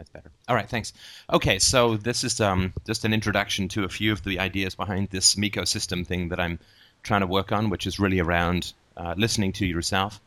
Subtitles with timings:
[0.00, 0.30] That's better.
[0.48, 0.94] All right, thanks.
[1.30, 5.10] Okay, so this is um, just an introduction to a few of the ideas behind
[5.10, 6.58] this ecosystem thing that I'm
[7.02, 10.18] trying to work on, which is really around uh, listening to yourself.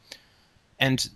[0.79, 1.09] And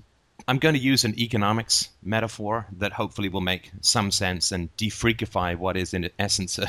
[0.47, 5.55] I'm going to use an economics metaphor that hopefully will make some sense and defreakify
[5.55, 6.67] what is, in essence, a,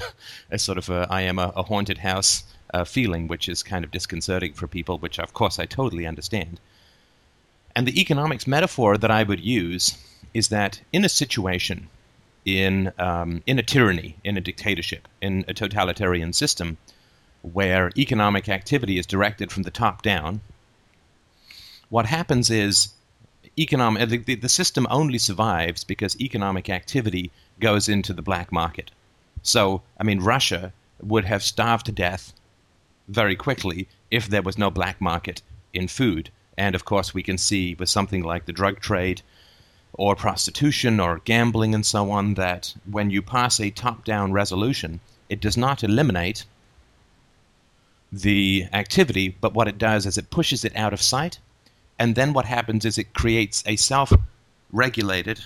[0.51, 2.43] a sort of a, I am a, a haunted house
[2.75, 6.61] uh, feeling, which is kind of disconcerting for people, which of course I totally understand.
[7.75, 9.97] And the economics metaphor that I would use
[10.35, 11.89] is that in a situation,
[12.45, 16.77] in um, in a tyranny, in a dictatorship, in a totalitarian system,
[17.43, 20.41] where economic activity is directed from the top down,
[21.89, 22.89] what happens is
[23.59, 28.91] economic the, the system only survives because economic activity goes into the black market.
[29.43, 32.33] So, I mean, Russia would have starved to death
[33.09, 35.43] very quickly if there was no black market
[35.73, 36.31] in food.
[36.57, 39.23] And of course, we can see with something like the drug trade
[39.95, 45.01] or prostitution or gambling and so on that when you pass a top down resolution,
[45.29, 46.45] it does not eliminate
[48.13, 51.39] the activity, but what it does is it pushes it out of sight.
[51.99, 54.13] And then what happens is it creates a self
[54.73, 55.41] regulated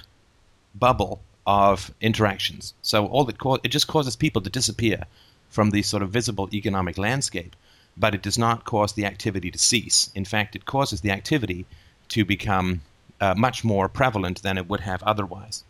[0.74, 2.74] bubble of interactions.
[2.82, 5.04] So all that it just causes people to disappear
[5.48, 7.56] from the sort of visible economic landscape,
[7.96, 10.10] but it does not cause the activity to cease.
[10.14, 11.66] In fact, it causes the activity
[12.08, 12.80] to become
[13.22, 15.64] uh, much more prevalent than it would have otherwise.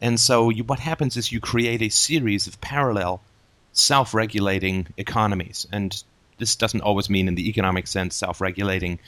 [0.00, 3.22] And so, you, what happens is you create a series of parallel
[3.72, 5.66] self regulating economies.
[5.72, 6.02] And
[6.38, 8.98] this doesn't always mean, in the economic sense, self regulating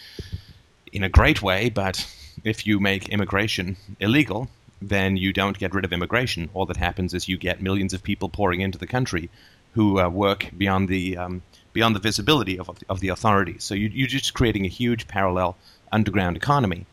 [0.93, 2.07] in a great way, but
[2.45, 4.49] if you make immigration illegal,
[4.81, 6.51] then you don't get rid of immigration.
[6.55, 9.31] All that happens is you get millions of people pouring into the country
[9.73, 13.65] who uh, work beyond the um, beyond the visibility of, of the authorities.
[13.65, 15.57] So you, you're just creating a huge parallel
[15.91, 16.87] underground economy.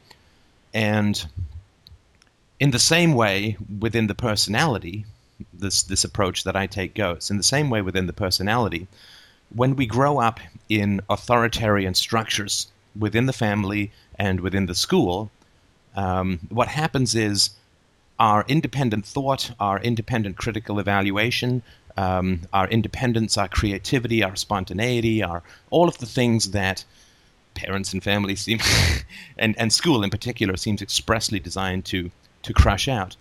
[0.74, 1.26] And
[2.60, 5.06] in the same way, within the personality,
[5.54, 7.32] this this approach that I take goes.
[7.32, 8.88] In the same way, within the personality,
[9.54, 15.32] when we grow up in authoritarian structures within the family and within the school,
[15.96, 17.52] um, what happens is
[18.20, 21.64] our independent thought, our independent critical evaluation,
[21.98, 26.86] um, our independence, our creativity, our spontaneity, our all of the things that
[27.54, 28.60] parents and families seem,
[29.38, 32.12] and, and school in particular, seems expressly designed to,
[32.44, 33.16] to crush out.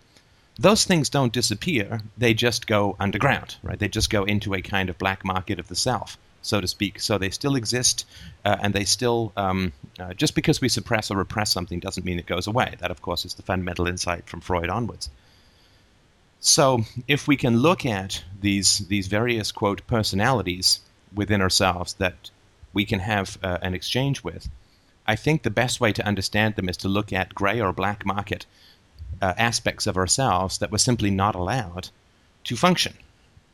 [0.59, 3.79] Those things don't disappear, they just go underground, right?
[3.79, 7.01] They just go into a kind of black market of the self, so to speak.
[7.01, 8.05] So they still exist,
[8.45, 12.19] uh, and they still, um, uh, just because we suppress or repress something doesn't mean
[12.19, 12.75] it goes away.
[12.81, 15.09] That, of course, is the fundamental insight from Freud onwards.
[16.41, 20.81] So if we can look at these, these various, quote, personalities
[21.15, 22.31] within ourselves that
[22.73, 24.49] we can have uh, an exchange with.
[25.07, 28.07] I think the best way to understand them is to look at gray or black
[28.07, 28.47] market
[29.21, 31.89] uh, aspects of ourselves that were simply not allowed
[32.45, 32.95] to function,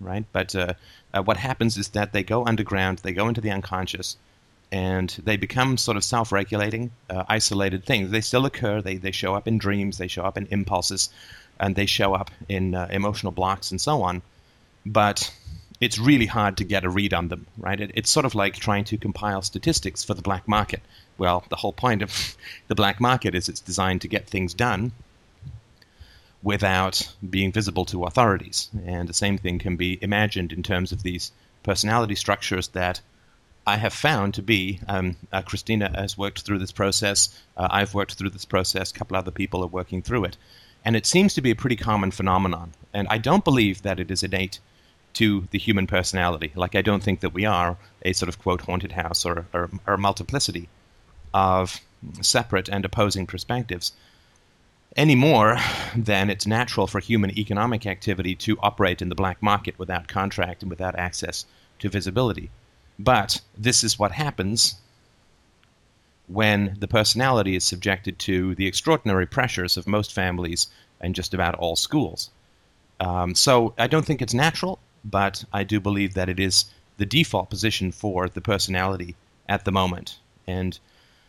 [0.00, 0.25] right?
[0.32, 0.75] But uh,
[1.15, 4.16] uh, what happens is that they go underground, they go into the unconscious,
[4.72, 8.10] and they become sort of self-regulating, uh, isolated things.
[8.10, 8.83] They still occur.
[8.83, 9.98] They they show up in dreams.
[9.98, 11.09] They show up in impulses,
[11.60, 14.22] and they show up in uh, emotional blocks and so on.
[14.84, 15.33] But
[15.81, 17.81] it's really hard to get a read on them, right?
[17.81, 20.82] It, it's sort of like trying to compile statistics for the black market.
[21.19, 22.37] Well, the whole point of
[22.69, 24.92] the black market is it's designed to get things done
[26.42, 28.69] without being visible to authorities.
[28.86, 31.32] And the same thing can be imagined in terms of these
[31.62, 33.00] personality structures that
[33.66, 34.78] I have found to be.
[34.86, 37.36] Um, uh, Christina has worked through this process.
[37.56, 38.92] Uh, I've worked through this process.
[38.92, 40.36] A couple other people are working through it.
[40.84, 42.72] And it seems to be a pretty common phenomenon.
[42.94, 44.60] And I don't believe that it is innate
[45.16, 46.53] to the human personality.
[46.54, 49.71] Like, I don't think that we are a sort of quote haunted house or, or,
[49.87, 50.69] or a multiplicity
[51.32, 51.81] of
[52.21, 53.93] separate and opposing perspectives
[54.94, 55.59] any more
[55.97, 60.62] than it's natural for human economic activity to operate in the black market without contract
[60.62, 61.47] and without access
[61.78, 62.50] to visibility.
[62.98, 64.77] But this is what happens
[66.28, 70.69] when the personality is subjected to the extraordinary pressures of most families
[71.00, 72.31] and just about all schools.
[73.00, 74.78] Um, so I don't think it's natural
[75.10, 76.66] but I do believe that it is
[76.98, 79.14] the default position for the personality
[79.48, 80.18] at the moment.
[80.47, 80.78] And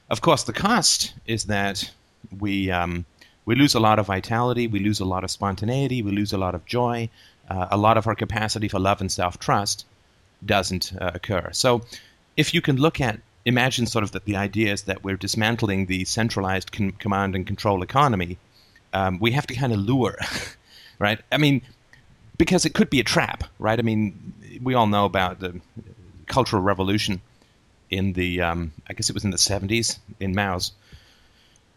[0.10, 1.92] of course, the cost is that
[2.40, 3.06] we um,
[3.46, 6.38] we lose a lot of vitality, we lose a lot of spontaneity, we lose a
[6.38, 7.10] lot of joy,
[7.50, 9.86] uh, a lot of our capacity for love and self trust
[10.46, 11.50] doesn't uh, occur.
[11.52, 11.82] So,
[12.36, 15.86] if you can look at imagine sort of that the idea is that we're dismantling
[15.86, 18.38] the centralized command and control economy,
[18.94, 20.18] um, we have to kind of lure,
[21.00, 21.20] right?
[21.32, 21.62] I mean,
[22.38, 23.80] because it could be a trap, right?
[23.80, 25.60] I mean, we all know about the
[26.28, 27.22] Cultural Revolution
[27.90, 30.72] in the, um, I guess it was in the 70s in Mao's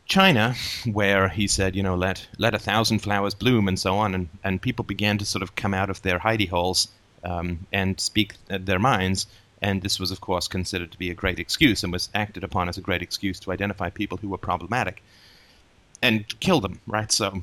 [0.06, 0.56] China,
[0.92, 4.28] where he said, you know, let let a thousand flowers bloom and so on, and,
[4.42, 6.88] and people began to sort of come out of their hidey holes
[7.22, 9.26] um, and speak their minds.
[9.62, 12.68] And this was, of course, considered to be a great excuse and was acted upon
[12.68, 15.02] as a great excuse to identify people who were problematic
[16.02, 17.12] and kill them, right?
[17.12, 17.42] So,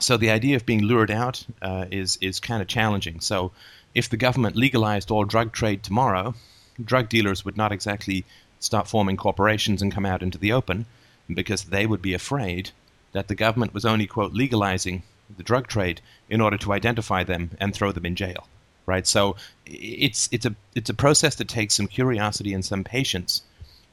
[0.00, 3.20] so the idea of being lured out uh, is is kind of challenging.
[3.20, 3.52] So,
[3.94, 6.34] if the government legalized all drug trade tomorrow,
[6.82, 8.24] drug dealers would not exactly
[8.60, 10.86] start forming corporations and come out into the open
[11.32, 12.70] because they would be afraid
[13.12, 15.02] that the government was only, quote, legalizing
[15.36, 18.46] the drug trade in order to identify them and throw them in jail.
[18.86, 19.06] Right?
[19.06, 19.36] So
[19.66, 23.42] it's it's a it's a process that takes some curiosity and some patience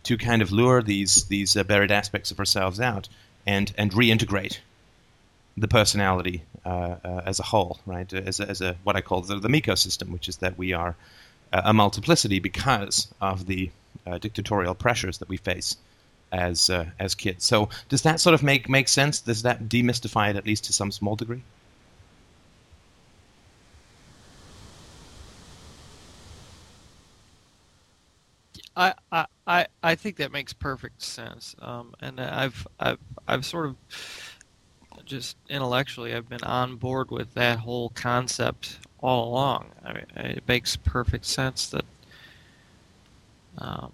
[0.04, 3.10] to kind of lure these these uh, buried aspects of ourselves out
[3.46, 4.60] and and reintegrate
[5.58, 8.12] the personality uh, uh, as a whole, right?
[8.14, 10.96] As a, as a what I call the, the ecosystem, which is that we are
[11.54, 13.70] a multiplicity because of the
[14.06, 15.78] uh, dictatorial pressures that we face
[16.32, 17.46] as uh, as kids.
[17.46, 19.22] So does that sort of make make sense?
[19.22, 21.44] Does that demystify it at least to some small degree?
[28.78, 28.94] I,
[29.48, 31.56] I, I think that makes perfect sense.
[31.60, 33.76] Um, and I've, I've, I've sort of
[35.06, 39.72] just intellectually, I've been on board with that whole concept all along.
[39.84, 41.86] I mean, it makes perfect sense that
[43.58, 43.92] um,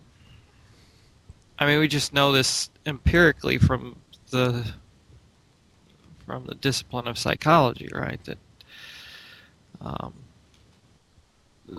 [1.60, 3.96] I mean, we just know this empirically from
[4.31, 4.66] the
[6.25, 8.19] from the discipline of psychology, right?
[8.24, 8.38] That
[9.80, 10.14] um,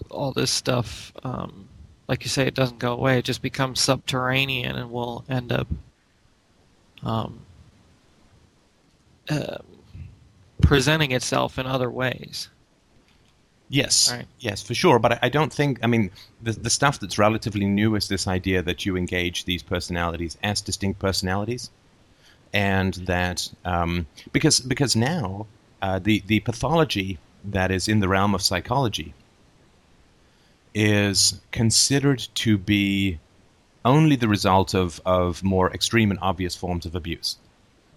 [0.08, 1.68] all this stuff, um,
[2.06, 3.18] like you say, it doesn't go away.
[3.18, 5.66] It just becomes subterranean, and will end up
[7.02, 7.40] um,
[9.28, 9.58] uh,
[10.60, 12.48] presenting itself in other ways.
[13.68, 14.26] Yes, right.
[14.38, 14.98] yes, for sure.
[14.98, 15.78] But I, I, don't think.
[15.82, 16.10] I mean,
[16.42, 20.60] the the stuff that's relatively new is this idea that you engage these personalities as
[20.60, 21.70] distinct personalities,
[22.52, 25.46] and that um, because because now
[25.80, 29.14] uh, the the pathology that is in the realm of psychology
[30.74, 33.18] is considered to be
[33.84, 37.36] only the result of, of more extreme and obvious forms of abuse.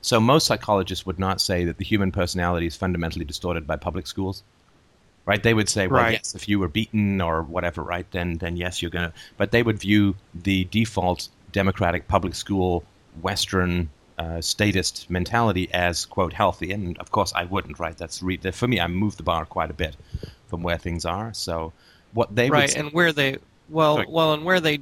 [0.05, 4.05] So most psychologists would not say that the human personality is fundamentally distorted by public
[4.05, 4.43] schools
[5.25, 5.41] right?
[5.41, 6.13] They would say, well, right.
[6.13, 9.13] yes, if you were beaten or whatever, right, then then yes, you're gonna.
[9.37, 12.83] But they would view the default democratic public school
[13.21, 17.97] Western uh, statist mentality as quote healthy, and of course I wouldn't, right?
[17.97, 18.79] That's re- for me.
[18.79, 19.95] I moved the bar quite a bit
[20.47, 21.33] from where things are.
[21.33, 21.73] So
[22.13, 23.37] what they right, say, and where they
[23.69, 24.07] well, Sorry.
[24.09, 24.79] well, and where they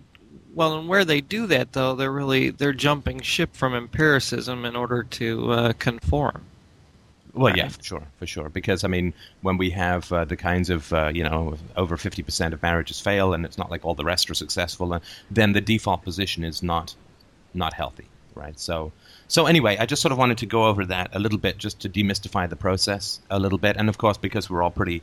[0.54, 4.76] well, and where they do that though, they're really they're jumping ship from empiricism in
[4.76, 6.44] order to uh, conform.
[7.34, 8.50] Well, yeah, for sure, for sure.
[8.50, 12.22] Because I mean, when we have uh, the kinds of uh, you know over fifty
[12.22, 15.00] percent of marriages fail, and it's not like all the rest are successful, uh,
[15.32, 16.96] then the default position is not
[17.56, 18.60] not healthy, right?
[18.60, 18.92] So,
[19.28, 21.80] so anyway, I just sort of wanted to go over that a little bit, just
[21.82, 25.02] to demystify the process a little bit, and of course, because we're all pretty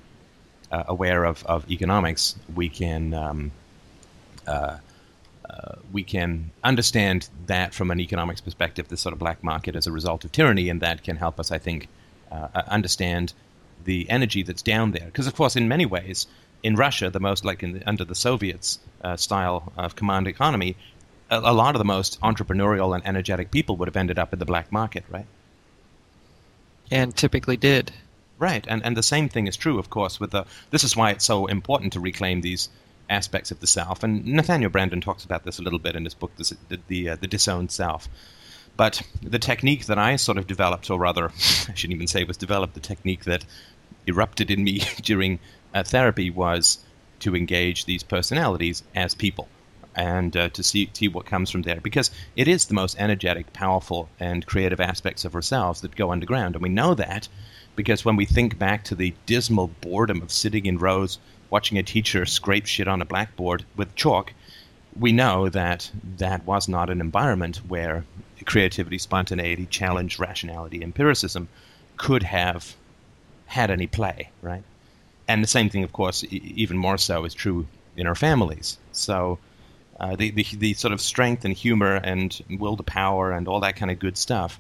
[0.71, 3.13] uh, aware of, of economics, we can.
[3.15, 3.51] Um,
[5.51, 9.87] uh, we can understand that from an economics perspective, this sort of black market as
[9.87, 11.89] a result of tyranny, and that can help us, I think,
[12.31, 13.33] uh, uh, understand
[13.85, 15.07] the energy that's down there.
[15.07, 16.27] Because, of course, in many ways,
[16.63, 20.77] in Russia, the most like the, under the Soviets uh, style of command economy,
[21.31, 24.39] a, a, lot of the most entrepreneurial and energetic people would have ended up in
[24.39, 25.27] the black market, right?
[26.91, 27.93] And typically did.
[28.39, 30.19] Right, and and the same thing is true, of course.
[30.19, 32.71] With the this is why it's so important to reclaim these
[33.11, 34.03] aspects of the self.
[34.03, 37.09] And Nathaniel Branden talks about this a little bit in his book, the the, the,
[37.11, 38.09] uh, the disowned self.
[38.77, 41.27] But the technique that I sort of developed, or rather,
[41.69, 43.45] I shouldn't even say was developed, the technique that
[44.07, 45.41] erupted in me during
[45.75, 46.79] uh, therapy was
[47.19, 49.49] to engage these personalities as people
[49.95, 51.81] and uh, to see, see what comes from there.
[51.81, 56.55] Because it is the most energetic, powerful, and creative aspects of ourselves that go underground.
[56.55, 57.29] And we know that
[57.77, 61.19] because when we think back to the dismal boredom of sitting in rows
[61.51, 64.33] watching a teacher scrape shit on a blackboard with chalk,
[64.99, 68.05] we know that that was not an environment where
[68.45, 71.49] creativity, spontaneity, challenge, rationality, empiricism
[71.97, 72.75] could have
[73.47, 74.63] had any play, right?
[75.29, 77.67] And the same thing, of course, e- even more so is true
[77.97, 78.79] in our families.
[78.93, 79.39] So
[79.99, 83.61] uh, the, the, the sort of strength and humor and will to power and all
[83.61, 84.59] that kind of good stuff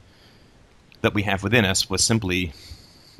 [1.00, 2.52] that we have within us was simply,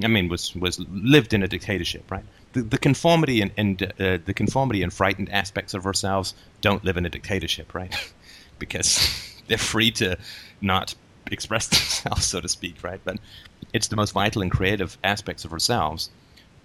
[0.02, 2.24] I mean, was was lived in a dictatorship, right?
[2.52, 6.96] The, the conformity and, and uh, the conformity and frightened aspects of ourselves don't live
[6.96, 7.94] in a dictatorship, right?
[8.58, 9.08] because
[9.48, 10.16] they're free to
[10.60, 10.94] not
[11.30, 13.00] express themselves, so to speak, right?
[13.04, 13.18] But
[13.72, 16.10] it's the most vital and creative aspects of ourselves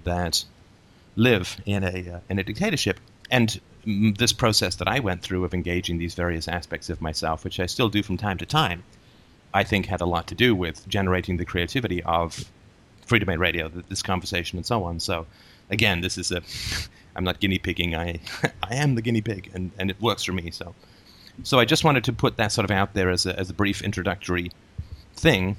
[0.04, 0.44] that
[1.16, 3.00] live in a uh, in a dictatorship.
[3.32, 7.60] And this process that I went through of engaging these various aspects of myself, which
[7.60, 8.84] I still do from time to time,
[9.54, 12.46] I think had a lot to do with generating the creativity of
[13.08, 15.00] Freedomain Radio, this conversation, and so on.
[15.00, 15.28] So,
[15.70, 16.42] again, this is a
[17.16, 17.96] I'm not guinea pigging.
[17.96, 18.20] I
[18.64, 20.52] I am the guinea pig, and, and it works for me.
[20.52, 20.76] So,
[21.44, 23.54] so I just wanted to put that sort of out there as a as a
[23.54, 24.52] brief introductory
[25.16, 25.58] thing.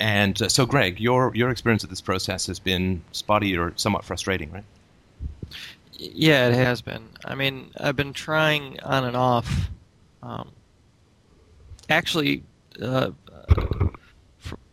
[0.00, 4.04] And uh, so, Greg, your your experience of this process has been spotty or somewhat
[4.04, 4.64] frustrating, right?
[5.92, 7.08] Yeah, it has been.
[7.24, 9.70] I mean, I've been trying on and off.
[10.22, 10.50] Um,
[11.88, 12.42] actually,
[12.82, 13.10] uh,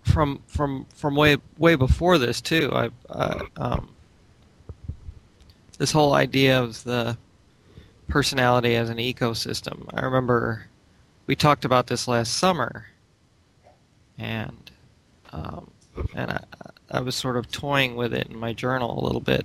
[0.03, 2.71] from from from way way before this too.
[2.73, 2.89] I
[3.57, 3.89] um,
[5.81, 7.17] this whole idea of the
[8.07, 9.89] personality as an ecosystem.
[9.91, 10.67] I remember
[11.25, 12.85] we talked about this last summer,
[14.15, 14.69] and
[15.33, 15.71] um,
[16.13, 16.43] and I,
[16.91, 19.43] I was sort of toying with it in my journal a little bit,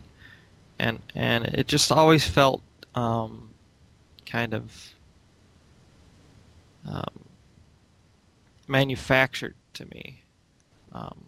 [0.78, 2.60] and and it just always felt
[2.94, 3.48] um,
[4.26, 4.92] kind of
[6.86, 7.24] um,
[8.68, 10.20] manufactured to me,
[10.92, 11.24] um,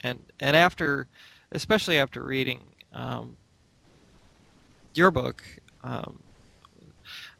[0.00, 1.06] and and after,
[1.52, 2.60] especially after reading
[2.92, 3.38] um,
[4.96, 5.42] your book,
[5.82, 6.18] um,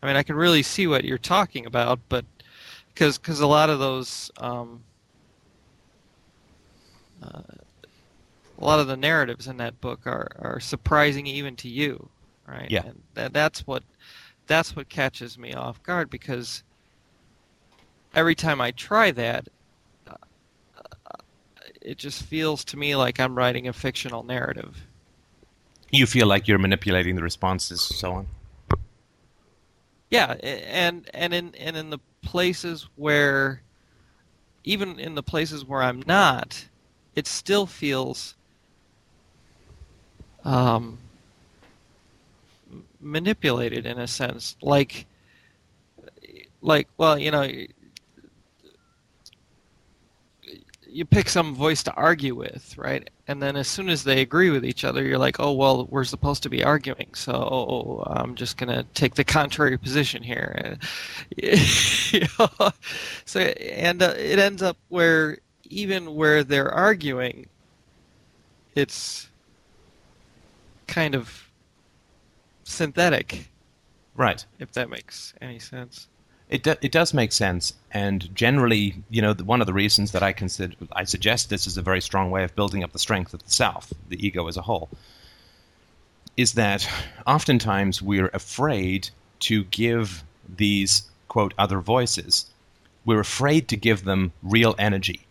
[0.02, 2.24] I mean, I can really see what you're talking about, but
[2.88, 4.82] because because a lot of those um,
[7.22, 7.42] uh,
[8.58, 12.08] a lot of the narratives in that book are, are surprising even to you,
[12.46, 12.70] right?
[12.70, 12.86] Yeah.
[12.86, 13.82] And that, that's what
[14.46, 16.62] that's what catches me off guard because
[18.14, 19.48] every time I try that,
[20.06, 20.14] uh,
[21.80, 24.86] it just feels to me like I'm writing a fictional narrative
[25.92, 28.26] you feel like you're manipulating the responses, so on.
[30.10, 33.62] Yeah, and and in and in the places where,
[34.64, 36.66] even in the places where I'm not,
[37.14, 38.34] it still feels
[40.44, 40.98] um,
[43.00, 44.56] manipulated in a sense.
[44.62, 45.06] Like,
[46.62, 47.48] like well, you know,
[50.86, 53.08] you pick some voice to argue with, right?
[53.32, 56.04] And then as soon as they agree with each other, you're like, oh well, we're
[56.04, 60.76] supposed to be arguing, so I'm just gonna take the contrary position here.
[61.38, 62.70] you know?
[63.24, 67.48] So and uh, it ends up where even where they're arguing,
[68.74, 69.30] it's
[70.86, 71.48] kind of
[72.64, 73.48] synthetic,
[74.14, 74.44] right?
[74.58, 76.08] If that makes any sense.
[76.52, 80.12] It, do, it does make sense, and generally, you know, the, one of the reasons
[80.12, 82.98] that I consider I suggest this is a very strong way of building up the
[82.98, 84.90] strength of the self, the ego as a whole,
[86.36, 86.86] is that
[87.26, 89.08] oftentimes we're afraid
[89.40, 92.50] to give these quote other voices,
[93.06, 95.22] we're afraid to give them real energy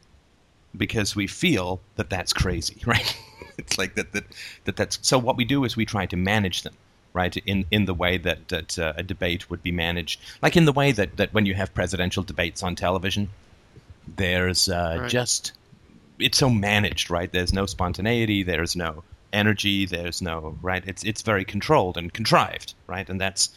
[0.75, 3.15] because we feel that that's crazy, right?
[3.59, 4.23] it's like that, that
[4.63, 5.19] that that's so.
[5.19, 6.73] What we do is we try to manage them
[7.13, 7.35] right?
[7.37, 10.71] In in the way that that uh, a debate would be managed, like in the
[10.71, 13.29] way that that when you have presidential debates on television,
[14.15, 15.09] there's uh, right.
[15.09, 15.53] just
[16.19, 17.31] it's so managed, right?
[17.31, 19.03] There's no spontaneity, there's no
[19.33, 20.83] energy, there's no right.
[20.85, 23.09] It's it's very controlled and contrived, right?
[23.09, 23.49] And that's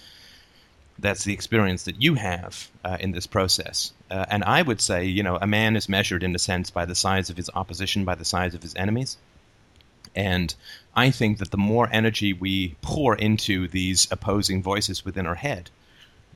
[0.98, 3.92] that's the experience that you have uh, in this process.
[4.10, 6.84] Uh, and I would say, you know, a man is measured in a sense by
[6.84, 9.16] the size of his opposition, by the size of his enemies.
[10.14, 10.54] And
[10.94, 15.70] I think that the more energy we pour into these opposing voices within our head,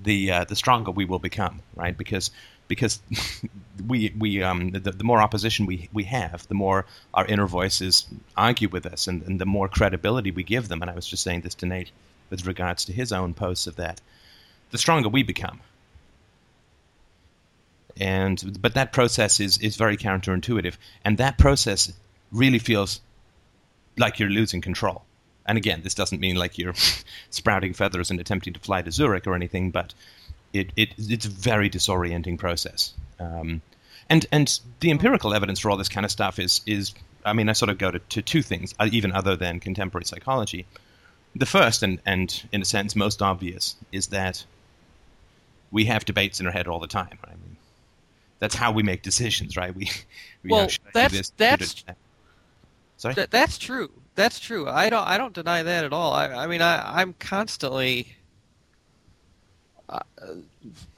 [0.02, 1.96] the uh, the stronger we will become, right?
[1.96, 2.30] Because
[2.66, 3.00] because
[3.86, 8.06] we we um the, the more opposition we, we have, the more our inner voices
[8.36, 10.82] argue with us, and, and the more credibility we give them.
[10.82, 11.90] And I was just saying this to Nate
[12.30, 14.00] with regards to his own posts of that,
[14.70, 15.60] the stronger we become.
[18.00, 21.92] And but that process is is very counterintuitive, and that process
[22.30, 23.00] really feels
[23.98, 25.04] like you're losing control.
[25.46, 26.74] And again, this doesn't mean like you're
[27.30, 29.94] sprouting feathers and attempting to fly to Zurich or anything, but
[30.52, 32.94] it, it it's a very disorienting process.
[33.18, 33.62] Um,
[34.08, 37.48] and and the empirical evidence for all this kind of stuff is is I mean
[37.48, 40.66] I sort of go to, to two things, uh, even other than contemporary psychology.
[41.34, 44.44] The first and and in a sense most obvious is that
[45.70, 47.18] we have debates in our head all the time.
[47.26, 47.32] Right?
[47.32, 47.56] I mean,
[48.38, 49.74] that's how we make decisions, right?
[49.74, 49.90] We,
[50.42, 51.84] we well, know, that's this, that's
[52.98, 53.14] Sorry.
[53.14, 53.90] Th- that's true.
[54.16, 54.68] That's true.
[54.68, 55.06] I don't.
[55.06, 56.12] I don't deny that at all.
[56.12, 56.26] I.
[56.26, 57.00] I mean, I.
[57.00, 58.14] I'm constantly.
[59.88, 60.00] Uh,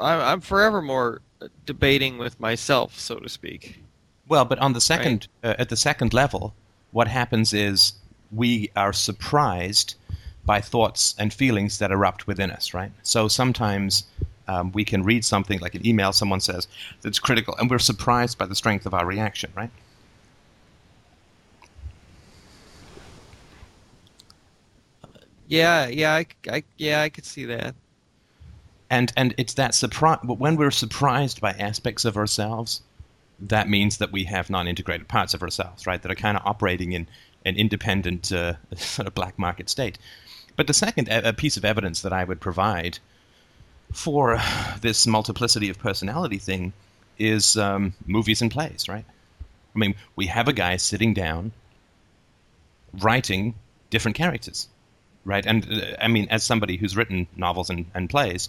[0.01, 1.21] I, I'm forever more
[1.65, 3.81] debating with myself, so to speak.
[4.27, 5.51] Well, but on the second, right?
[5.51, 6.55] uh, at the second level,
[6.91, 7.93] what happens is
[8.33, 9.95] we are surprised
[10.45, 12.91] by thoughts and feelings that erupt within us, right?
[13.03, 14.05] So sometimes
[14.49, 16.67] um, we can read something like an email someone says
[17.03, 19.71] that's critical, and we're surprised by the strength of our reaction, right?
[25.51, 27.75] Yeah, yeah, I, I, yeah, I could see that.
[28.89, 32.83] And and it's that surprise when we're surprised by aspects of ourselves
[33.41, 36.93] that means that we have non-integrated parts of ourselves, right, that are kind of operating
[36.93, 37.07] in
[37.45, 39.99] an independent uh, sort of black market state.
[40.57, 42.99] But the second a piece of evidence that I would provide
[43.93, 44.39] for
[44.81, 46.73] this multiplicity of personality thing
[47.19, 49.05] is um, movies and plays, right?
[49.75, 51.53] I mean, we have a guy sitting down
[53.01, 53.55] writing
[53.89, 54.69] different characters,
[55.25, 55.45] right?
[55.47, 58.49] And uh, I mean, as somebody who's written novels and, and plays,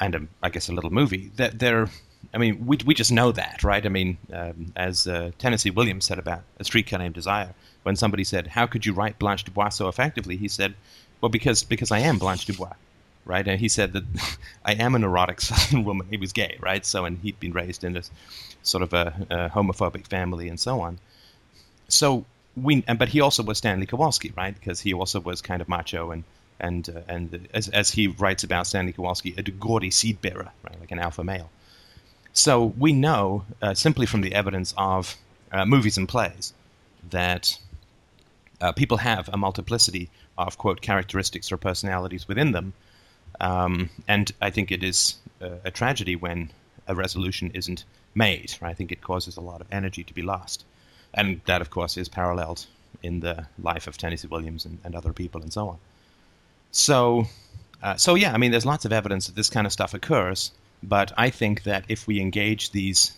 [0.00, 1.88] and a, I guess a little movie, that they're,
[2.32, 3.84] I mean, we, we just know that, right?
[3.84, 8.24] I mean, um, as uh, Tennessee Williams said about A Streetcar Named Desire, when somebody
[8.24, 10.74] said, "How could you write Blanche DuBois so effectively?" He said,
[11.20, 12.74] "Well, because because I am Blanche DuBois."
[13.24, 14.04] Right, and he said that
[14.64, 16.06] I am an erotic Southern woman.
[16.10, 16.84] He was gay, right?
[16.84, 18.10] So, and he'd been raised in this
[18.62, 20.98] sort of a, a homophobic family and so on.
[21.88, 22.24] So
[22.56, 24.54] we, but he also was Stanley Kowalski, right?
[24.54, 26.24] Because he also was kind of macho and
[26.60, 30.80] and uh, and as, as he writes about Stanley Kowalski, a gaudy seed bearer, right,
[30.80, 31.50] like an alpha male.
[32.32, 35.16] So we know uh, simply from the evidence of
[35.50, 36.54] uh, movies and plays
[37.10, 37.58] that
[38.60, 42.72] uh, people have a multiplicity of quote characteristics or personalities within them,
[43.40, 46.50] um, and I think it is uh, a tragedy when
[46.86, 48.54] a resolution isn't made.
[48.60, 48.70] Right?
[48.70, 50.64] I think it causes a lot of energy to be lost,
[51.14, 52.66] and that of course is paralleled
[53.02, 55.78] in the life of Tennessee Williams and, and other people and so on.
[56.70, 57.26] So,
[57.82, 60.52] uh, so yeah, I mean, there's lots of evidence that this kind of stuff occurs,
[60.82, 63.12] but I think that if we engage these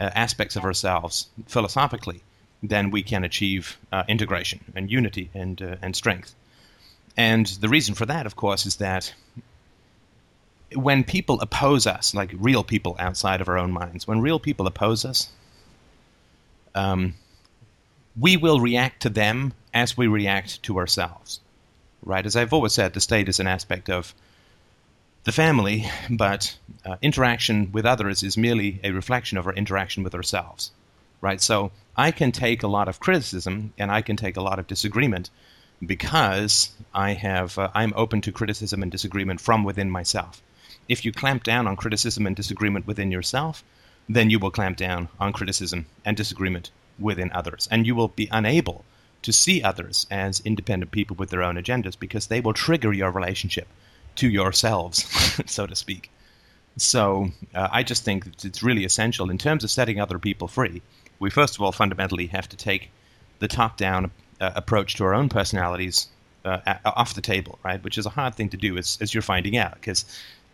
[0.00, 2.22] uh, aspects of ourselves philosophically,
[2.62, 6.34] then we can achieve uh, integration and unity and uh, and strength.
[7.16, 9.12] And the reason for that, of course, is that
[10.74, 14.66] when people oppose us, like real people outside of our own minds, when real people
[14.66, 15.28] oppose us,
[16.74, 17.14] um,
[18.18, 21.40] we will react to them as we react to ourselves.
[22.04, 22.26] Right?
[22.26, 24.14] As I've always said, the state is an aspect of
[25.24, 30.14] the family, but uh, interaction with others is merely a reflection of our interaction with
[30.14, 30.72] ourselves
[31.22, 31.40] right?
[31.40, 34.66] So I can take a lot of criticism and I can take a lot of
[34.66, 35.30] disagreement
[35.84, 40.42] because I have uh, I'm open to criticism and disagreement from within myself.
[40.88, 43.64] If you clamp down on criticism and disagreement within yourself,
[44.08, 48.28] then you will clamp down on criticism and disagreement within others, and you will be
[48.30, 48.84] unable
[49.22, 53.10] to see others as independent people with their own agendas because they will trigger your
[53.10, 53.68] relationship
[54.16, 55.06] to yourselves,
[55.46, 56.10] so to speak.
[56.76, 60.82] So uh, I just think it's really essential in terms of setting other people free
[61.22, 62.90] we first of all fundamentally have to take
[63.38, 64.10] the top-down
[64.40, 66.08] uh, approach to our own personalities
[66.44, 67.82] uh, off the table, right?
[67.84, 70.04] Which is a hard thing to do, as, as you're finding out, because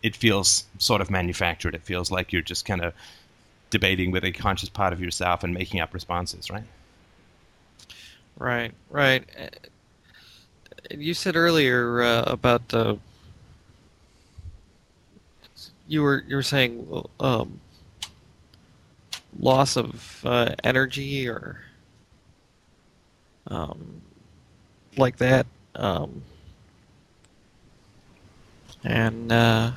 [0.03, 1.73] it feels sort of manufactured.
[1.73, 2.93] It feels like you're just kind of
[3.69, 6.63] debating with a conscious part of yourself and making up responses, right?
[8.37, 9.23] Right, right.
[10.91, 12.97] You said earlier uh, about the
[15.87, 17.59] you were you were saying um,
[19.39, 21.61] loss of uh, energy or
[23.47, 24.01] um,
[24.97, 25.45] like that.
[25.75, 26.23] Um,
[28.83, 29.71] and uh,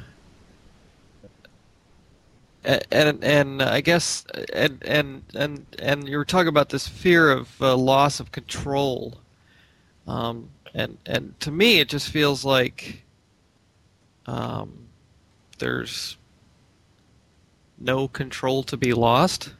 [2.65, 7.61] and and I guess and and and and you were talking about this fear of
[7.61, 9.19] uh, loss of control,
[10.07, 13.03] um, and and to me it just feels like
[14.27, 14.87] um,
[15.59, 16.17] there's
[17.79, 19.53] no control to be lost?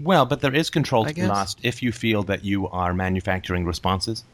[0.00, 3.64] Well, but there is control to be lost if you feel that you are manufacturing
[3.64, 4.24] responses.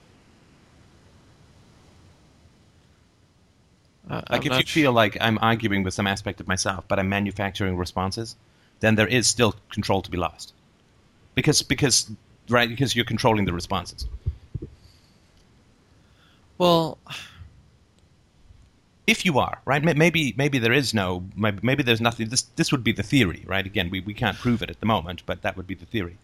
[4.11, 6.99] Uh, like I'm if you feel like I'm arguing with some aspect of myself, but
[6.99, 8.37] I'm manufacturing responses,
[8.81, 10.53] then there is still control to be lost.
[11.35, 12.11] Because because
[12.49, 14.07] right because you're controlling the responses.
[16.59, 16.99] Well,
[19.07, 22.83] if you are right maybe maybe there is no maybe there's nothing this this would
[22.83, 25.57] be the theory right again we, we can't prove it at the moment but that
[25.57, 26.17] would be the theory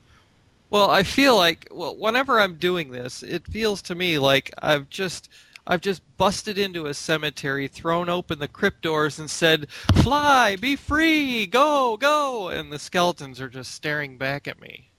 [0.71, 4.89] well i feel like well whenever i'm doing this it feels to me like i've
[4.89, 5.29] just
[5.71, 10.77] i've just busted into a cemetery thrown open the crypt doors and said fly be
[10.77, 14.91] free go go and the skeletons are just staring back at me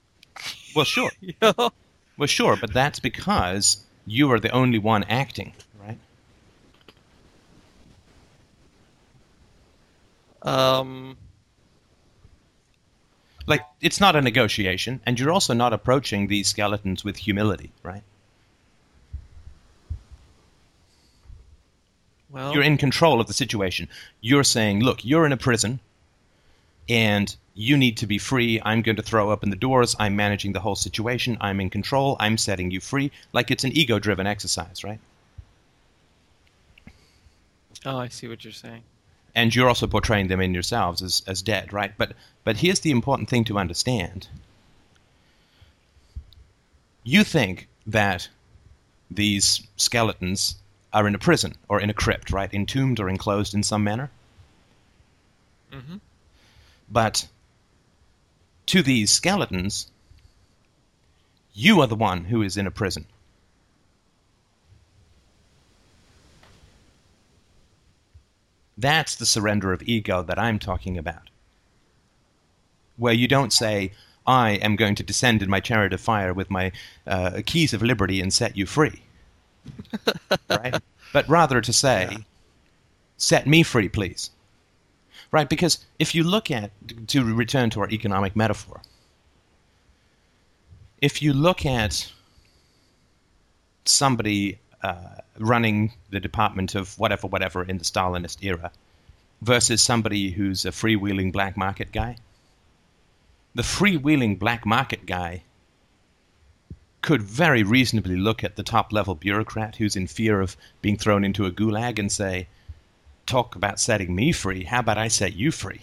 [0.76, 1.72] well sure you know?
[2.18, 5.98] well sure but that's because you are the only one acting right?
[10.44, 11.18] Um,
[13.48, 18.04] like it's not a negotiation, and you're also not approaching these skeletons with humility, right?
[22.32, 23.88] Well, you're in control of the situation.
[24.22, 25.80] You're saying, "Look, you're in a prison,
[26.88, 28.62] and you need to be free.
[28.64, 29.96] I'm going to throw open the doors.
[30.00, 31.38] I'm managing the whole situation.
[31.42, 32.16] I'm in control.
[32.20, 35.00] I'm setting you free." Like it's an ego-driven exercise, right?
[37.86, 38.84] Oh, I see what you're saying.
[39.34, 41.94] and you're also portraying them in yourselves as, as dead, right?
[41.98, 42.14] But
[42.44, 44.28] but here's the important thing to understand.
[47.04, 48.30] You think that
[49.10, 50.56] these skeletons
[50.94, 52.54] are in a prison or in a crypt, right?
[52.54, 54.10] Entombed or enclosed in some manner.
[55.72, 55.98] Mm-hmm.
[56.90, 57.28] But
[58.68, 59.90] to these skeletons,
[61.54, 63.06] you are the one who is in a prison.
[68.78, 71.30] That's the surrender of ego that I'm talking about.
[72.98, 73.92] Where you don't say,
[74.26, 76.72] I am going to descend in my chariot of fire with my
[77.06, 79.02] uh, keys of liberty and set you free.
[80.50, 80.76] Right?
[81.14, 82.18] But rather to say, yeah.
[83.18, 84.32] set me free, please.
[85.32, 85.48] Right?
[85.48, 86.72] Because if you look at,
[87.08, 88.82] to return to our economic metaphor,
[91.02, 92.12] if you look at
[93.86, 98.72] somebody uh, running the department of whatever, whatever in the Stalinist era
[99.42, 102.18] versus somebody who's a freewheeling black market guy,
[103.56, 105.44] the freewheeling black market guy
[107.02, 111.24] could very reasonably look at the top level bureaucrat who's in fear of being thrown
[111.24, 112.48] into a gulag and say,
[113.26, 114.64] Talk about setting me free.
[114.64, 115.82] How about I set you free?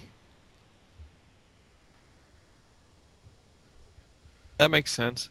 [4.58, 5.30] That makes sense.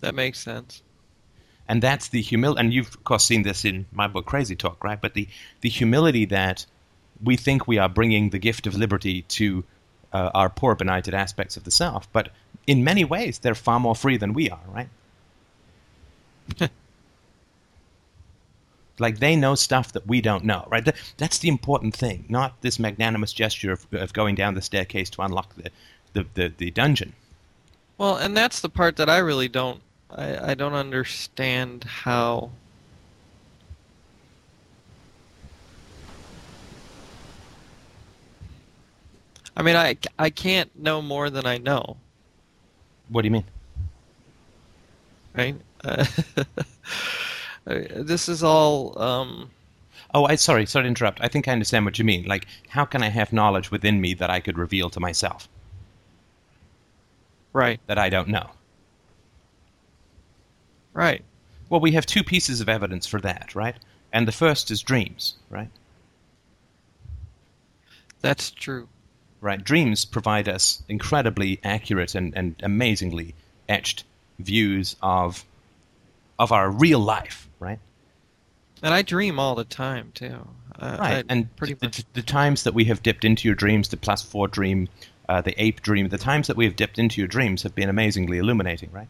[0.00, 0.82] That makes sense.
[1.68, 4.82] And that's the humility, and you've of course seen this in my book Crazy Talk,
[4.82, 5.00] right?
[5.00, 5.28] But the
[5.60, 6.66] the humility that
[7.22, 9.64] we think we are bringing the gift of liberty to
[10.12, 12.30] uh, our poor benighted aspects of the self, but
[12.66, 14.88] in many ways they're far more free than we are, right?
[18.98, 20.86] like they know stuff that we don't know, right?
[21.16, 25.22] That's the important thing, not this magnanimous gesture of, of going down the staircase to
[25.22, 25.70] unlock the,
[26.12, 27.14] the, the, the dungeon.
[27.98, 29.80] Well, and that's the part that I really don't
[30.16, 32.50] I, I don't understand how
[39.56, 41.96] I mean, I, I can't know more than I know.
[43.08, 43.44] What do you mean?
[45.34, 45.56] Right?
[45.82, 46.04] Uh,
[47.64, 49.00] this is all.
[49.00, 49.50] Um,
[50.14, 51.20] oh, I sorry, sorry to interrupt.
[51.20, 52.24] I think I understand what you mean.
[52.26, 55.48] Like, how can I have knowledge within me that I could reveal to myself?
[57.52, 57.80] Right.
[57.86, 58.50] That I don't know.
[60.92, 61.24] Right.
[61.68, 63.76] Well, we have two pieces of evidence for that, right?
[64.12, 65.70] And the first is dreams, right?
[68.20, 68.88] That's true.
[69.40, 69.62] Right.
[69.62, 73.34] Dreams provide us incredibly accurate and, and amazingly
[73.68, 74.04] etched
[74.38, 75.44] views of
[76.38, 77.78] of our real life, right?
[78.82, 80.48] And I dream all the time too.
[80.78, 81.16] Uh, right.
[81.16, 82.04] I and pretty the, much...
[82.14, 84.88] the, times that we have dipped into your dreams, the plus four dream,
[85.28, 87.90] uh, the ape dream, the times that we have dipped into your dreams have been
[87.90, 89.08] amazingly illuminating, right?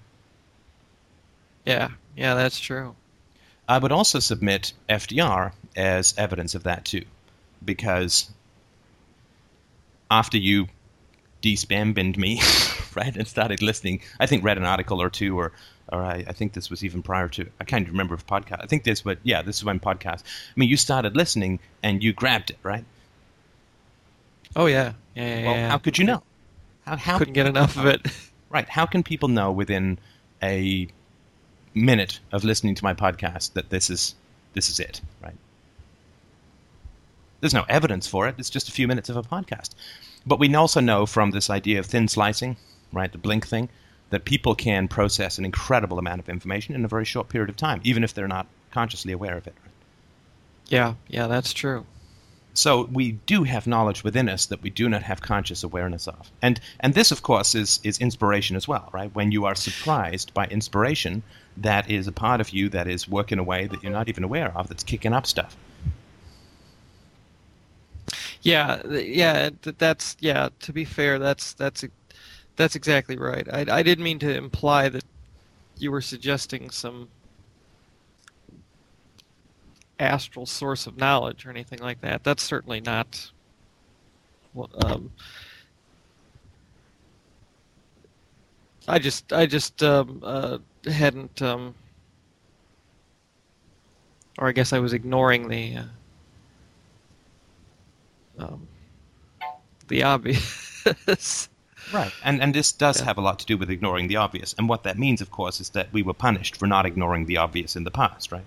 [1.65, 2.97] Yeah, yeah, that's true.
[3.69, 7.05] I would also submit FDR as evidence of that too,
[7.65, 8.31] because
[10.11, 10.67] after you
[11.43, 12.41] despammed me,
[12.95, 15.53] right, and started listening, I think read an article or two, or
[15.93, 18.63] or I, I think this was even prior to I can't remember if podcast.
[18.63, 20.23] I think this, but yeah, this is when podcast.
[20.23, 22.85] I mean, you started listening and you grabbed it, right?
[24.57, 25.41] Oh yeah, yeah.
[25.41, 25.69] yeah well, yeah.
[25.71, 26.23] how could you know?
[26.85, 28.07] How, how couldn't get enough of it?
[28.51, 28.69] Right.
[28.69, 29.97] How can people know within
[30.43, 30.89] a
[31.73, 34.17] minute of listening to my podcast that this is
[34.55, 35.37] this is it, right?
[37.41, 38.35] There's no evidence for it.
[38.39, 39.71] It's just a few minutes of a podcast.
[40.27, 42.57] But we also know from this idea of thin slicing,
[42.93, 43.69] right, the blink thing,
[44.11, 47.57] that people can process an incredible amount of information in a very short period of
[47.57, 49.55] time, even if they're not consciously aware of it.
[50.69, 51.87] Yeah, yeah, that's true.
[52.53, 56.31] So we do have knowledge within us that we do not have conscious awareness of.
[56.43, 59.15] And and this of course is is inspiration as well, right?
[59.15, 61.23] When you are surprised by inspiration,
[61.57, 64.57] that is a part of you that is working away that you're not even aware
[64.57, 65.57] of that's kicking up stuff.
[68.43, 71.85] Yeah, yeah, that's yeah, to be fair, that's that's
[72.57, 73.47] that's exactly right.
[73.53, 75.05] I I didn't mean to imply that
[75.79, 77.09] you were suggesting some
[80.01, 82.25] astral source of knowledge or anything like that.
[82.25, 83.31] That's certainly not.
[84.85, 85.11] Um,
[88.89, 91.75] I just I just um, uh, hadn't, um,
[94.39, 95.85] or I guess I was ignoring the uh,
[98.39, 98.69] um,
[99.89, 101.49] the obvious.
[101.93, 103.07] Right, and and this does yeah.
[103.07, 105.61] have a lot to do with ignoring the obvious, and what that means, of course,
[105.61, 108.45] is that we were punished for not ignoring the obvious in the past, right?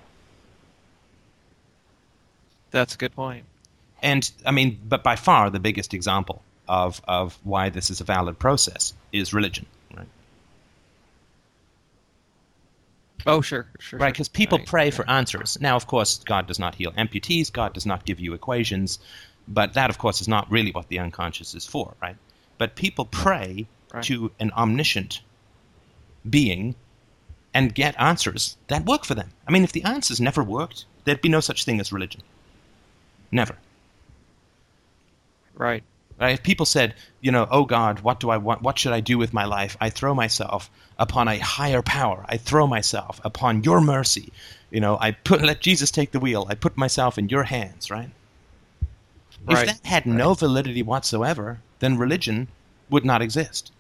[2.72, 3.46] That's a good point.
[4.02, 8.04] And I mean, but by far the biggest example of of why this is a
[8.04, 9.66] valid process is religion,
[9.96, 10.08] right?
[13.26, 14.00] Oh, sure, sure.
[14.00, 14.08] right?
[14.08, 14.12] sure.
[14.12, 14.92] Because people Right, pray yeah.
[14.92, 15.58] for answers.
[15.62, 17.52] Now, of course, God does not heal amputees.
[17.52, 19.00] God does not give you equations,
[19.48, 22.16] but that, of course, is not really what the unconscious is for, right?
[22.58, 24.04] But people pray Right.
[24.06, 25.22] to an omniscient
[26.28, 26.74] being
[27.54, 29.30] and get answers that work for them.
[29.48, 32.22] I mean, if the answers never worked, there'd be no such thing as religion.
[33.32, 33.56] Never.
[35.54, 35.84] Right.
[36.20, 36.34] Right?
[36.34, 38.62] If people said, you know, oh God, what do I want?
[38.62, 39.78] What should I do with my life?
[39.80, 42.26] I throw myself upon a higher power.
[42.28, 44.32] I throw myself upon your mercy.
[44.72, 46.48] You know, I put let Jesus take the wheel.
[46.50, 47.92] I put myself in your hands.
[47.92, 48.10] Right?
[49.46, 49.68] Right.
[49.68, 52.48] If that had no validity whatsoever, then religion
[52.90, 53.72] would not exist.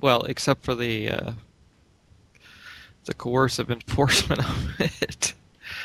[0.00, 1.32] Well, except for the uh,
[3.04, 5.34] the coercive enforcement of it.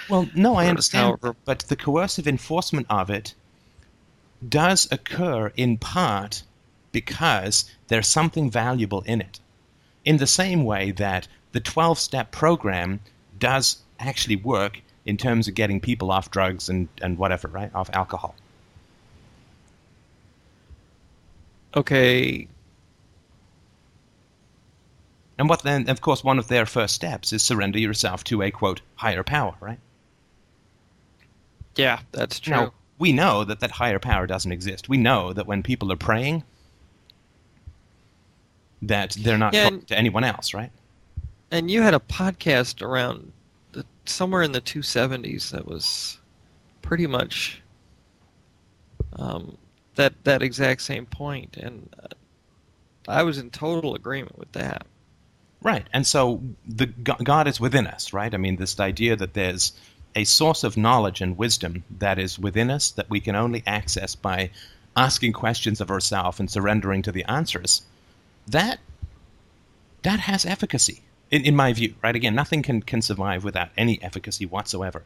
[0.10, 3.34] Well, no, I understand, however- but the coercive enforcement of it
[4.48, 6.44] does occur in part
[6.92, 9.40] because there's something valuable in it.
[10.06, 13.00] In the same way that the 12 step program
[13.40, 17.74] does actually work in terms of getting people off drugs and, and whatever, right?
[17.76, 18.36] Off alcohol.
[21.76, 22.48] Okay.
[25.38, 28.52] And what then, of course, one of their first steps is surrender yourself to a
[28.52, 29.80] quote higher power, right?
[31.76, 32.56] Yeah, that's true.
[32.56, 34.88] Now, we know that that higher power doesn't exist.
[34.88, 36.44] We know that when people are praying,
[38.84, 40.72] that they're not Yeah, talking and- to anyone else, right?
[41.50, 43.32] And you had a podcast around
[44.06, 46.18] somewhere in the 270s that was
[46.82, 47.62] pretty much
[49.18, 49.58] um,
[49.96, 52.08] that that exact same point, and uh,
[53.08, 54.86] I was in total agreement with that.
[55.62, 55.88] Right.
[55.94, 58.34] And so the God is within us, right?
[58.34, 59.72] I mean, this idea that there's
[60.16, 64.14] a source of knowledge and wisdom that is within us that we can only access
[64.14, 64.52] by
[64.96, 67.84] asking questions of ourselves and surrendering to the answers.
[68.48, 68.80] That
[70.04, 71.02] that has efficacy,
[71.34, 72.16] in, in my view, right?
[72.16, 75.02] Again, nothing can, can survive without any efficacy whatsoever.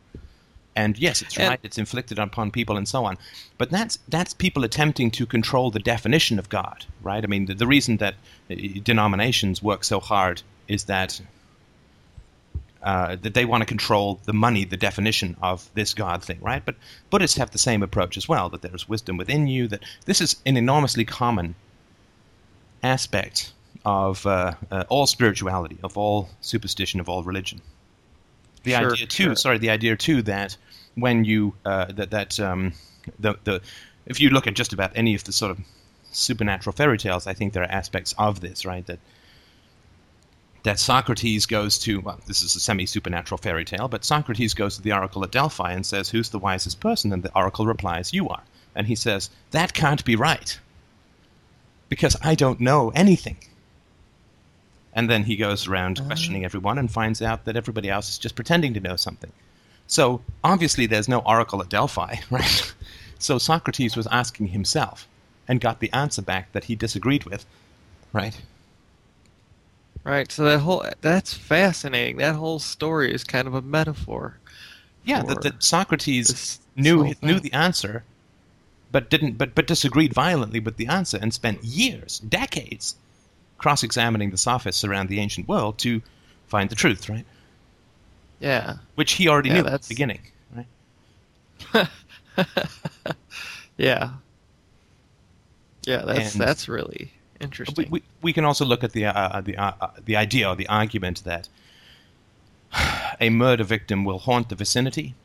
[0.76, 3.18] And yes, it's And- right, it's inflicted upon people and so on.
[3.58, 7.24] But that's that's people attempting to control the definition of God, right?
[7.24, 8.16] I mean, the, the reason that
[8.52, 11.22] uh, denominations work so hard is that
[12.84, 16.64] uh, that they want to control the money, the definition of this God thing, right?
[16.64, 16.76] But
[17.10, 20.36] Buddhists have the same approach as well, that there's wisdom within you, that this is
[20.46, 21.56] an enormously common
[22.84, 23.52] aspect
[23.88, 27.62] of uh, uh, all spirituality, of all superstition, of all religion.
[28.64, 29.36] The Sure, idea too, sure.
[29.36, 30.58] sorry, the idea too that
[30.96, 32.74] when you uh, that that um,
[33.18, 33.62] the the
[34.06, 35.60] if you look at just about any of the sort of
[36.12, 38.86] supernatural fairy tales, I think there are aspects of this, right?
[38.88, 39.00] That
[40.64, 44.82] that Socrates goes to well, this is a semi-supernatural fairy tale, but Socrates goes to
[44.82, 48.28] the oracle at Delphi and says, "Who's the wisest person?" And the oracle replies, "You
[48.28, 48.44] are."
[48.76, 50.60] And he says, "That can't be right,
[51.88, 53.38] because I don't know anything."
[54.98, 56.08] And then he goes around uh-huh.
[56.08, 59.32] questioning everyone and finds out that everybody else is just pretending to know something.
[59.86, 62.74] So obviously, there's no oracle at Delphi, right?
[63.20, 65.08] So Socrates was asking himself
[65.48, 67.46] and got the answer back that he disagreed with,
[68.12, 68.42] right?
[70.04, 70.32] Right.
[70.32, 72.18] So that whole that's fascinating.
[72.18, 74.40] That whole story is kind of a metaphor.
[75.06, 78.04] Yeah, that, that Socrates this- knew this knew the answer,
[78.92, 82.96] but didn't but but disagreed violently with the answer and spent years, decades,
[83.58, 86.02] cross-examining the sophists around the ancient world to
[86.48, 87.26] find the truth, right?
[88.40, 88.78] Yeah.
[88.96, 90.22] Which he already Yeah, knew at the beginning,
[90.56, 91.88] right?
[93.78, 94.12] yeah.
[95.86, 97.88] Yeah, that's And- that's really interesting.
[97.90, 100.68] we, we can also look at the uh, the uh, uh, the idea or the
[100.68, 101.48] argument that
[103.22, 105.16] a murder victim will haunt the vicinity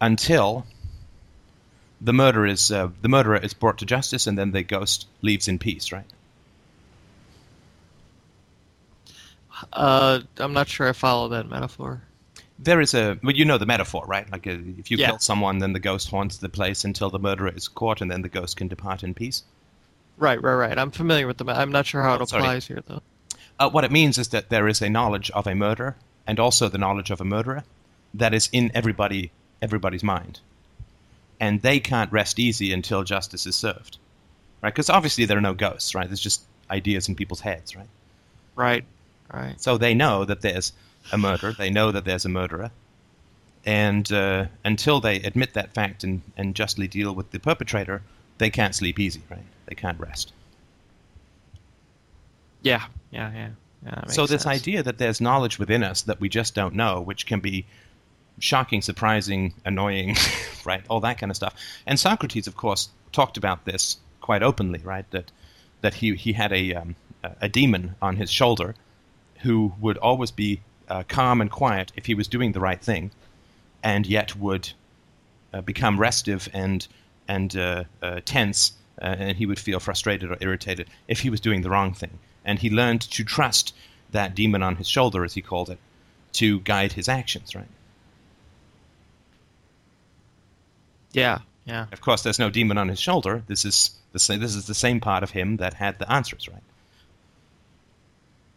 [0.00, 0.66] until
[2.00, 5.48] the murder is uh, the murderer is brought to justice, and then the ghost leaves
[5.48, 6.04] in peace, right?
[9.72, 12.02] Uh, I'm not sure I follow that metaphor.
[12.58, 14.30] There is a well, you know the metaphor, right?
[14.30, 15.08] Like uh, if you Yeah.
[15.10, 18.22] kill someone, then the ghost haunts the place until the murderer is caught, and then
[18.22, 19.42] the ghost can depart in peace.
[20.16, 20.78] Right, right, right.
[20.78, 21.44] I'm familiar with the.
[21.46, 22.42] I'm not sure how it sorry.
[22.42, 23.02] applies here, though.
[23.58, 25.96] Uh, what it means is that there is a knowledge of a murder
[26.26, 27.64] and also the knowledge of a murderer
[28.14, 30.40] that is in everybody everybody's mind,
[31.40, 33.98] and they can't rest easy until justice is served,
[34.62, 34.72] right?
[34.72, 36.06] Because obviously there are no ghosts, right?
[36.08, 37.88] There's just ideas in people's heads, right?
[38.56, 38.84] Right,
[39.34, 39.60] right.
[39.60, 40.72] So they know that there's
[41.12, 41.52] a murder.
[41.52, 42.70] They know that there's a murderer,
[43.66, 48.02] and uh, until they admit that fact and, and justly deal with the perpetrator,
[48.38, 49.44] they can't sleep easy, right?
[49.66, 50.32] They can't rest.
[52.62, 53.48] Yeah, yeah, yeah.
[53.84, 54.60] yeah So this sense.
[54.60, 57.66] idea that there's knowledge within us that we just don't know, which can be
[58.38, 60.16] shocking, surprising, annoying,
[60.64, 60.82] right?
[60.88, 61.54] All that kind of stuff.
[61.86, 65.08] And Socrates, of course, talked about this quite openly, right?
[65.10, 65.30] That
[65.82, 68.74] that he he had a um, a- a demon on his shoulder
[69.44, 73.10] who would always be uh, calm and quiet if he was doing the right thing,
[73.82, 74.72] and yet would
[75.52, 76.88] uh, become restive and
[77.28, 81.40] and uh, uh, tense, uh, and he would feel frustrated or irritated if he was
[81.40, 82.18] doing the wrong thing.
[82.44, 83.74] And he learned to trust
[84.10, 85.78] that demon on his shoulder, as he called it,
[86.34, 87.54] to guide his actions.
[87.54, 87.66] Right.
[91.12, 91.86] Yeah, yeah.
[91.92, 93.42] Of course, there's no demon on his shoulder.
[93.46, 94.40] This is the same.
[94.40, 96.62] This is the same part of him that had the answers, right?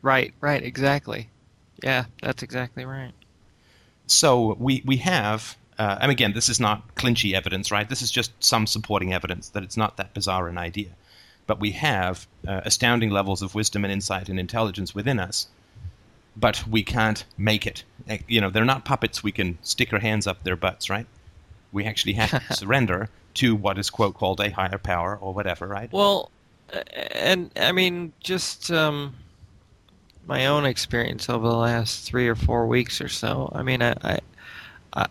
[0.02, 1.30] Right, right, exactly.
[1.84, 3.14] Yeah, that's exactly right.
[4.08, 5.58] So we we have.
[5.78, 7.88] Uh, and again, this is not clinchy evidence, right?
[7.88, 10.90] This is just some supporting evidence that it's not that bizarre an idea.
[11.46, 15.48] But we have uh, astounding levels of wisdom and insight and intelligence within us,
[16.36, 17.84] but we can't make it.
[18.28, 21.06] You know, they're not puppets we can stick our hands up their butts, right?
[21.72, 25.68] We actually have to surrender to what is quote called a higher power or whatever,
[25.68, 25.92] right?
[25.92, 26.32] Well,
[27.12, 29.16] and I mean, just um,
[30.28, 33.52] my own experience over the last three or four weeks or so.
[33.56, 34.20] I mean, I, I,
[34.94, 35.08] I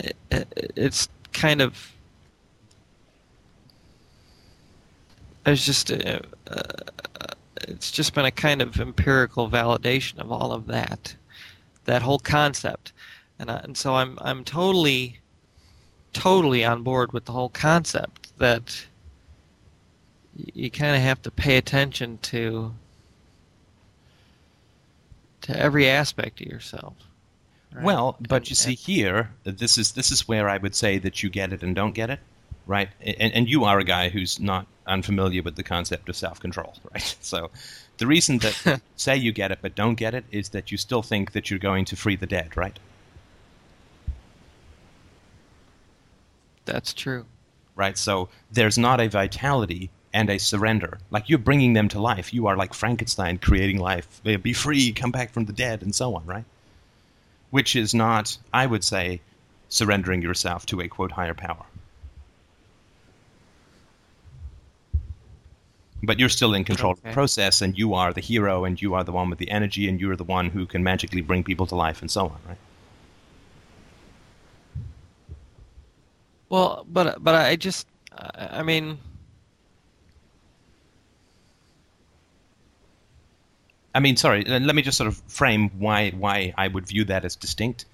[0.00, 1.92] it, it's kind of
[5.44, 6.62] there's just a, uh,
[7.68, 11.14] it's just been a kind of empirical validation of all of that,
[11.84, 12.92] that whole concept,
[13.38, 15.20] and I, and so I'm I'm totally
[16.12, 18.86] totally on board with the whole concept that
[20.34, 22.74] you kind of have to pay attention to
[25.46, 26.94] to every aspect of yourself.
[27.72, 27.84] Right?
[27.84, 31.22] Well, but and, you see here, this is this is where I would say that
[31.22, 32.20] you get it and don't get it,
[32.66, 32.88] right?
[33.00, 37.16] And, and you are a guy who's not unfamiliar with the concept of self-control, right?
[37.20, 37.50] So,
[37.98, 41.02] the reason that say you get it but don't get it is that you still
[41.02, 42.78] think that you're going to free the dead, right?
[46.64, 47.24] That's true.
[47.76, 47.96] Right?
[47.96, 50.98] So there's not a vitality and a surrender.
[51.10, 52.32] Like you're bringing them to life.
[52.32, 54.08] You are like Frankenstein creating life.
[54.24, 56.46] Be free, come back from the dead, and so on, right?
[57.50, 59.20] Which is not, I would say,
[59.68, 61.66] surrendering yourself to a quote higher power.
[66.02, 67.00] But you're still in control okay.
[67.00, 69.50] of the process, and you are the hero, and you are the one with the
[69.50, 72.38] energy, and you're the one who can magically bring people to life, and so on,
[72.48, 72.58] right?
[76.48, 78.98] Well, but but I just, I mean.
[83.96, 84.46] I mean, sorry.
[84.46, 87.86] Uh, let me just sort of frame why why I would view that as distinct.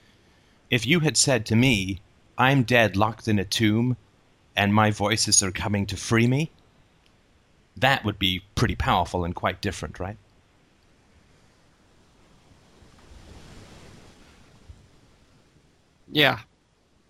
[0.69, 2.01] If you had said to me,
[2.37, 3.97] "I'm dead, locked in a tomb,
[4.57, 6.51] and my voices are coming to free me,"
[7.77, 10.17] that would be pretty powerful and quite different, right?
[16.11, 16.41] Yeah,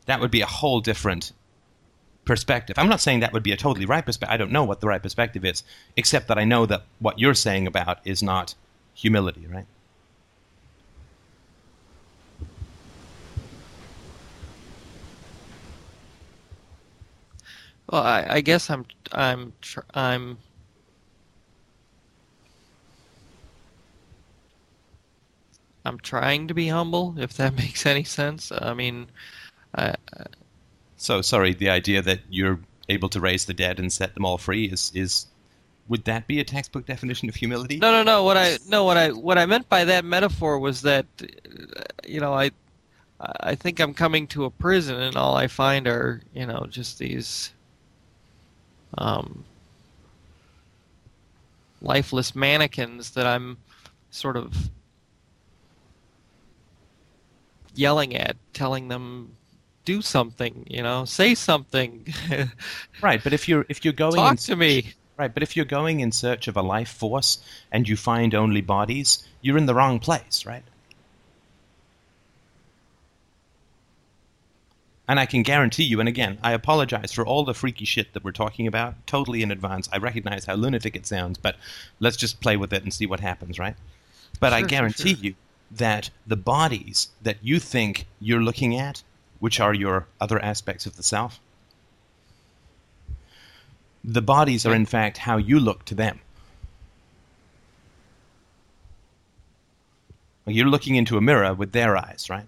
[0.04, 1.32] that would be a whole different
[2.26, 2.78] perspective.
[2.78, 4.34] I'm not saying that would be a totally right perspective.
[4.34, 5.64] I don't know what the right perspective is,
[5.96, 8.54] except that I know that what you're saying about is not
[8.94, 9.66] humility, right?
[17.90, 19.52] Well, I, I guess I'm I'm
[19.94, 20.38] I'm
[25.84, 28.52] I'm trying to be humble, if that makes any sense.
[28.52, 29.08] I mean,
[30.96, 34.38] so sorry, the idea that you're able to raise the dead and set them all
[34.38, 35.26] free is is
[35.92, 37.76] would that be a textbook definition of humility?
[37.76, 38.24] No, no, no.
[38.24, 41.04] What I no, what I what I meant by that metaphor was that
[42.06, 42.50] you know I
[43.20, 46.98] I think I'm coming to a prison and all I find are you know just
[46.98, 47.52] these
[48.96, 49.44] um,
[51.82, 53.58] lifeless mannequins that I'm
[54.10, 54.70] sort of
[57.74, 59.36] yelling at, telling them
[59.84, 62.06] do something, you know, say something.
[63.02, 64.94] right, but if you're if you're going talk to me.
[65.16, 67.38] Right, but if you're going in search of a life force
[67.70, 70.64] and you find only bodies, you're in the wrong place, right?
[75.06, 78.24] And I can guarantee you, and again, I apologize for all the freaky shit that
[78.24, 79.88] we're talking about totally in advance.
[79.92, 81.56] I recognize how lunatic it sounds, but
[82.00, 83.76] let's just play with it and see what happens, right?
[84.40, 85.24] But sure, I guarantee sure.
[85.24, 85.34] you
[85.70, 89.02] that the bodies that you think you're looking at
[89.42, 91.40] which are your other aspects of the self.
[94.04, 96.20] The bodies are, in fact, how you look to them.
[100.46, 102.46] You're looking into a mirror with their eyes, right?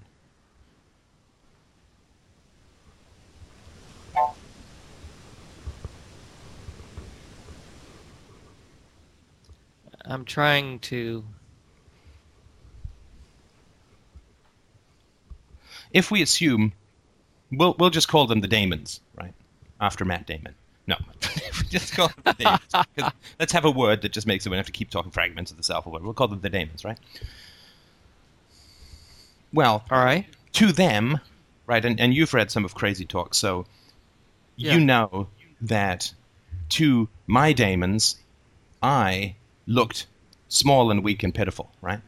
[10.05, 11.25] I'm trying to.
[15.93, 16.73] If we assume
[17.57, 19.35] We'll we'll just call them the Damons, right?
[19.81, 20.55] After Matt Damon.
[20.87, 20.97] No,
[21.71, 23.13] just call them the daemons.
[23.41, 24.51] Let's have a word that just makes it.
[24.51, 26.05] We have to keep talking fragments of the self or whatever.
[26.07, 26.99] We'll call them the daemons, right?
[29.53, 30.27] Well, All right.
[30.55, 31.21] to them,
[31.67, 33.67] right, and, and you've read some of Crazy Talk, so
[34.57, 34.75] Yeah.
[34.75, 35.29] you know
[35.61, 36.13] that
[36.71, 38.17] to my daemons,
[38.83, 40.07] I looked
[40.49, 42.01] small and weak and pitiful, right?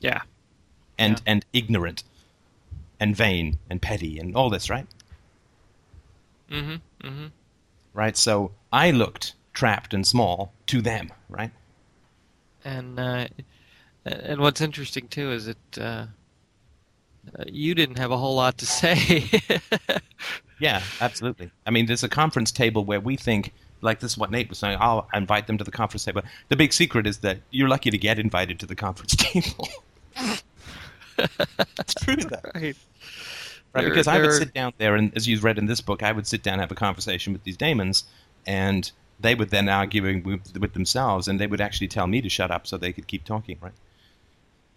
[0.00, 0.22] Yeah.
[0.98, 1.22] And Yeah.
[1.32, 2.02] and ignorant
[3.00, 4.86] and vain and petty and all this, right?
[6.50, 7.06] Mm-hmm.
[7.06, 7.26] Mm-hmm.
[7.94, 8.16] Right?
[8.16, 11.50] So I looked trapped and small to them, right?
[12.64, 13.26] And uh,
[14.04, 16.06] and what's interesting too is that uh,
[17.38, 19.28] uh, you didn't have a whole lot to say.
[20.58, 21.50] Yeah, absolutely.
[21.66, 24.58] I mean, there's a conference table where we think, like this is what Nate was
[24.58, 26.22] saying, I'll invite them to the conference table.
[26.48, 29.68] The big secret is that you're lucky to get invited to the conference table.
[31.18, 32.38] It's true, though.
[32.54, 32.76] right.
[33.74, 35.80] Right, There- because I would there- sit down there, and as you've read in this
[35.80, 38.04] book, I would sit down and have a conversation with these daemons,
[38.46, 38.90] and
[39.20, 42.50] they would then argue with, with themselves, and they would actually tell me to shut
[42.50, 43.72] up so they could keep talking, right?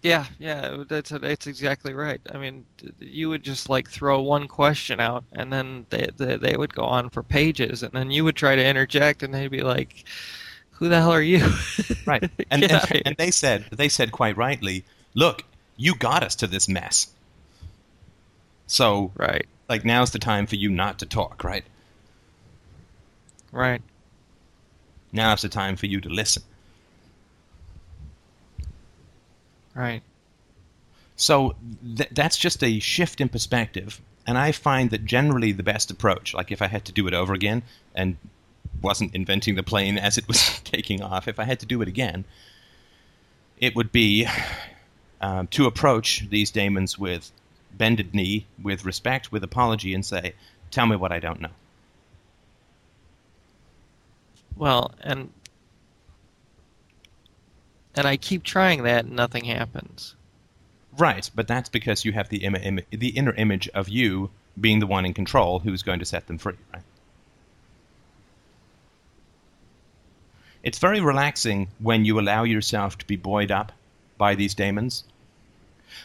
[0.01, 2.21] Yeah, yeah, that's that's exactly right.
[2.33, 2.65] I mean,
[2.99, 6.83] you would just like throw one question out, and then they, they they would go
[6.83, 10.05] on for pages, and then you would try to interject, and they'd be like,
[10.71, 11.45] "Who the hell are you?"
[12.05, 12.23] Right.
[12.49, 13.01] And, and, out of here.
[13.05, 14.85] and they said they said quite rightly,
[15.15, 15.43] look,
[15.79, 17.07] you got us to this mess.
[18.67, 21.65] So right, like now's the time for you not to talk, right?
[23.51, 23.81] right,
[25.11, 26.43] Now's the time for you to listen.
[29.73, 30.01] right.
[31.15, 31.55] So
[31.97, 36.33] th- that's just a shift in perspective, and I find that generally the best approach,
[36.33, 37.63] like if I had to do it over again
[37.95, 38.17] and
[38.81, 41.87] wasn't inventing the plane as it was taking off, if I had to do it
[41.87, 42.25] again,
[43.57, 44.27] it would be
[45.21, 47.31] um, to approach these daemons with
[47.77, 50.33] bended knee, with respect, with apology, and say,
[50.71, 51.51] "Tell me what I don't know."
[54.55, 55.31] Well, and
[57.95, 60.15] and I keep trying that, and nothing happens.
[60.97, 64.79] Right, but that's because you have the Im- Im- the inner image of you being
[64.79, 66.83] the one in control who's going to set them free, right?
[70.61, 73.71] It's very relaxing when you allow yourself to be buoyed up
[74.19, 75.03] by these daemons.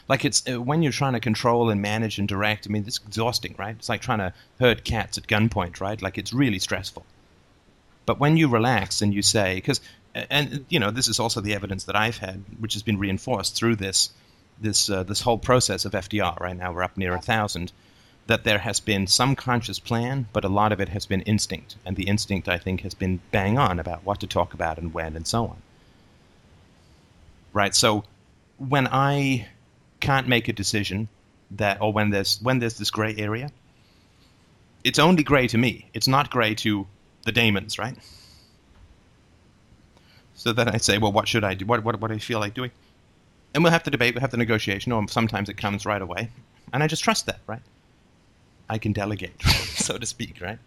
[0.08, 2.66] Like it's uh, when you're trying to control and manage and direct.
[2.66, 3.76] I mean, it's exhausting, right?
[3.78, 6.00] It's like trying to herd cats at gunpoint, right?
[6.00, 7.04] Like it's really stressful.
[8.06, 9.80] But when you relax and you say, because,
[10.14, 13.56] and you know, this is also the evidence that I've had, which has been reinforced
[13.56, 14.10] through this
[14.60, 16.38] this uh, this whole process of FDR.
[16.40, 17.72] Right now, we're up near a thousand.
[18.26, 21.76] That there has been some conscious plan, but a lot of it has been instinct,
[21.84, 24.94] and the instinct I think has been bang on about what to talk about and
[24.94, 25.56] when and so on.
[27.54, 27.74] Right.
[27.74, 28.04] So
[28.58, 29.48] when I
[30.00, 31.08] can't make a decision
[31.52, 33.50] that, or when there's when there's this gray area,
[34.84, 35.88] it's only gray to me.
[35.94, 36.86] It's not gray to
[37.24, 37.96] the daemons, right?
[40.34, 41.64] So then I say, well, what should I do?
[41.64, 42.72] What what what do I feel like doing?
[43.54, 46.28] and we'll have the debate, we'll have the negotiation, or sometimes it comes right away.
[46.72, 47.62] And I just trust that, right?
[48.68, 50.58] I can delegate, so to speak, right?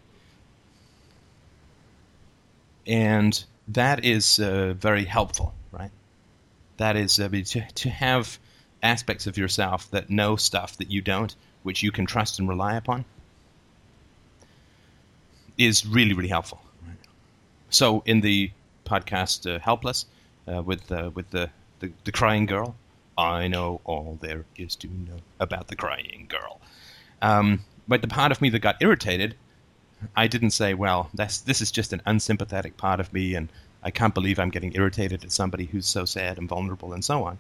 [2.87, 5.91] And that is uh, very helpful, right?
[6.77, 8.39] That is uh, to, to have
[8.81, 12.75] aspects of yourself that know stuff that you don't, which you can trust and rely
[12.75, 13.05] upon,
[15.57, 16.61] is really, really helpful.
[16.87, 16.97] Right?
[17.69, 18.51] So in the
[18.85, 20.05] podcast uh, Helpless,
[20.47, 21.49] uh, with, uh, with the
[21.79, 22.75] the, the crying girl.
[23.17, 26.59] I know all there is to know about the crying girl.
[27.21, 29.35] Um, but the part of me that got irritated,
[30.15, 33.49] I didn't say, well, that's, this is just an unsympathetic part of me, and
[33.83, 37.23] I can't believe I'm getting irritated at somebody who's so sad and vulnerable and so
[37.23, 37.37] on.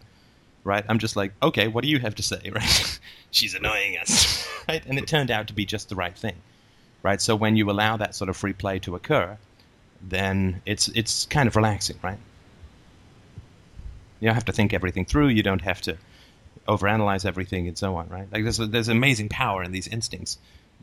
[0.63, 0.83] Right?
[0.89, 2.51] I'm just like, okay, what do you have to say?
[2.53, 2.99] Right?
[3.31, 4.47] She's annoying us.
[4.67, 4.85] Right?
[4.85, 6.35] And it turned out to be just the right thing.
[7.03, 7.21] Right?
[7.21, 9.37] So when you allow that sort of free play to occur,
[10.01, 12.17] then it's it's kind of relaxing, right?
[14.19, 15.29] You don't have to think everything through.
[15.29, 15.97] You don't have to
[16.67, 18.27] overanalyze everything and so on, right?
[18.31, 20.37] Like there's there's amazing power in these instincts,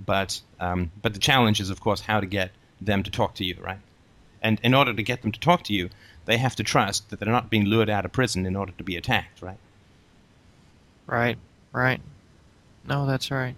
[0.04, 2.50] but um, but the challenge is, of course, how to get
[2.80, 3.78] them to talk to you, right?
[4.44, 5.88] And in order to get them to talk to you,
[6.26, 8.84] they have to trust that they're not being lured out of prison in order to
[8.84, 9.56] be attacked, right?
[11.06, 11.38] Right,
[11.72, 12.00] right.
[12.86, 13.56] No, that's right.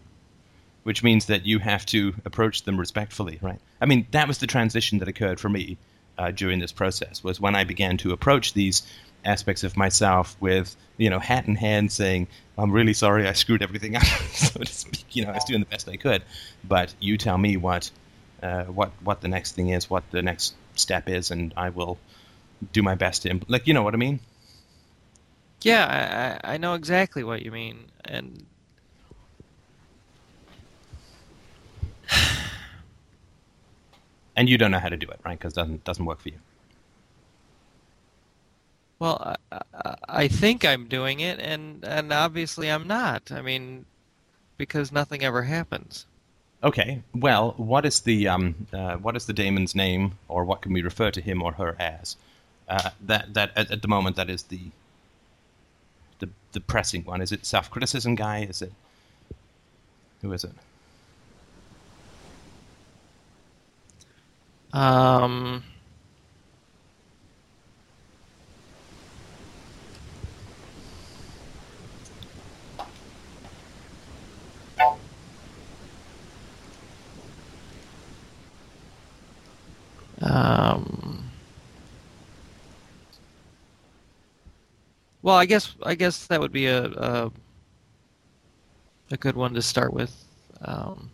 [0.85, 3.59] Which means that you have to approach them respectfully, right?
[3.81, 5.77] I mean, that was the transition that occurred for me
[6.17, 7.25] uh, during this process.
[7.25, 8.83] Was when I began to approach these
[9.25, 13.61] aspects of myself with you know hat in hand saying i'm really sorry i screwed
[13.61, 16.23] everything up so to speak you know i was doing the best i could
[16.63, 17.91] but you tell me what
[18.43, 21.99] uh, what what the next thing is what the next step is and i will
[22.73, 24.21] do my best to impl- like you know what i mean
[25.63, 28.45] Yeah, I, I know exactly what you mean, and
[34.37, 35.39] and you don't know how to do it, right?
[35.39, 36.39] Because it doesn't doesn't work for you.
[38.99, 43.33] Well, I, I think I'm doing it, and and obviously I'm not.
[43.33, 43.87] I mean,
[44.57, 46.07] because nothing ever happens.
[46.65, 47.03] Okay.
[47.15, 50.83] Well, what is the um, uh, what is the daemon's name, or what can we
[50.83, 52.17] refer to him or her as?
[52.69, 54.61] Uh, that that at, at the moment that is the
[56.19, 57.21] the the pressing one.
[57.21, 58.45] Is it self criticism guy?
[58.45, 58.73] Is it
[60.23, 60.53] who is it?
[64.73, 65.63] Um.
[80.23, 81.31] Um,
[85.23, 87.33] well, I guess I guess that would be a a,
[89.11, 90.25] a good one to start with.
[90.63, 91.11] Um,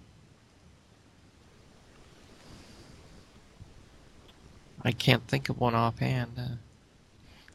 [4.84, 6.58] I can't think of one offhand.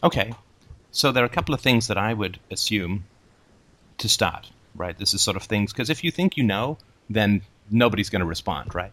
[0.03, 0.33] Okay.
[0.91, 3.05] So there are a couple of things that I would assume
[3.97, 4.97] to start, right?
[4.97, 6.77] This is sort of things because if you think you know,
[7.09, 8.91] then nobody's going to respond, right?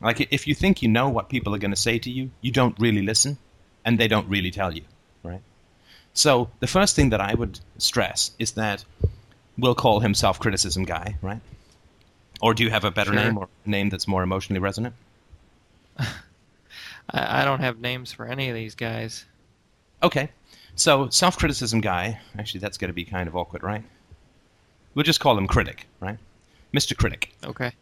[0.00, 2.50] Like if you think you know what people are going to say to you, you
[2.52, 3.38] don't really listen,
[3.84, 4.82] and they don't really tell you,
[5.22, 5.40] right?
[6.14, 8.84] So the first thing that I would stress is that
[9.56, 11.40] we'll call him self-criticism guy, right?
[12.40, 13.22] Or do you have a better Sure.
[13.22, 14.94] name or a name that's more emotionally resonant?
[15.98, 19.24] I, I don't have names for any of these guys.
[20.02, 20.30] Okay.
[20.76, 23.82] So self-criticism guy, actually that's going to be kind of awkward, right?
[24.94, 26.18] We'll just call him critic, right?
[26.72, 26.96] Mr.
[26.96, 27.34] Critic.
[27.44, 27.72] Okay.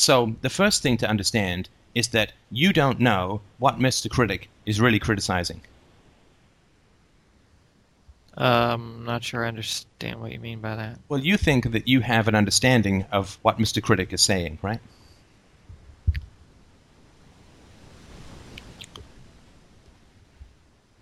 [0.00, 4.08] So the first thing to understand is that you don't know what Mr.
[4.08, 5.60] Critic is really criticizing.
[8.34, 10.98] Um, I'm not sure I understand what you mean by that.
[11.10, 13.82] Well, you think that you have an understanding of what Mr.
[13.82, 14.80] Critic is saying, right?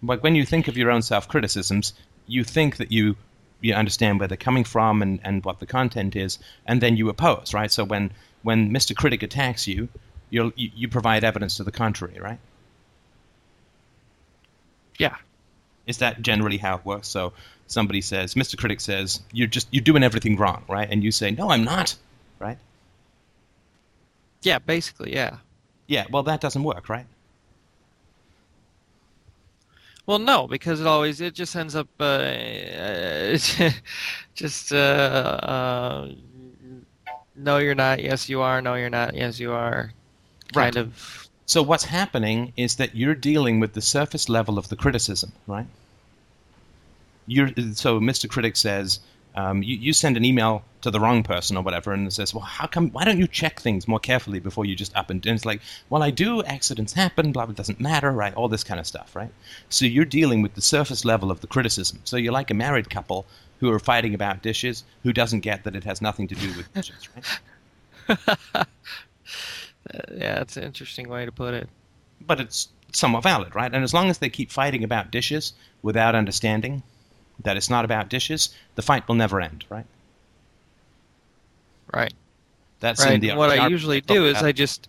[0.03, 1.93] Like when you think of your own self-criticisms,
[2.27, 3.17] you think that you
[3.61, 7.09] you understand where they're coming from and, and what the content is, and then you
[7.09, 7.73] oppose, right?
[7.73, 8.13] So when
[8.43, 8.95] when Mr.
[8.95, 9.89] Critic attacks you,
[10.31, 12.39] you'll, you you provide evidence to the contrary, right?
[14.99, 15.17] Yeah.
[15.87, 17.09] Is that generally how it works?
[17.09, 17.33] So
[17.67, 18.59] somebody says, Mr.
[18.59, 20.89] Critic says, you're just you're doing everything wrong, right?
[20.91, 21.97] And you say, no, I'm not,
[22.39, 22.59] right?
[24.43, 25.39] Yeah, basically, yeah.
[25.87, 27.07] Yeah, well, that doesn't work, right?
[30.07, 33.37] Well, no, because it always it just ends up uh,
[34.35, 36.09] just uh, uh,
[37.39, 38.03] no, you're not.
[38.03, 38.61] Yes, you are.
[38.61, 39.15] No, you're not.
[39.15, 39.93] Yes, you are.
[40.55, 40.75] Right.
[40.77, 41.29] Of.
[41.47, 45.67] So what's happening is that you're dealing with the surface level of the criticism, right?
[47.27, 48.29] You're, so Mr.
[48.29, 49.01] Critic says,
[49.35, 52.35] um, you, you send an email to the wrong person or whatever, and it says,
[52.35, 52.91] well, how come?
[52.91, 55.25] Why don't you check things more carefully before you just up and?
[55.27, 55.61] And it's like,
[55.91, 56.43] well, I do.
[56.43, 57.33] Accidents happen.
[57.33, 57.55] Blah blah.
[57.55, 58.35] Doesn't matter, right?
[58.35, 59.31] All this kind of stuff, right?
[59.69, 62.01] So you're dealing with the surface level of the criticism.
[62.05, 63.27] So you're like a married couple
[63.59, 66.73] who are fighting about dishes, who doesn't get that it has nothing to do with
[66.81, 68.27] dishes, right?
[70.15, 71.69] yeah, that's an interesting way to put it.
[72.27, 73.73] but it's somewhat valid, right?
[73.73, 75.53] And as long as they keep fighting about dishes
[75.83, 76.83] without understanding
[77.43, 79.87] that it's not about dishes, the fight will never end, right?
[81.93, 82.13] Right.
[82.81, 83.21] That's right.
[83.21, 84.89] the what I RTR usually do is I just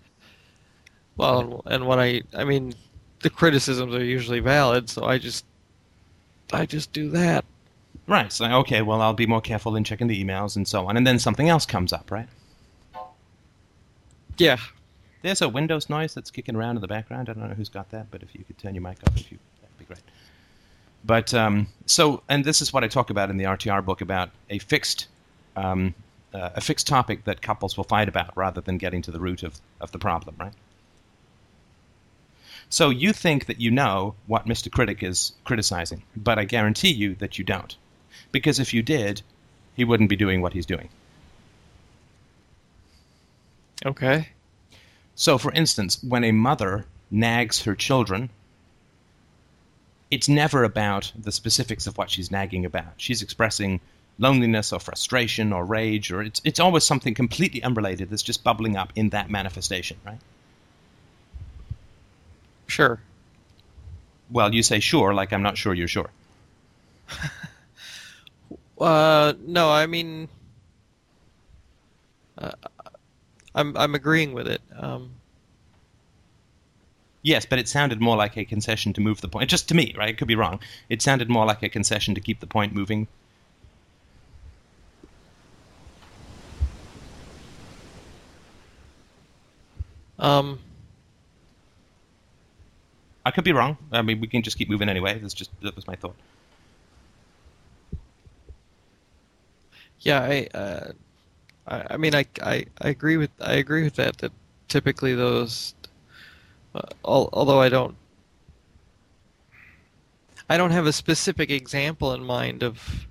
[1.18, 2.74] well, and what I I mean,
[3.22, 5.46] the criticisms are usually valid, so I just
[6.54, 7.46] I just do that.
[8.10, 8.32] Right.
[8.32, 11.08] So okay, well, I'll be more careful in checking the emails and so on, and
[11.08, 12.28] then something else comes up, right?
[14.38, 14.58] Yeah.
[15.22, 17.30] There's a Windows noise that's kicking around in the background.
[17.30, 19.32] I don't know who's got that, but if you could turn your mic off, if
[19.32, 20.02] you that'd be great.
[21.04, 24.30] But um, so, and this is what I talk about in the RTR book about
[24.50, 25.08] a fixed,
[25.56, 25.94] um,
[26.34, 29.44] uh, a fixed topic that couples will fight about rather than getting to the root
[29.44, 30.54] of, of the problem, right?
[32.70, 34.72] So you think that you know what Mr.
[34.72, 37.76] Critic is criticizing, but I guarantee you that you don't,
[38.32, 39.22] because if you did,
[39.76, 40.90] he wouldn't be doing what he's doing.
[43.86, 44.30] Okay.
[45.16, 48.30] So, for instance, when a mother nags her children,
[50.12, 52.94] it's never about the specifics of what she's nagging about.
[52.98, 53.80] She's expressing
[54.18, 58.76] loneliness or frustration or rage, or it's, it's always something completely unrelated that's just bubbling
[58.76, 60.20] up in that manifestation, right?
[62.68, 63.00] Sure.
[64.30, 66.10] Well, you say sure, like I'm not sure you're sure.
[68.80, 70.30] Uh, no, I mean,
[72.38, 72.52] uh,
[73.54, 74.62] I'm I'm agreeing with it.
[74.76, 75.12] Um,
[77.22, 79.50] Yes, but it sounded more like a concession to move the point.
[79.50, 80.10] Just to me, right?
[80.10, 80.60] It could be wrong.
[80.90, 83.08] It sounded more like a concession to keep the point moving.
[90.20, 90.60] um,
[93.26, 93.78] I could be wrong.
[93.92, 95.20] I mean, we can just keep moving anyway.
[95.20, 96.16] That's just that was my thought.
[100.02, 100.92] Yeah, I, uh,
[101.68, 104.20] I, I mean, I, I, I agree with I agree with that.
[104.20, 104.32] That
[104.68, 105.76] typically those,
[106.76, 107.96] uh, al- although I don't,
[110.50, 113.08] I don't have a specific example in mind of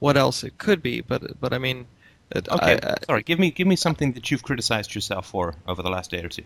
[0.00, 1.00] what else it could be.
[1.00, 1.86] But but I mean,
[2.30, 3.22] it, Okay, I, I, sorry.
[3.24, 6.28] Give me give me something that you've criticized yourself for over the last day or
[6.28, 6.44] two.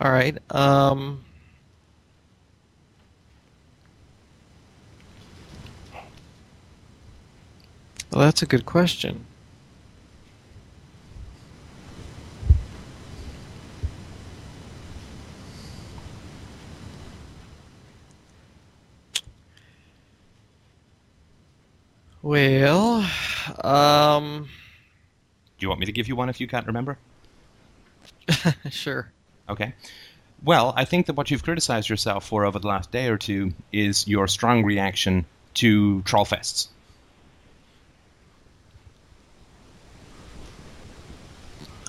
[0.00, 0.36] all right.
[0.50, 1.24] Um,
[8.10, 9.26] well, that's a good question.
[22.22, 23.08] Well,
[23.64, 24.48] um,
[25.58, 26.98] Do you want me to give you one if you can't remember?
[28.70, 29.12] sure.
[29.48, 29.74] Okay.
[30.42, 33.52] Well, I think that what you've criticized yourself for over the last day or two
[33.72, 36.68] is your strong reaction to trollfests.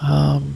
[0.02, 0.56] Um,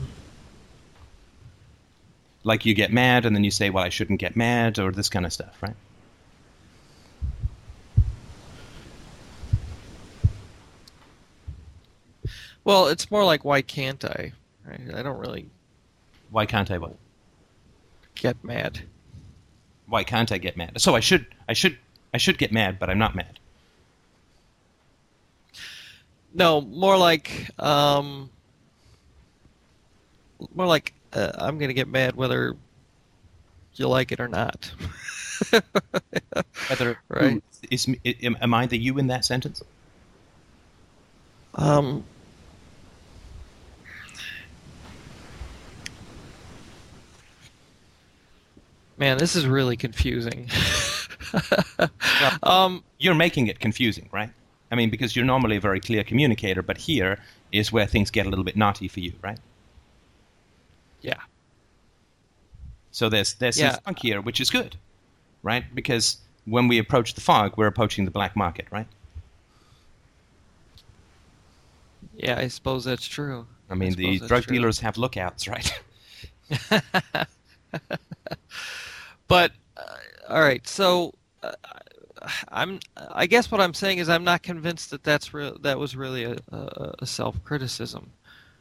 [2.44, 5.08] Like you get mad and then you say, "Well, I shouldn't get mad," or this
[5.08, 5.74] kind of stuff, right?
[12.64, 14.32] well, it's more like why can't I?
[14.64, 14.94] Right?
[14.94, 15.46] I don't really
[16.30, 16.78] Why can't I?
[16.78, 16.96] What?
[18.14, 18.80] get mad.
[19.86, 20.80] Why can't I get mad?
[20.80, 21.78] So I should, I should,
[22.12, 23.38] I should get mad, but I'm not mad.
[26.34, 28.30] No, more like um,
[30.54, 32.56] more like uh, I'm gonna get mad whether
[33.74, 34.72] you like it or not.
[36.68, 37.42] Whether Right.
[37.70, 37.86] is,
[38.22, 39.62] am, am I the you in that sentence?
[41.54, 42.04] um,
[48.98, 50.48] man, this is really confusing.
[52.42, 54.30] um, You're making it confusing, right?
[54.70, 57.18] I mean, because you're normally a very clear communicator, but here
[57.52, 59.38] is where things get a little bit knotty for you, right?
[61.06, 61.20] Yeah,
[62.90, 63.70] So there's there's Yeah.
[63.72, 64.76] some funk here, which is good,
[65.42, 65.64] right?
[65.74, 68.88] Because when we approach the fog, we're approaching the black market, right?
[72.14, 73.46] yeah, I suppose that's true.
[73.70, 74.54] I mean, the drug true.
[74.56, 75.72] dealers have lookouts, right?
[79.28, 79.96] but uh,
[80.28, 81.52] all right, so uh,
[82.48, 82.80] I'm.
[82.96, 85.58] I guess what I'm saying is I'm not convinced that that's real.
[85.60, 88.12] That was really a, a, a self criticism.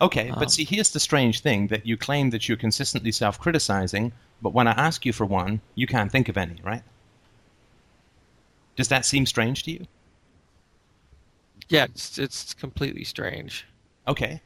[0.01, 4.11] Okay, Um, but see, here's the strange thing that you claim that you're consistently self-criticizing,
[4.41, 6.83] but when I ask you for one, you can't think of any, right?
[8.75, 9.87] Does that seem strange to you?
[11.69, 13.65] Yeah, it's it's completely strange.
[14.07, 14.41] Okay,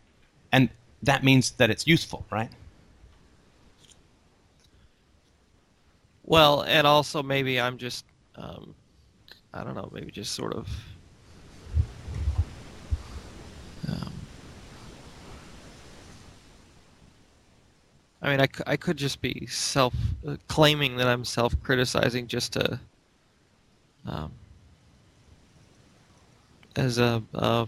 [0.52, 0.70] and
[1.04, 2.50] that means that it's useful, right?
[6.24, 8.76] Well, and also maybe I'm just, um,
[9.54, 10.70] I don't know, maybe just sort of.
[13.88, 14.19] Um,
[18.30, 19.96] I mean, I, I could just be self
[20.28, 22.80] uh, claiming that I'm self criticizing just to,
[24.06, 24.32] um,
[26.76, 27.68] as a, a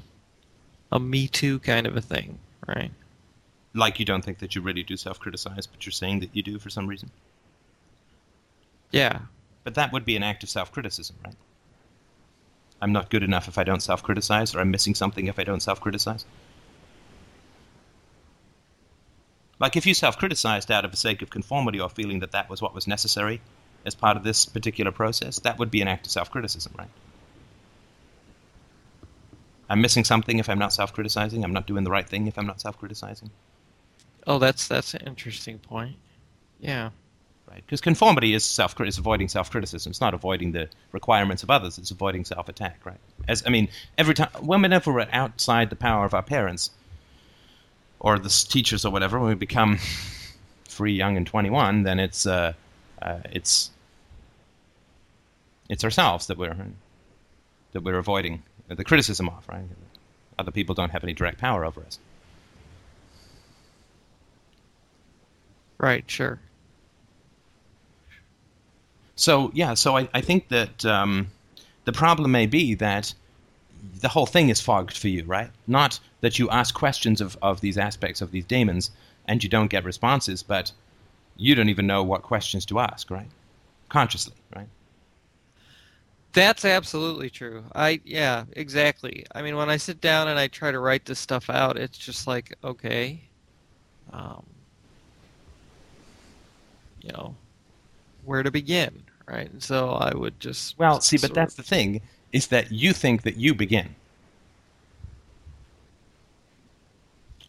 [0.92, 2.38] a Me Too kind of a thing,
[2.68, 2.92] right?
[3.74, 6.60] Like you don't think that you really do self-criticize, but you're saying that you do
[6.60, 7.10] for some reason.
[8.92, 9.20] Yeah,
[9.64, 11.36] But that would be an act of self-criticism, right?
[12.82, 15.62] I'm not good enough if I don't self-criticize, or I'm missing something if I don't
[15.62, 16.26] self-criticize.
[19.62, 22.64] Like if you self-criticized out of the sake of conformity or feeling that that was
[22.64, 23.42] what was necessary
[23.86, 26.90] as part of this particular process, that would be an act of self-criticism, right?
[29.70, 31.44] I'm missing something if I'm not self-criticizing.
[31.44, 33.30] I'm not doing the right thing if I'm not self-criticizing.
[34.26, 35.96] Oh, that's that's an interesting point.
[36.60, 36.90] Yeah.
[37.48, 37.64] right?
[37.64, 39.92] Because conformity is self is avoiding self criticism.
[39.92, 41.78] It's not avoiding the requirements of others.
[41.78, 43.00] It's avoiding self attack, right?
[43.28, 46.72] As I mean, every time whenever we're outside the power of our parents
[48.02, 49.78] or the teachers or whatever, when we become
[50.68, 52.52] free, young, and twenty one, then it's uh,
[53.02, 53.70] uh, it's
[55.70, 56.56] it's ourselves that we're
[57.72, 59.64] that we're avoiding the criticism of, right?
[60.40, 62.00] Other people don't have any direct power over us.
[65.78, 66.04] Right.
[66.10, 66.40] Sure.
[69.16, 71.28] So yeah, so I, I think that um,
[71.86, 73.14] the problem may be that
[74.00, 75.52] the whole thing is fogged for you, right?
[75.68, 78.92] Not that you ask questions of, of these aspects of these demons
[79.28, 80.72] and you don't get responses, but
[81.38, 83.30] you don't even know what questions to ask, right?
[83.90, 84.68] Consciously, right?
[86.34, 87.64] That's absolutely true.
[87.76, 89.26] I yeah, exactly.
[89.36, 91.98] I mean, when I sit down and I try to write this stuff out, it's
[91.98, 93.22] just like okay,
[94.14, 94.46] um,
[97.02, 97.36] you know,
[98.24, 99.52] where to begin, right?
[99.52, 102.02] And so I would just Well, see, but that's of- the thing
[102.32, 103.96] is that you think that you begin.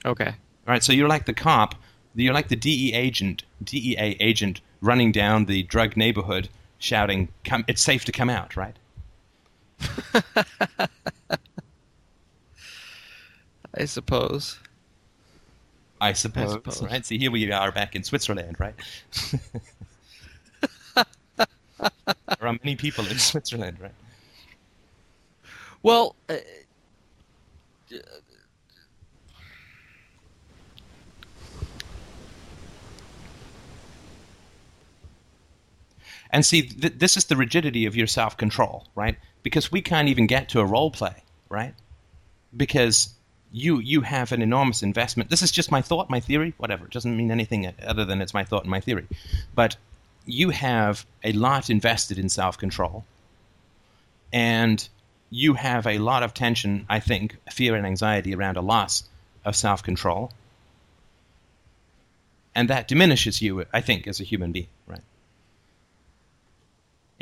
[0.05, 0.29] Okay.
[0.67, 1.75] All right, so you're like the cop,
[2.15, 6.49] you're like the DE agent, DEA agent running down the drug neighborhood
[6.79, 8.77] shouting, "Come, it's safe to come out," right?
[13.75, 14.59] I suppose.
[16.01, 16.83] I suppose, suppose.
[16.83, 17.07] right?
[17.07, 18.75] See, here we are back in Switzerland, right?
[20.97, 21.07] there
[22.41, 23.95] are many people in Switzerland, right?
[25.85, 26.37] Well, uh,
[36.33, 39.17] And see, th- this is the rigidity of your self control, right?
[39.43, 41.75] Because we can't even get to a role play, right?
[42.57, 43.15] Because
[43.53, 45.29] you you have an enormous investment.
[45.29, 46.87] This is just my thought, my theory, whatever.
[46.87, 49.07] It doesn't mean anything other than it's my thought and my theory.
[49.55, 49.77] But
[50.25, 53.05] you have a lot invested in self control,
[54.33, 54.89] and
[55.29, 59.05] you have a lot of tension, I think, fear and anxiety around a loss
[59.45, 60.33] of self control.
[62.55, 65.01] And that diminishes you, I think, as a human being, right?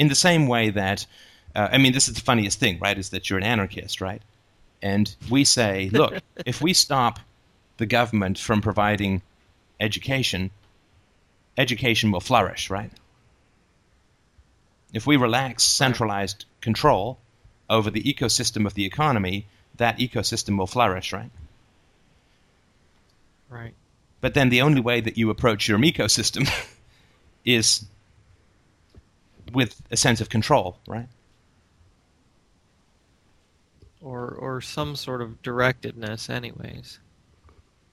[0.01, 1.07] In the same way that
[1.55, 2.97] uh, I mean, this is the funniest thing, right?
[2.97, 4.23] Is that you're an anarchist, right?
[4.83, 6.15] And we say, look,
[6.47, 7.21] if we stop
[7.77, 9.21] the government from providing
[9.79, 10.51] education,
[11.59, 12.91] education will flourish, right?
[14.95, 17.19] If we relax centralized control
[17.69, 19.47] over the ecosystem of the economy,
[19.77, 21.31] that ecosystem will flourish, right?
[23.51, 23.75] right.
[24.21, 26.51] But then the only way that you approach your ecosystem
[27.45, 27.85] is
[29.53, 31.09] with a sense of control, right?
[34.01, 36.99] Or or some sort of directedness, anyways.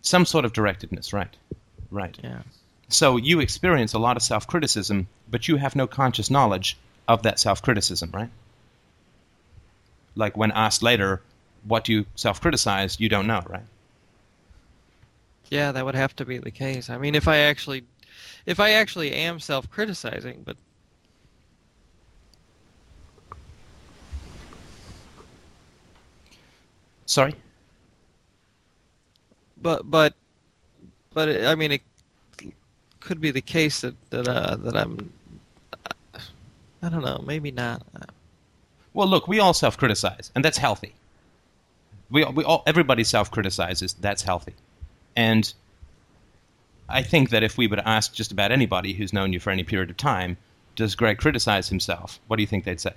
[0.02, 1.36] Some sort of directedness, right?
[1.92, 2.18] Right.
[2.24, 2.42] Yeah.
[2.90, 6.78] So you experience a lot of self criticism, but you have no conscious knowledge
[7.08, 8.30] of that self criticism, right?
[10.16, 11.22] Like when asked later,
[11.64, 13.66] what do you self criticize, you don't know, right?
[15.50, 16.90] Yeah, that would have to be the case.
[16.90, 17.84] I mean, if I actually,
[18.46, 20.58] if I actually am self-criticizing, but
[27.08, 27.36] Sorry?
[29.62, 30.14] but but
[31.14, 31.82] but it, I mean, it
[33.00, 35.12] could be the case that that uh, that I'm.
[36.82, 37.24] I don't know.
[37.26, 37.82] Maybe not.
[38.94, 40.94] Well, look, we all self criticize, and that's healthy.
[42.10, 44.54] We, we all, everybody self criticizes, that's healthy.
[45.16, 45.52] And
[46.88, 49.64] I think that if we would ask just about anybody who's known you for any
[49.64, 50.38] period of time,
[50.76, 52.20] does Greg criticize himself?
[52.28, 52.94] What do you think they'd say?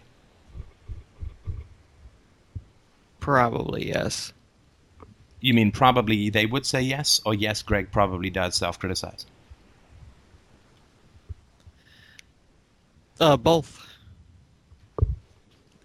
[3.21, 4.33] Probably yes.
[5.41, 9.25] You mean probably they would say yes, or yes, Greg probably does self criticize?
[13.21, 13.87] Uh, both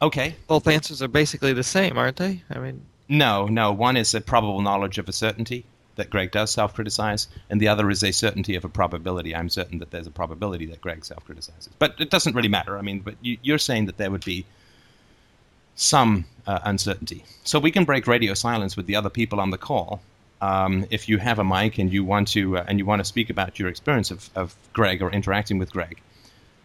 [0.01, 0.35] Okay.
[0.47, 2.43] both answers are basically the same, aren't they?
[2.49, 3.71] I mean, No, no.
[3.71, 5.65] One is a probable knowledge of a certainty
[5.95, 9.35] that Greg does self criticize, and the other is a certainty of a probability.
[9.35, 11.69] I'm certain that there's a probability that Greg self criticizes.
[11.79, 12.77] But it doesn't really matter.
[12.77, 14.45] I mean, but you, you're saying that there would be
[15.75, 17.23] some uh, uncertainty.
[17.43, 20.01] So we can break radio silence with the other people on the call.
[20.41, 23.05] Um, if you have a mic and you want to uh, and you want to
[23.05, 26.01] speak about your experience of, of Greg or interacting with Greg,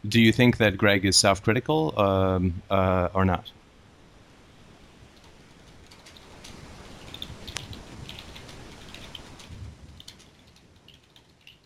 [0.06, 3.50] do you think that Greg is self-critical um, uh, or not?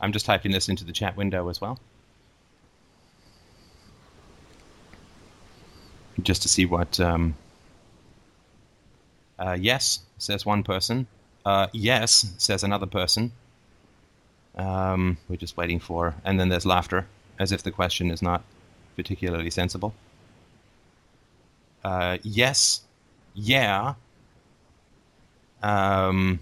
[0.01, 1.79] I'm just typing this into the chat window as well.
[6.23, 7.01] Just to see what.
[7.01, 7.35] Um,
[9.39, 11.07] uh, yes, says one person.
[11.45, 13.33] Uh, yes, says another person.
[14.57, 16.15] Um, we're just waiting for.
[16.25, 17.07] And then there's laughter,
[17.39, 18.43] as if the question is not
[18.97, 19.95] particularly sensible.
[21.85, 22.83] Uh, yes,
[23.35, 23.95] yeah.
[25.63, 26.41] Um,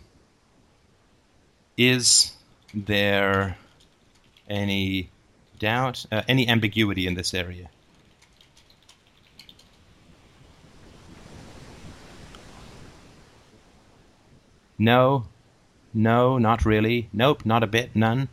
[1.76, 2.32] is
[2.74, 3.57] there
[4.49, 5.11] any
[5.59, 7.70] doubt, uh, any ambiguity in this area?
[14.83, 15.26] No,
[15.95, 17.09] no, not really.
[17.12, 18.28] Nope, not a bit, none.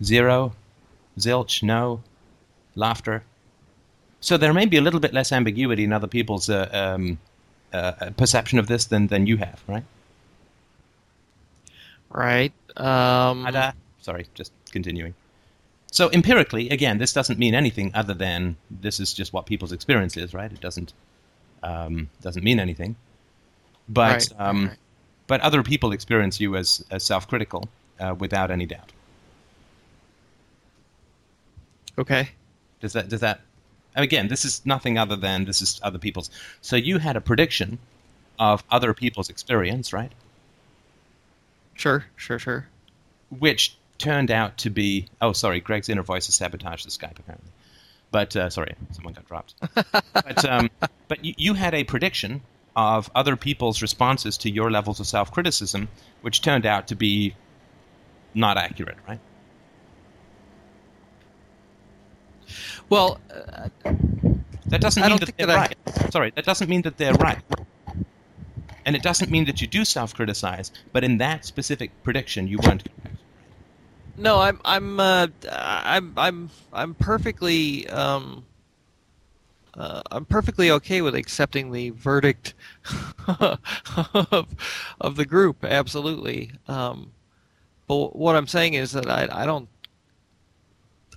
[0.00, 0.52] Zero,
[1.18, 2.00] zilch, no,
[2.76, 3.24] laughter.
[4.20, 7.18] So there may be a little bit less ambiguity in other people's uh, um,
[7.72, 9.84] uh, perception of this than, than you have, right?
[12.10, 12.52] right?
[12.76, 13.74] Um, Ada.
[14.02, 15.14] Sorry, just continuing.
[15.90, 20.16] So empirically, again, this doesn't mean anything other than this is just what people's experience
[20.16, 20.52] is, right?
[20.52, 20.92] It doesn't
[21.62, 22.96] um, doesn't mean anything.
[23.88, 24.76] But right, um, right.
[25.26, 27.68] but other people experience you as, as self-critical,
[28.00, 28.92] uh, without any doubt.
[31.98, 32.30] Okay.
[32.80, 33.40] Does that does that?
[33.96, 36.30] Again, this is nothing other than this is other people's.
[36.60, 37.78] So you had a prediction
[38.38, 40.12] of other people's experience, right?
[41.74, 42.66] Sure, sure, sure.
[43.36, 45.08] Which turned out to be.
[45.20, 47.50] Oh, sorry, Greg's inner voice has sabotaged the Skype apparently.
[48.10, 49.54] But uh, sorry, someone got dropped.
[50.12, 50.70] but um,
[51.08, 52.40] but you, you had a prediction
[52.74, 55.88] of other people's responses to your levels of self criticism,
[56.22, 57.34] which turned out to be
[58.34, 59.20] not accurate, right?
[62.88, 63.68] Well, uh,
[64.66, 66.12] That doesn't I mean that they're that I- right.
[66.12, 67.38] Sorry, that doesn't mean that they're right.
[68.86, 72.58] And it doesn't mean that you do self criticize, but in that specific prediction, you
[72.64, 73.16] weren't correct.
[74.18, 78.44] No, I'm I'm uh, I'm I'm I'm perfectly um,
[79.74, 82.54] uh, I'm perfectly okay with accepting the verdict
[83.28, 84.48] of
[85.00, 85.64] of the group.
[85.64, 86.52] Absolutely.
[86.66, 87.12] Um,
[87.86, 89.68] but what I'm saying is that I I don't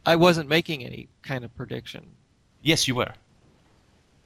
[0.05, 2.05] I wasn't making any kind of prediction.
[2.61, 3.13] Yes, you were.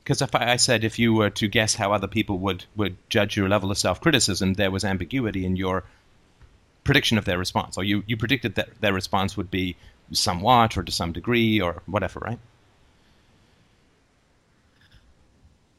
[0.04, 2.98] Because if I, I said if you were to guess how other people would, would
[3.10, 5.84] judge your level of self criticism, there was ambiguity in your
[6.86, 7.78] prediction of their response.
[7.78, 9.76] Or you, you predicted that their response would be
[10.14, 12.40] somewhat or to some degree or whatever, right?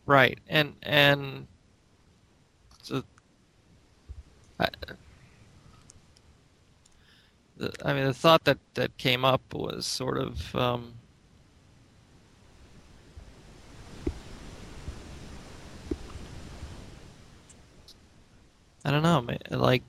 [0.04, 1.48] Right, and and
[2.82, 3.02] so,
[4.60, 4.68] I,
[7.84, 10.94] I mean, the thought that that came up was sort of um,
[18.84, 19.82] I don't know, like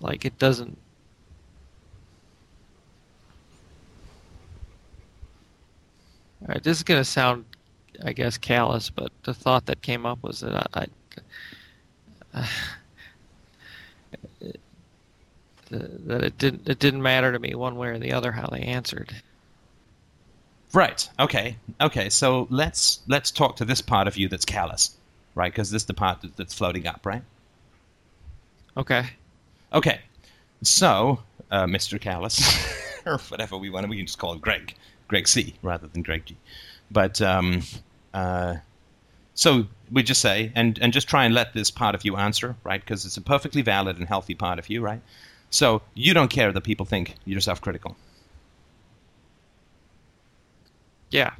[0.00, 0.78] like it doesn't.
[6.42, 7.44] All right, this is gonna sound
[8.04, 10.86] I guess callous, but the thought that came up was that I,
[12.34, 12.48] I
[15.70, 18.60] that it didn't it didn't matter to me one way or the other how they
[18.60, 19.14] answered.
[20.72, 21.08] Right.
[21.18, 21.56] Okay.
[21.80, 22.10] Okay.
[22.10, 24.96] So let's let's talk to this part of you that's callous,
[25.34, 25.52] right?
[25.52, 27.22] Because this is the part that's floating up, right?
[28.76, 29.06] Okay.
[29.76, 30.00] Okay.
[30.62, 32.00] So, uh, Mr.
[32.00, 32.40] Callous,
[33.06, 34.74] or whatever we want to, we can just call him Greg,
[35.06, 36.36] Greg C, rather than Greg G.
[36.90, 37.60] But um,
[38.14, 38.56] uh,
[39.34, 42.56] so we just say, and and just try and let this part of you answer,
[42.64, 42.80] right?
[42.80, 45.02] Because it's a perfectly valid and healthy part of you, right?
[45.50, 47.96] So you don't care that people think you're self-critical.
[51.10, 51.34] Yeah.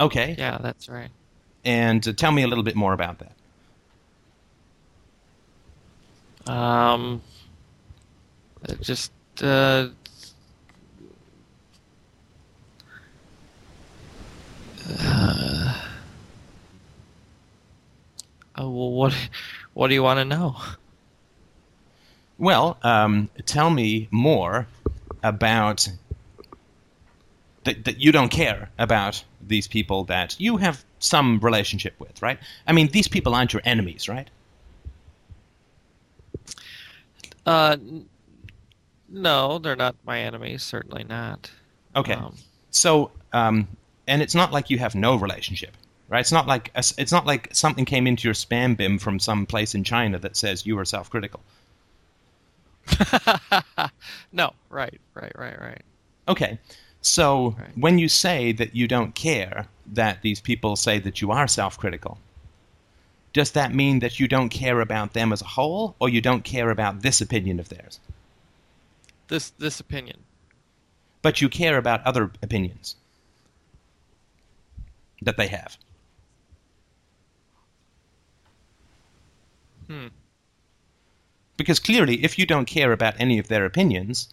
[0.00, 0.34] Okay.
[0.38, 1.10] Yeah, that's right.
[1.64, 3.32] And uh, tell me a little bit more about that.
[6.46, 7.22] Um,
[8.80, 9.88] just uh,
[15.00, 15.80] uh,
[18.56, 19.14] oh well, what
[19.72, 20.56] what do you want to know?
[22.38, 24.66] Well, um, tell me more
[25.22, 25.88] about
[27.64, 32.38] that, that you don't care about these people that you have some relationship with, right?
[32.66, 34.28] I mean, these people aren't your enemies, right?
[37.46, 37.76] Uh,
[39.08, 40.62] no, they're not my enemies.
[40.62, 41.50] Certainly not.
[41.94, 42.14] Okay.
[42.14, 42.34] Um,
[42.70, 43.68] So, um,
[44.06, 45.76] and it's not like you have no relationship,
[46.08, 46.20] right?
[46.20, 49.74] It's not like it's not like something came into your spam bin from some place
[49.74, 51.40] in China that says you are self-critical.
[54.32, 55.82] no, right, right, right, right.
[56.28, 56.58] Okay.
[57.00, 57.76] So Right.
[57.76, 62.18] when you say that you don't care that these people say that you are self-critical,
[63.34, 66.44] does that mean that you don't care about them as a whole, or you don't
[66.44, 68.00] care about this opinion of theirs?
[69.28, 70.20] This this opinion.
[71.20, 72.96] But you care about other opinions
[75.20, 75.76] that they have.
[79.88, 80.08] Hmm.
[81.56, 84.28] Because clearly, if you don't care about any of their opinions,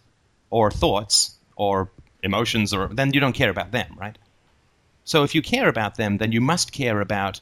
[0.50, 1.90] or thoughts, or
[2.22, 4.18] emotions, or then you don't care about them, right?
[5.04, 7.40] So if you care about them, then you must care about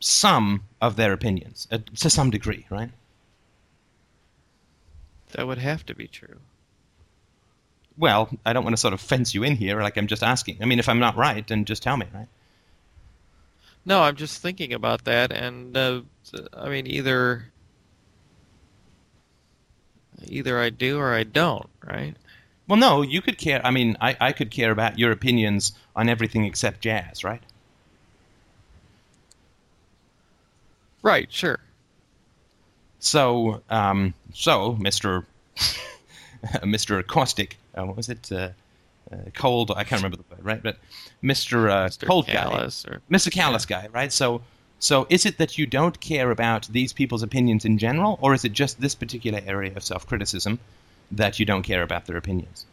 [0.00, 2.90] some of their opinions uh, to some degree, right?
[5.32, 6.38] That would have to be true.
[7.96, 10.58] Well, I don't want to sort of fence you in here, like I'm just asking.
[10.62, 12.28] I mean, if I'm not right, then just tell me, right?
[13.84, 16.02] No, I'm just thinking about that, and uh,
[16.52, 17.50] I mean either
[20.26, 22.14] either I do or I don't, right?
[22.68, 23.60] Well, no, you could care.
[23.64, 27.42] I mean, I, I could care about your opinions on everything except jazz, right?
[31.02, 31.58] Right, sure.
[32.98, 35.26] So, um, so, Mister,
[36.64, 38.30] Mister Caustic, uh, what was it?
[38.30, 38.50] Uh,
[39.10, 39.72] uh, cold.
[39.74, 40.62] I can't remember the word, right?
[40.62, 40.76] But
[41.22, 42.06] Mister uh, Mr.
[42.06, 44.12] Cold Callous guy, or Mister Callous guy, right?
[44.12, 44.42] So,
[44.78, 48.44] So is it that you don't care about these people's opinions in general, or is
[48.44, 50.58] it just this particular area of self criticism
[51.10, 52.66] that you don't care about their opinions?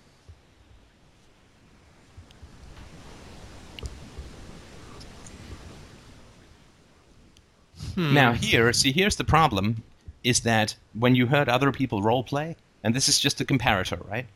[7.98, 8.14] Hmm.
[8.14, 9.82] Now here, see here's the problem
[10.24, 14.08] is that when you heard other people role play, and this is just a comparator,
[14.08, 14.28] right?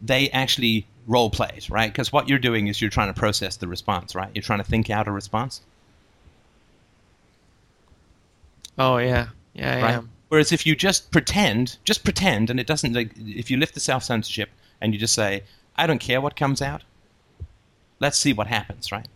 [0.00, 1.92] They actually role played, right?
[1.92, 4.30] Because what you're doing is you're trying to process the response, right?
[4.34, 5.60] You're trying to think out a response.
[8.78, 9.94] Oh yeah, yeah, right?
[9.96, 10.10] am.
[10.30, 13.80] Whereas if you just pretend, just pretend, and it doesn't like if you lift the
[13.80, 14.48] self censorship
[14.80, 15.42] and you just say,
[15.76, 16.82] "I don't care what comes out,"
[18.00, 19.06] let's see what happens, right?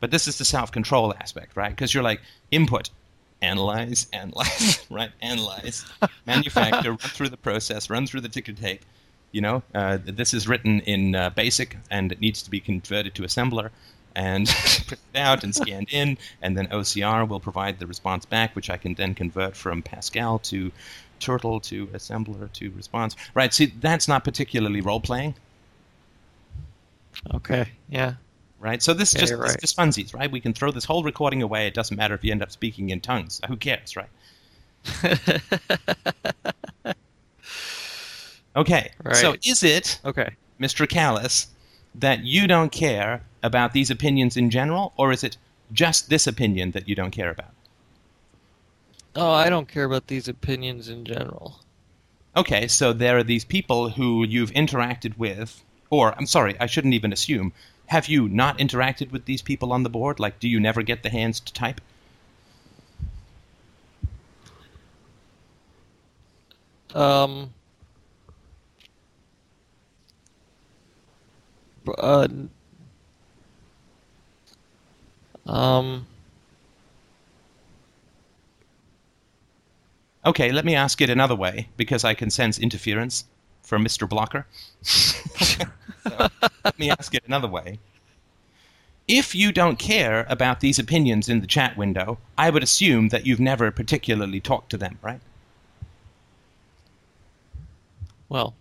[0.00, 1.70] But this is the self control aspect, right?
[1.70, 2.20] Because you're like
[2.50, 2.90] input,
[3.42, 5.10] analyze, analyze, right?
[5.20, 5.84] Analyze,
[6.26, 8.84] manufacture, run through the process, run through the ticker tape.
[9.32, 13.14] You know, uh, this is written in uh, BASIC and it needs to be converted
[13.16, 13.70] to assembler
[14.14, 14.48] and
[14.86, 18.78] printed out and scanned in, and then OCR will provide the response back, which I
[18.78, 20.72] can then convert from Pascal to
[21.20, 23.14] Turtle to assembler to response.
[23.34, 23.52] Right.
[23.52, 25.34] See, that's not particularly role playing.
[27.34, 28.14] Okay, yeah.
[28.58, 28.82] Right.
[28.82, 29.60] So this is Yeah, just this right.
[29.60, 30.30] just funsies, right?
[30.30, 31.66] We can throw this whole recording away.
[31.66, 33.40] It doesn't matter if you end up speaking in tongues.
[33.48, 34.08] Who cares, right?
[38.56, 38.90] Okay.
[39.04, 39.16] Right.
[39.16, 40.30] So is it, okay.
[40.58, 40.88] Mr.
[40.88, 41.48] Callous,
[41.94, 45.36] that you don't care about these opinions in general, or is it
[45.72, 47.52] just this opinion that you don't care about?
[49.14, 51.60] Oh, I don't care about these opinions in general.
[52.34, 56.94] Okay, so there are these people who you've interacted with, or I'm sorry, I shouldn't
[56.94, 57.52] even assume.
[57.86, 60.18] Have you not interacted with these people on the board?
[60.18, 61.80] Like, do you never get the hands to type?
[66.94, 67.52] Um.
[71.98, 72.28] Uh.
[75.46, 76.06] Um.
[80.24, 83.24] Okay, let me ask it another way because I can sense interference
[83.62, 84.08] from Mr.
[84.08, 84.46] Blocker.
[86.08, 86.28] so,
[86.64, 87.78] let me ask it another way.
[89.08, 93.24] If you don't care about these opinions in the chat window, I would assume that
[93.26, 95.20] you've never particularly talked to them, right?
[98.28, 98.54] Well.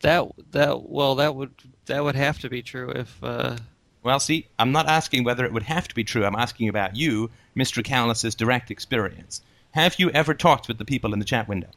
[0.00, 1.52] That that well that would
[1.86, 3.56] that would have to be true if uh
[4.02, 6.26] Well, see, I'm not asking whether it would have to be true.
[6.26, 7.82] I'm asking about you, Mr.
[7.82, 9.40] Callous's direct experience.
[9.72, 11.70] Have you ever talked with the people in the chat window?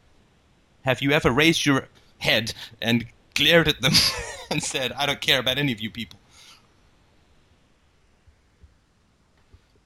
[0.84, 1.88] Have you ever raised your
[2.20, 3.06] head and
[3.40, 3.94] glared at them
[4.52, 6.20] and said, I don't care about any of you people?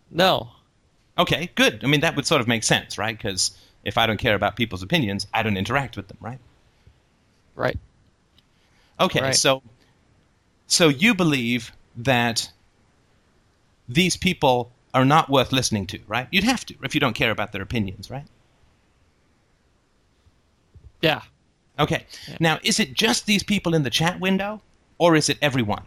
[0.09, 0.51] no.
[1.17, 1.83] Okay, good.
[1.83, 3.15] I mean, that would sort of make sense, right?
[3.17, 3.51] Because
[3.83, 6.39] if I don't care about people's opinions, I don't interact with them, right?
[7.55, 7.79] Right.
[8.99, 9.35] Okay, Right.
[9.35, 9.61] so
[10.67, 12.51] so you believe that
[13.87, 16.27] these people are not worth listening to, right?
[16.31, 18.27] You'd have to if you don't care about their opinions, right?
[21.01, 21.21] Yeah.
[21.79, 22.05] Okay.
[22.27, 22.37] Yeah.
[22.39, 24.61] Now, is it just these people in the chat window,
[24.97, 25.83] or is it everyone?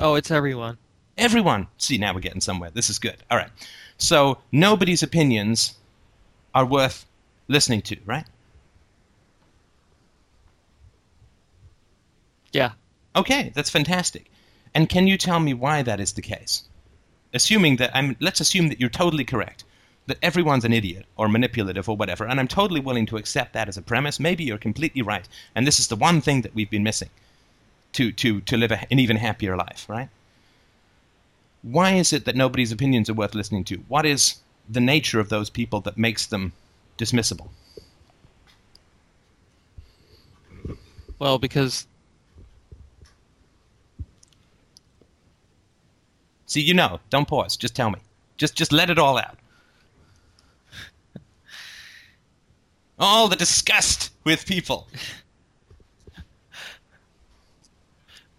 [0.00, 0.78] Oh, it's everyone.
[1.16, 1.68] Everyone.
[1.78, 2.70] See, now we're getting somewhere.
[2.70, 3.16] This is good.
[3.30, 3.50] All right.
[3.98, 5.74] So nobody's opinions
[6.54, 7.06] are worth
[7.48, 8.26] listening to, right?
[12.52, 12.72] Yeah.
[13.14, 14.30] Okay, that's fantastic.
[14.74, 16.64] And can you tell me why that is the case?
[17.32, 19.64] Assuming that I'm let's assume that you're totally correct.
[20.06, 23.68] That everyone's an idiot or manipulative or whatever, and I'm totally willing to accept that
[23.68, 24.20] as a premise.
[24.20, 27.08] Maybe you're completely right, and this is the one thing that we've been missing
[27.94, 30.10] to to to live a, an even happier life, right?
[31.62, 33.76] Why is it that nobody's opinions are worth listening to?
[33.88, 36.52] What is the nature of those people that makes them
[36.98, 37.48] dismissible?
[41.18, 41.86] Well, because
[46.54, 47.56] See, you know, don't pause.
[47.56, 47.98] Just tell me.
[48.36, 49.38] Just just let it all out.
[52.98, 54.88] All the disgust with people.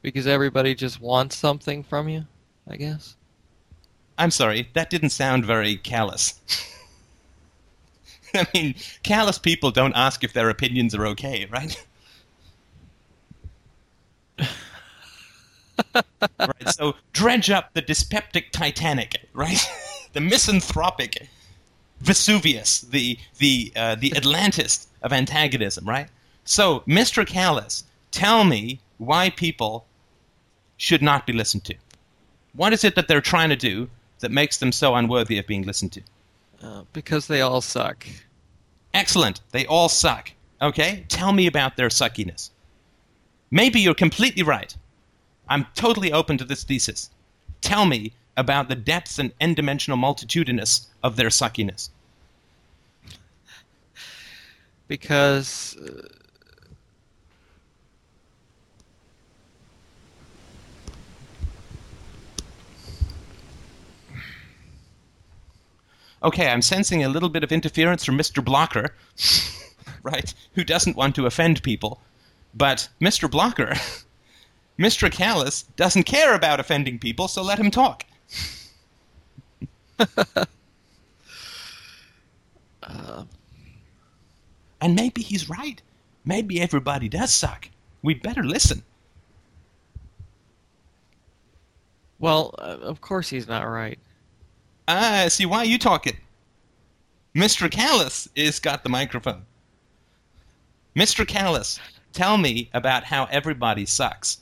[0.01, 2.25] because everybody just wants something from you,
[2.69, 3.15] I guess.
[4.17, 6.39] I'm sorry, that didn't sound very callous.
[8.33, 11.85] I mean, callous people don't ask if their opinions are okay, right?
[16.39, 19.65] right, so dredge up the dyspeptic Titanic, right?
[20.13, 21.27] the misanthropic
[22.05, 26.07] Vesuvius, the the uh, the Atlantis of antagonism, right?
[26.43, 27.25] So, Mr.
[27.25, 29.87] Callous, tell me why people
[30.77, 31.75] should not be listened to.
[32.53, 33.89] What is it that they're trying to do
[34.19, 36.01] that makes them so unworthy of being listened to?
[36.61, 38.05] Uh, because they all suck.
[38.93, 39.41] Excellent.
[39.51, 40.31] They all suck.
[40.61, 41.05] Okay?
[41.09, 42.51] Tell me about their suckiness.
[43.51, 44.75] Maybe you're completely right.
[45.49, 47.09] I'm totally open to this thesis.
[47.61, 51.89] Tell me about the depths and n-dimensional multitudinous of their suckiness?
[54.87, 56.07] Because uh,
[66.23, 68.43] okay, I'm sensing a little bit of interference from Mr.
[68.43, 68.93] Blocker,
[70.03, 72.01] right, who doesn't want to offend people.
[72.53, 73.29] But Mr.
[73.29, 73.73] Blocker,
[74.79, 75.11] Mr.
[75.11, 78.05] Callous, doesn't care about offending people, so let him talk.
[84.81, 85.81] and maybe he's right.
[86.25, 87.69] Maybe everybody does suck.
[88.01, 88.83] We'd better listen.
[92.25, 93.99] well, uh, of course he's not right.
[94.87, 96.17] Ah, see why you talking.
[97.35, 97.69] Mr.
[97.69, 99.45] Callous is got the microphone.
[100.95, 101.27] Mr.
[101.27, 101.79] Callous,
[102.13, 104.39] tell me about how everybody sucks.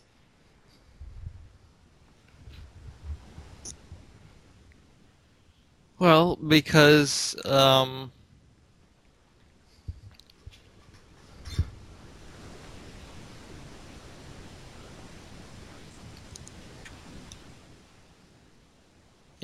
[5.99, 8.12] Well, because um,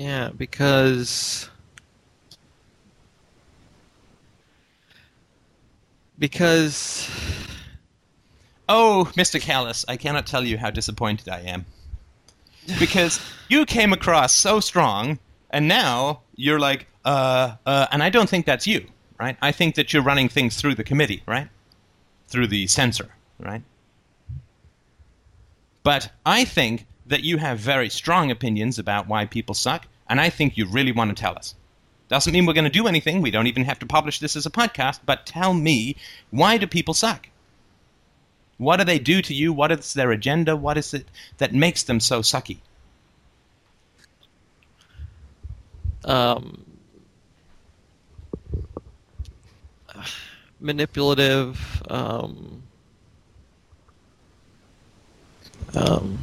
[0.00, 1.50] yeah, because
[6.18, 7.10] because
[8.72, 9.40] Oh, Mr.
[9.40, 11.66] Callous, I cannot tell you how disappointed I am.
[12.78, 15.18] Because you came across so strong,
[15.50, 18.86] and now you're like, uh, uh, and I don't think that's you,
[19.18, 19.36] right?
[19.42, 21.48] I think that you're running things through the committee, right?
[22.28, 23.08] Through the censor,
[23.40, 23.62] right?
[25.82, 30.30] But I think that you have very strong opinions about why people suck, and I
[30.30, 31.54] think you really want to tell us.
[32.08, 33.22] Doesn't mean we're going to do anything.
[33.22, 35.96] We don't even have to publish this as a podcast, but tell me,
[36.30, 37.28] why do people suck?
[38.58, 39.52] What do they do to you?
[39.52, 40.56] What is their agenda?
[40.56, 41.06] What is it
[41.38, 42.58] that makes them so sucky?
[46.04, 46.64] um,
[50.60, 52.62] manipulative, um,
[55.74, 56.18] um,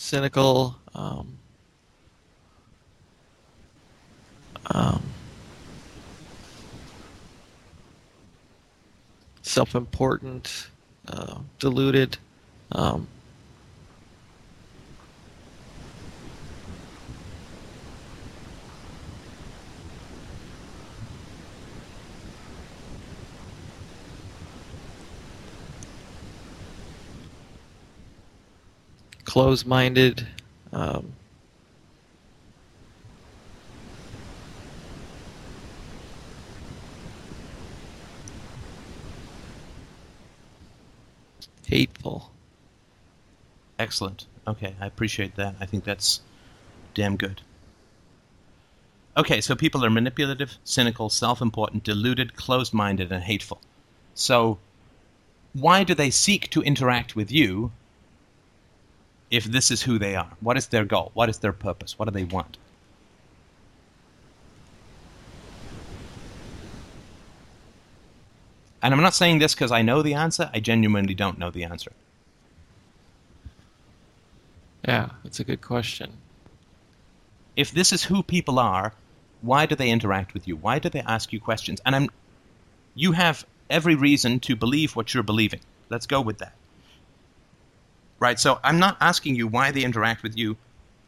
[0.00, 1.36] cynical, um,
[4.74, 5.02] um,
[9.42, 10.68] self-important,
[11.06, 12.16] uh, deluded.
[12.72, 13.06] Um,
[29.30, 30.26] close-minded.
[30.72, 31.12] Um,
[41.64, 42.32] hateful.
[43.78, 44.26] Excellent.
[44.48, 45.54] Okay, I appreciate that.
[45.60, 46.22] I think that's
[46.94, 47.42] damn good.
[49.16, 53.60] Okay, so people are manipulative, cynical, self important, deluded, closed minded, and hateful.
[54.12, 54.58] So,
[55.52, 57.70] why do they seek to interact with you
[59.30, 60.32] if this is who they are?
[60.40, 61.12] What is their goal?
[61.14, 61.98] What is their purpose?
[61.98, 62.58] What do they want?
[68.82, 70.50] And I'm not saying this because I know the answer.
[70.54, 71.92] I genuinely don't know the answer.
[74.86, 76.18] Yeah, that's a good question.
[77.56, 78.94] if this is who people are,
[79.42, 80.56] why do they interact with you?
[80.56, 81.80] Why do they ask you questions?
[81.84, 82.08] And I'm,
[82.94, 85.60] you have every reason to believe what you're believing.
[85.90, 86.59] Let's go with that.
[88.20, 88.38] Right.
[88.38, 90.58] So I'm not asking you why they interact with you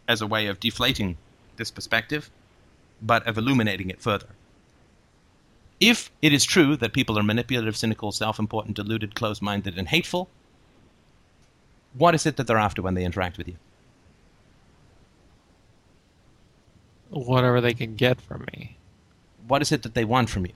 [0.09, 1.18] as a way of deflating
[1.56, 2.30] this perspective,
[3.01, 4.26] but of illuminating it further.
[5.78, 10.28] If it is true that people are manipulative, cynical, self-important, deluded, closed-minded, and hateful,
[11.94, 13.56] what is it that they're after when they interact with you?
[17.10, 18.76] Whatever they can get from me.
[19.47, 20.52] What is it that they want from you?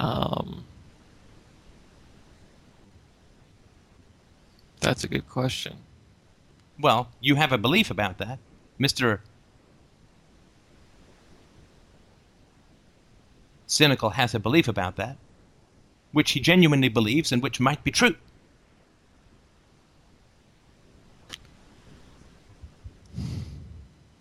[0.00, 0.64] Um,
[4.80, 5.76] that's a good question.
[6.78, 8.38] Well, you have a belief about that.
[8.78, 9.20] Mr.
[13.66, 15.16] Cynical has a belief about that,
[16.12, 18.16] which he genuinely believes and which might be true.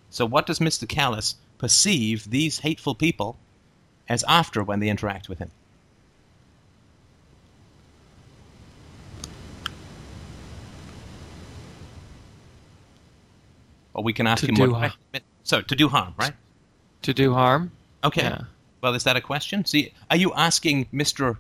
[0.09, 0.89] So, what does Mr.
[0.89, 3.37] Callous perceive these hateful people
[4.09, 5.51] as after when they interact with him?
[13.97, 14.91] Or we can ask To him do what.
[14.91, 16.33] har- So, to do harm, right?
[17.01, 17.71] To do harm?
[18.03, 18.21] Okay.
[18.23, 18.41] Yeah.
[18.81, 19.65] Well, is that a question?
[19.65, 21.37] See, are you asking Mr.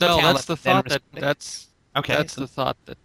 [0.00, 2.14] No, Callous that's the thought that that's Okay.
[2.14, 2.98] That's the thought that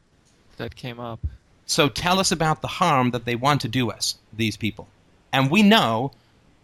[0.57, 1.19] that came up.
[1.65, 4.87] So tell us about the harm that they want to do us, these people.
[5.33, 6.11] And we know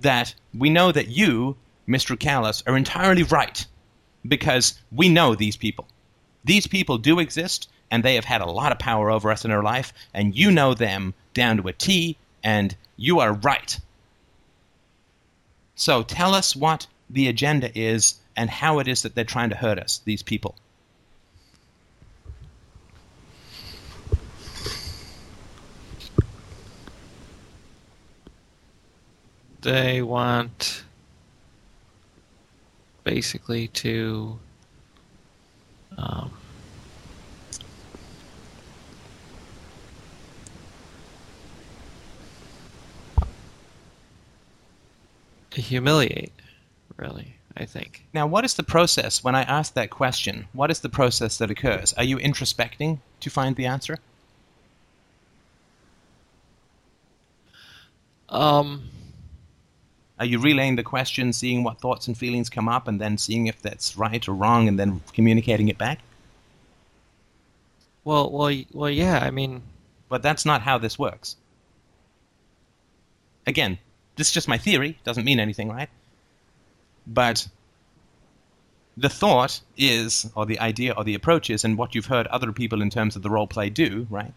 [0.02, 1.56] that we know that you,
[1.88, 2.20] Mr.
[2.20, 3.66] Callous, are entirely right
[4.28, 5.88] because we know these people.
[6.44, 9.52] These people do exist and they have had a lot of power over us in
[9.52, 13.80] our life and you know them down to a T and you are right.
[15.76, 19.56] So tell us what the agenda is and how it is that they're trying to
[19.56, 20.56] hurt us, these people.
[29.62, 30.84] They want
[33.04, 34.40] basically to
[35.98, 36.32] um,
[45.52, 46.34] to humiliate,
[46.98, 48.08] really, I think.
[48.14, 50.48] Now, what is the process when I ask that question?
[50.54, 51.94] What is the process that occurs?
[51.94, 54.00] Are you introspecting to find the answer?
[58.30, 58.90] Um,
[60.20, 63.48] Are you relaying the question, seeing what thoughts and feelings come up, and then seeing
[63.48, 66.00] if that's right or wrong, and then communicating it back?
[68.04, 69.20] well, well, well, yeah.
[69.20, 69.64] I mean,
[70.10, 71.38] But that's not how this works.
[73.46, 73.78] Again,
[74.22, 75.90] this is just my theory, doesn't mean anything, right?
[77.08, 77.48] But
[78.96, 82.52] the thought is, or the idea, or the approach is, and what you've heard other
[82.52, 84.32] people in terms of the role play do, right,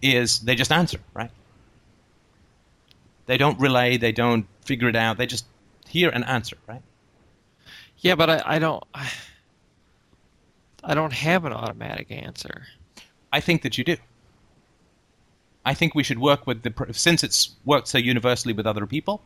[0.00, 1.30] is they just answer, right?
[3.26, 5.44] They don't relay, they don't figure it out, they just
[5.86, 6.80] hear and answer, right?
[7.98, 8.82] yeah, but I, I don't,
[10.82, 12.62] I don't have an automatic answer.
[13.30, 13.98] I think that you do.
[15.64, 19.22] I think we should work with the since it's worked so universally with other people.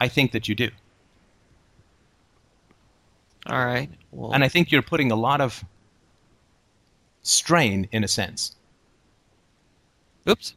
[0.00, 0.70] I think that you do,
[3.46, 3.88] All right.
[4.10, 5.64] Well, and I think you're putting a lot of
[7.22, 8.56] strain, in a sense.
[10.28, 10.54] oops,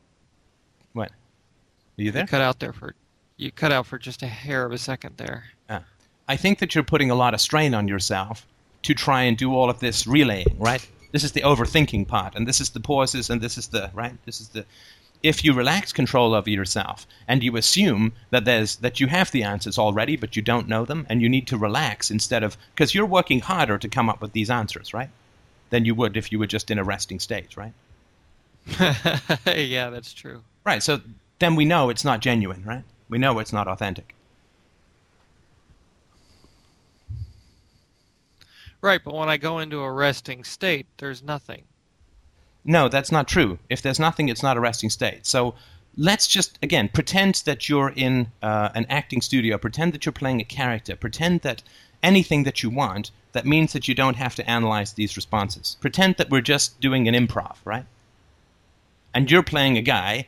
[0.94, 1.12] What?
[1.98, 2.24] Are you there?
[2.24, 2.96] you cut out there for,
[3.38, 5.46] you cut out for just a hair of a second there.
[5.70, 5.84] Ah.
[6.28, 8.46] I think that you're putting a lot of strain on yourself
[8.84, 10.86] to try and do all of this relaying, right?
[11.12, 14.14] This is the overthinking part, and this is the pauses, and this is the right.
[14.26, 14.66] This is the.
[15.22, 19.44] If you relax control over yourself and you assume that there's that you have the
[19.44, 22.96] answers already, but you don't know them, and you need to relax instead of because
[22.96, 25.10] you're working harder to come up with these answers, right?
[25.72, 27.74] Than you would if you were just in a resting state, right?
[29.46, 30.44] yeah, that's true.
[30.66, 30.82] Right.
[30.82, 31.02] So
[31.40, 32.84] then we know it's not genuine, right?
[33.10, 34.14] We know it's not authentic.
[38.82, 41.66] Right, but when I go into a resting state, there's nothing.
[42.70, 43.58] No, that's not true.
[43.68, 45.26] If there's nothing, it's not a resting state.
[45.26, 45.56] So
[45.98, 50.40] let's just, again, pretend that you're in uh, an acting studio, pretend that you're playing
[50.40, 51.64] a character, pretend that
[52.04, 55.78] anything that you want, that means that you don't have to analyze these responses.
[55.82, 57.86] Pretend that we're just doing an improv, right?
[59.16, 60.28] And you're playing a guy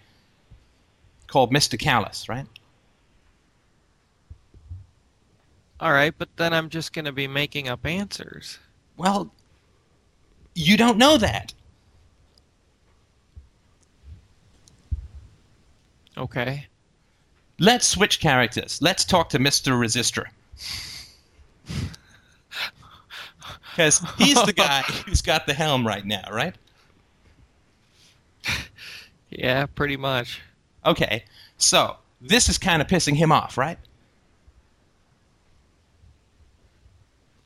[1.28, 1.78] called Mr.
[1.78, 2.48] callous right?
[5.80, 8.58] All right, but then I'm just going to be making up answers.
[8.98, 9.32] Well,
[10.56, 11.54] you don't know that.
[16.18, 16.68] Okay.
[17.60, 18.80] Let's switch characters.
[18.82, 19.72] Let's talk to Mr.
[19.74, 20.26] Resistor.
[23.72, 26.54] Because he's the guy who's got the helm right now, right?
[29.30, 30.42] Yeah, pretty much.
[30.86, 31.24] Okay,
[31.58, 33.78] so this is kind of pissing him off, right?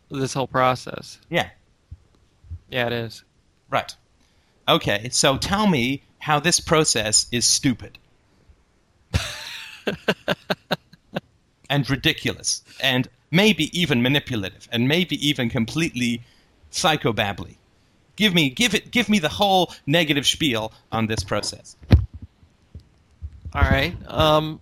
[0.09, 1.19] This whole process.
[1.29, 1.49] Yeah,
[2.69, 3.23] Yeah, it is.
[3.69, 3.95] right.
[4.67, 7.99] Okay, so tell me how this process is stupid.
[11.69, 16.21] and ridiculous, and maybe even manipulative, and maybe even completely
[16.71, 17.55] psychobabbly.
[18.15, 21.75] Give me, give it, give me the whole negative spiel on this process.
[23.53, 23.95] All right.
[24.07, 24.59] Um.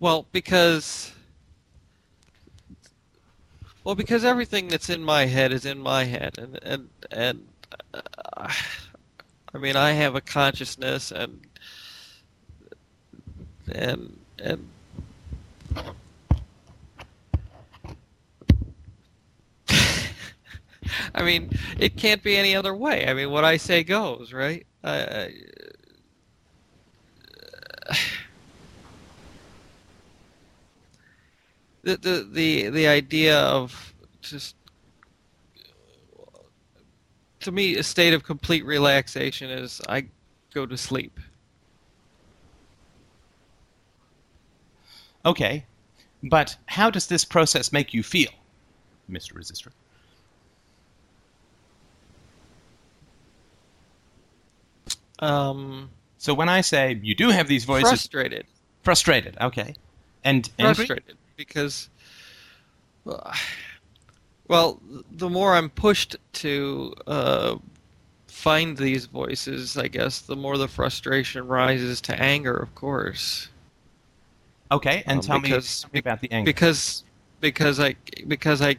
[0.00, 1.12] Well, because.
[3.84, 7.48] Well, because everything that's in my head is in my head, and and and.
[7.94, 8.52] Uh,
[9.54, 11.40] I mean, I have a consciousness, and
[13.70, 14.68] and and.
[21.14, 23.06] I mean, it can't be any other way.
[23.06, 24.66] I mean, what I say goes, right?
[24.84, 25.32] I,
[31.82, 34.56] the the the the idea of just
[37.40, 40.06] to me a state of complete relaxation is I
[40.54, 41.18] go to sleep.
[45.24, 45.64] Okay,
[46.22, 48.30] but how does this process make you feel,
[49.10, 49.34] Mr.
[49.34, 49.70] Resistor?
[55.20, 58.46] Um, so when I say you do have these voices, frustrated,
[58.82, 59.74] frustrated, okay,
[60.24, 61.18] and frustrated angry?
[61.36, 61.88] because,
[63.06, 63.32] uh,
[64.48, 64.80] well,
[65.12, 67.56] the more I'm pushed to uh,
[68.26, 73.48] find these voices, I guess, the more the frustration rises to anger, of course.
[74.72, 76.48] Okay, and Um, tell, me, because- tell me about the anger.
[76.48, 77.04] because
[77.40, 77.94] because i
[78.28, 78.76] because i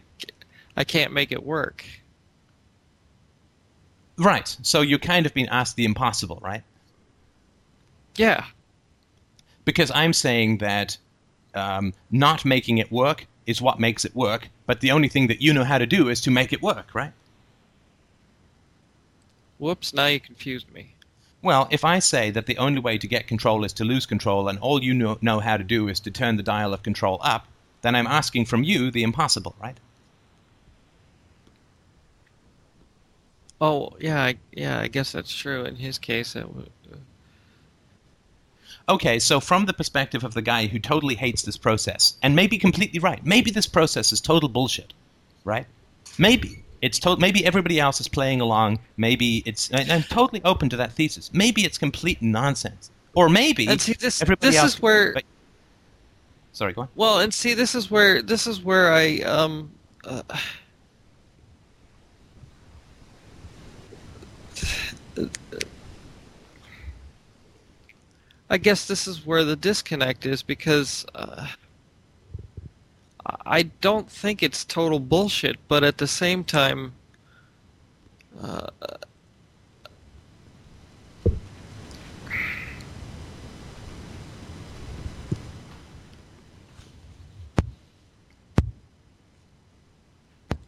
[0.77, 1.85] i can't make it work
[4.17, 4.55] right.
[4.61, 6.63] So you're kind of been asked the impossible, right?
[8.15, 8.45] yeah
[9.65, 10.97] Because I'm saying that
[11.55, 15.41] um, not making it work is what makes it work, but the only thing that
[15.41, 17.11] you know how to do is to make it work, right?
[19.59, 20.93] whoops now you confused me
[21.43, 24.47] Well, if I say that the only way to get control is to lose control
[24.47, 27.19] and all you know, know how to do is to turn the dial of control
[27.21, 27.47] up,
[27.81, 29.77] then I'm asking from you the impossible, right?
[33.63, 36.97] oh yeah I, yeah i guess that's true in his case it would uh,
[38.89, 42.57] Okay, so from the perspective of the guy who totally hates this process, and maybe
[42.57, 44.91] completely right, maybe this process is total bullshit,
[45.45, 45.65] right?
[46.17, 48.79] Maybe it's to- maybe everybody else is playing along.
[48.97, 51.31] Maybe it's I'm totally open to that thesis.
[51.33, 55.25] Maybe it's complete nonsense, or maybe and see this everybody this is where Wait.
[56.51, 56.89] Sorry, go on.
[56.95, 59.71] Well, and see, this is where this is where I um.
[60.03, 60.23] Uh,
[68.49, 71.47] I guess this is where the disconnect is because uh,
[73.25, 76.93] I don't think it's total bullshit, but at the same time,
[78.41, 78.67] uh,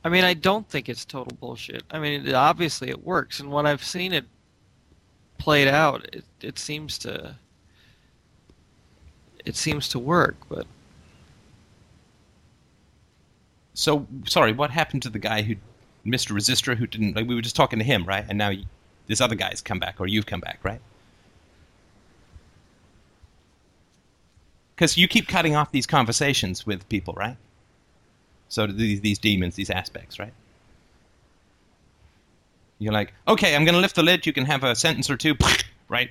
[0.06, 1.84] I mean, I don't think it's total bullshit.
[1.90, 4.26] I mean, it, obviously it works, and when I've seen it
[5.40, 7.36] played out, it it seems to
[9.44, 10.36] it seems to work.
[10.48, 10.68] But
[13.76, 15.56] So sorry, what happened to the guy who,
[16.06, 16.31] Mr.
[16.31, 17.15] Resistor, who didn't?
[17.15, 18.26] Like, we were just talking to him, right?
[18.27, 18.52] And now
[19.07, 20.81] this other guy's come back, or you've come back, right?
[24.76, 27.38] Because you keep cutting off these conversations with people, right?
[28.47, 30.34] So these these demons, these aspects, right?
[32.80, 34.26] You're like, okay, I'm going to lift the lid.
[34.26, 35.35] You can have a sentence or two,
[35.89, 36.10] right?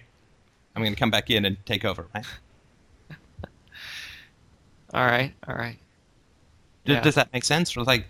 [0.76, 2.26] I'm going to come back in and take over, right?
[4.94, 5.78] all right, all right.
[6.84, 7.00] Does, Yeah.
[7.02, 7.76] does that make sense?
[7.76, 8.06] Or like,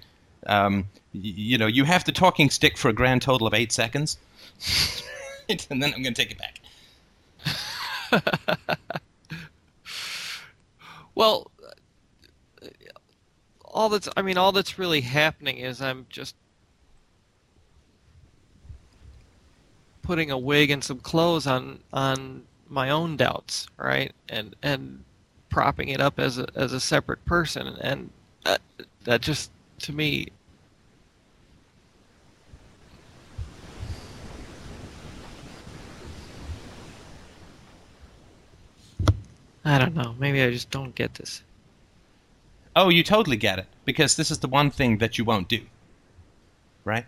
[0.46, 3.72] um, y- you know, you have the talking stick for a grand total of eight
[3.72, 4.18] seconds,
[5.48, 6.60] and then I'm going to take it back.
[11.16, 11.48] Well,
[13.64, 16.34] all that's I mean, all that's really happening is I'm just
[20.02, 24.12] putting a wig and some clothes on on my own doubts, right?
[24.28, 25.04] And and
[25.50, 28.10] propping it up as a as a separate person, and
[28.44, 28.60] that,
[29.04, 29.50] that just
[29.80, 30.28] to me.
[39.64, 40.14] I don't know.
[40.18, 41.42] Maybe I just don't get this.
[42.76, 45.60] Oh, you totally get it because this is the one thing that you won't do,
[46.84, 47.06] right?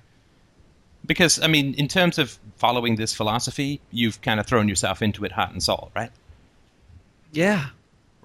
[1.04, 5.24] Because I mean, in terms of following this philosophy, you've kind of thrown yourself into
[5.24, 6.10] it heart and soul, right?
[7.32, 7.66] Yeah.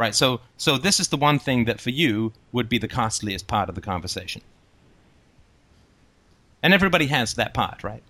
[0.01, 0.15] Right.
[0.15, 3.69] So, so this is the one thing that for you would be the costliest part
[3.69, 4.41] of the conversation,
[6.63, 8.01] and everybody has that part, right?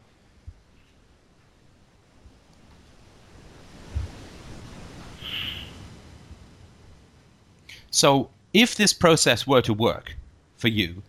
[7.89, 10.15] So, if this process were to work
[10.55, 11.03] for you,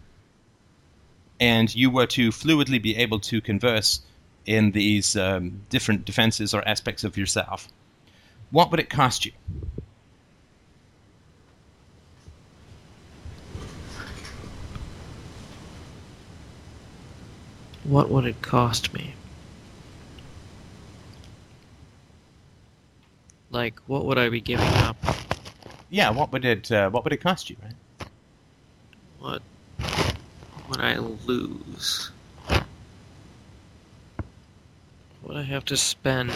[1.38, 4.00] and you were to fluidly be able to converse
[4.46, 7.68] in these um, different defenses or aspects of yourself,
[8.50, 9.30] what would it cost you?
[17.92, 19.14] What would it cost me?
[23.50, 24.96] Like, what would I be giving up?
[25.90, 27.74] Yeah, what would it uh, what would it cost you, right?
[29.18, 29.42] What
[30.70, 32.10] would I lose?
[35.20, 36.32] What I have to spend?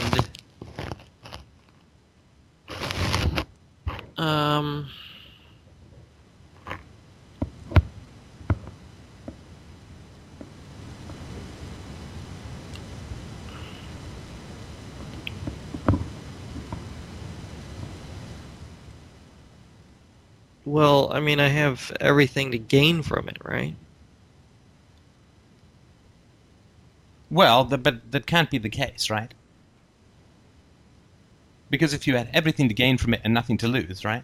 [4.18, 4.90] Um.
[20.66, 23.74] Well, I mean, I have everything to gain from it, right?
[27.30, 29.34] Well, the, but that can't be the case, right?
[31.68, 34.22] Because if you had everything to gain from it and nothing to lose, right?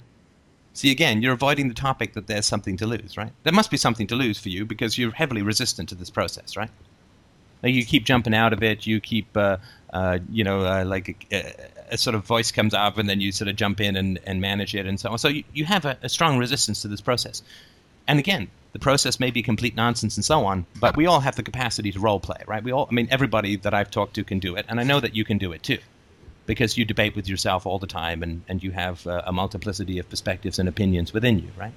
[0.75, 3.33] See, again, you're avoiding the topic that there's something to lose, right?
[3.43, 6.57] There must be something to lose for you because you're heavily resistant to this process,
[6.57, 6.71] right?
[7.63, 9.59] Like you keep jumping out of it, you keep, uh,
[9.93, 11.55] uh, you know, uh, like a,
[11.91, 14.41] a, sort of voice comes up and then you sort of jump in and, and
[14.41, 15.19] manage it and so on.
[15.19, 17.43] So you, you have a, a strong resistance to this process.
[18.09, 21.37] And again, the process may be complete nonsense and so on, but we all have
[21.37, 22.65] the capacity to role play, right?
[22.65, 24.99] We all, I mean, everybody that I've talked to can do it, and I know
[24.99, 25.79] that you can do it too
[26.47, 29.99] because you debate with yourself all the time and, and you have uh, a multiplicity
[29.99, 31.73] of perspectives and opinions within you, right?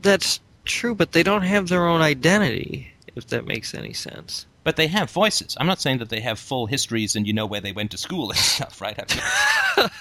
[0.00, 4.46] That's true, but they don't have their own identity, if that makes any sense.
[4.64, 5.56] But they have voices.
[5.58, 7.98] I'm not saying that they have full histories and you know where they went to
[7.98, 8.96] school and stuff, right?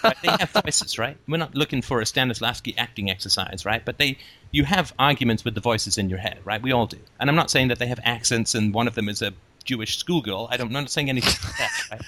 [0.03, 1.17] but they have voices, right?
[1.27, 3.83] We're not looking for a Stanislavski acting exercise, right?
[3.83, 4.17] But they,
[4.51, 6.61] you have arguments with the voices in your head, right?
[6.61, 6.99] We all do.
[7.19, 9.33] And I'm not saying that they have accents and one of them is a
[9.63, 10.47] Jewish schoolgirl.
[10.51, 12.01] I don't, I'm not saying anything like that, right?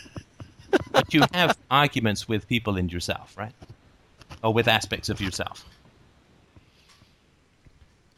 [0.91, 3.53] but you have arguments with people in yourself, right?
[4.43, 5.65] Or with aspects of yourself.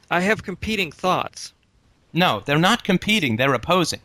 [0.10, 1.54] I have competing thoughts.
[2.16, 4.00] No, they're not competing, they're opposing.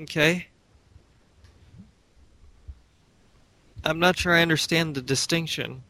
[0.00, 0.46] Okay.
[3.84, 5.82] I'm not sure I understand the distinction.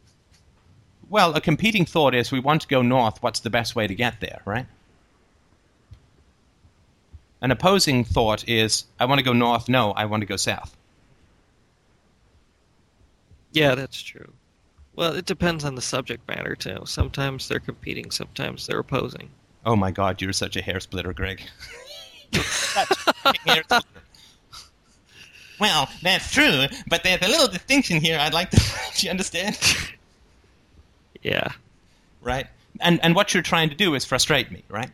[1.10, 3.94] Well, a competing thought is we want to go north, what's the best way to
[3.94, 4.66] get there, right?
[7.42, 9.68] An opposing thought is, I want to go north.
[9.68, 10.74] No, I want to go south.
[13.52, 14.32] Yeah, that's true.
[14.96, 16.80] Well, it depends on the subject matter, too.
[16.86, 19.28] Sometimes they're competing, sometimes they're opposing.
[19.64, 21.42] Oh my god, you're such a hair splitter, Greg.
[22.32, 23.86] hair splitter.
[25.58, 28.56] Well, that's true, but there's a little distinction here I'd like to.
[28.56, 28.62] do
[29.06, 29.58] you understand?
[31.22, 31.48] Yeah.
[32.20, 32.46] Right?
[32.80, 34.90] And, and what you're trying to do is frustrate me, right?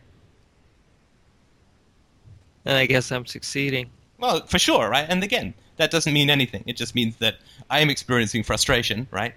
[2.65, 3.91] And I guess I'm succeeding.
[4.19, 5.07] Well, for sure, right?
[5.09, 6.63] And again, that doesn't mean anything.
[6.67, 7.37] It just means that
[7.69, 9.35] I am experiencing frustration, right?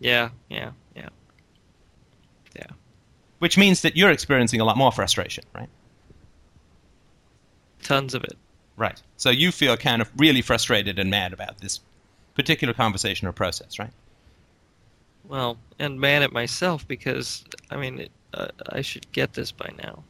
[0.00, 1.10] Yeah, yeah, yeah.
[2.56, 2.66] Yeah.
[3.38, 5.68] Which means that you're experiencing a lot more frustration, right?
[7.82, 8.36] Tons of it.
[8.76, 9.00] Right.
[9.18, 11.80] So you feel kind of really frustrated and mad about this
[12.34, 13.92] particular conversation or process, right?
[15.28, 19.70] Well, and mad at myself because, I mean, it, uh, I should get this by
[19.82, 20.02] now.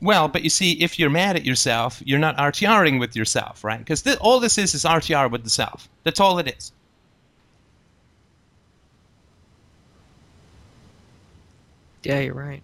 [0.00, 3.78] Well, but you see, if you're mad at yourself, you're not RTRing with yourself, right?
[3.78, 5.88] Because th- all this is is RTR with the self.
[6.04, 6.72] That's all it is.
[12.02, 12.62] Yeah, you're right.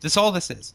[0.00, 0.74] That's all this is.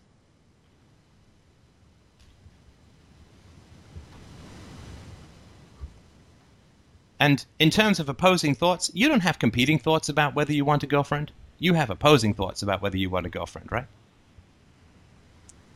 [7.20, 10.84] And in terms of opposing thoughts, you don't have competing thoughts about whether you want
[10.84, 11.32] a girlfriend.
[11.58, 13.88] You have opposing thoughts about whether you want a girlfriend, right?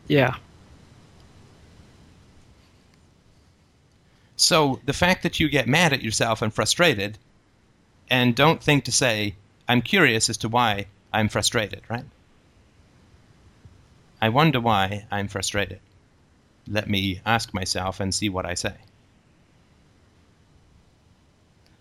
[0.07, 0.35] Yeah.
[4.35, 7.17] So the fact that you get mad at yourself and frustrated
[8.09, 9.35] and don't think to say,
[9.67, 12.05] I'm curious as to why I'm frustrated, right?
[14.21, 15.79] I wonder why I'm frustrated.
[16.67, 18.75] Let me ask myself and see what I say.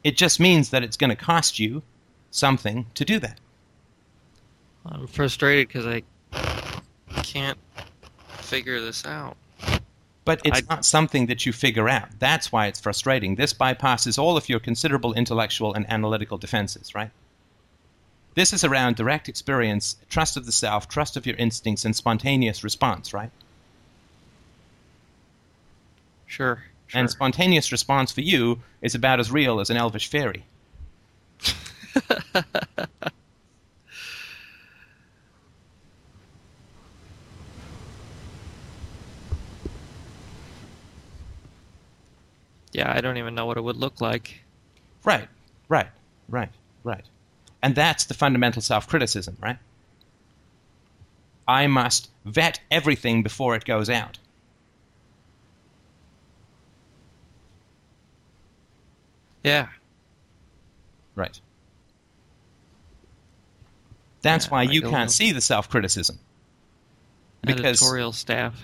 [0.05, 1.83] It just means that it's going to cost you
[2.31, 3.39] something to do that.
[4.87, 6.03] I'm frustrated because I
[7.23, 7.59] can't
[8.29, 9.37] figure this out.
[10.25, 12.09] But it's I, not something that you figure out.
[12.19, 13.35] That's why it's frustrating.
[13.35, 17.11] This bypasses all of your considerable intellectual and analytical defenses, right?
[18.39, 22.63] This is around direct experience, trust of the self, trust of your instincts, and spontaneous
[22.63, 23.33] response, right?
[26.25, 26.63] Sure.
[26.87, 27.01] sure.
[27.01, 30.45] And spontaneous response for you is about as real as an elvish fairy.
[42.73, 44.45] Yeah, I don't even know what it would look like.
[45.03, 45.27] Right,
[45.69, 45.89] right,
[46.29, 46.51] right,
[46.85, 47.05] right.
[47.63, 49.59] And that's the fundamental self criticism, right?
[51.47, 54.19] I must vet everything before it goes out.
[59.43, 59.69] Yeah.
[61.15, 61.41] Right.
[64.21, 65.07] That's yeah, why you can't know.
[65.07, 66.19] see the self criticism.
[67.43, 68.61] Because editorial staff.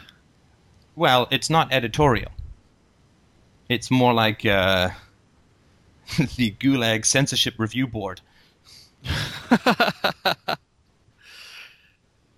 [0.97, 2.33] Well, it's not editorial.
[3.69, 4.91] It's more like uh,
[6.37, 8.21] the Gulag Censorship Review Board.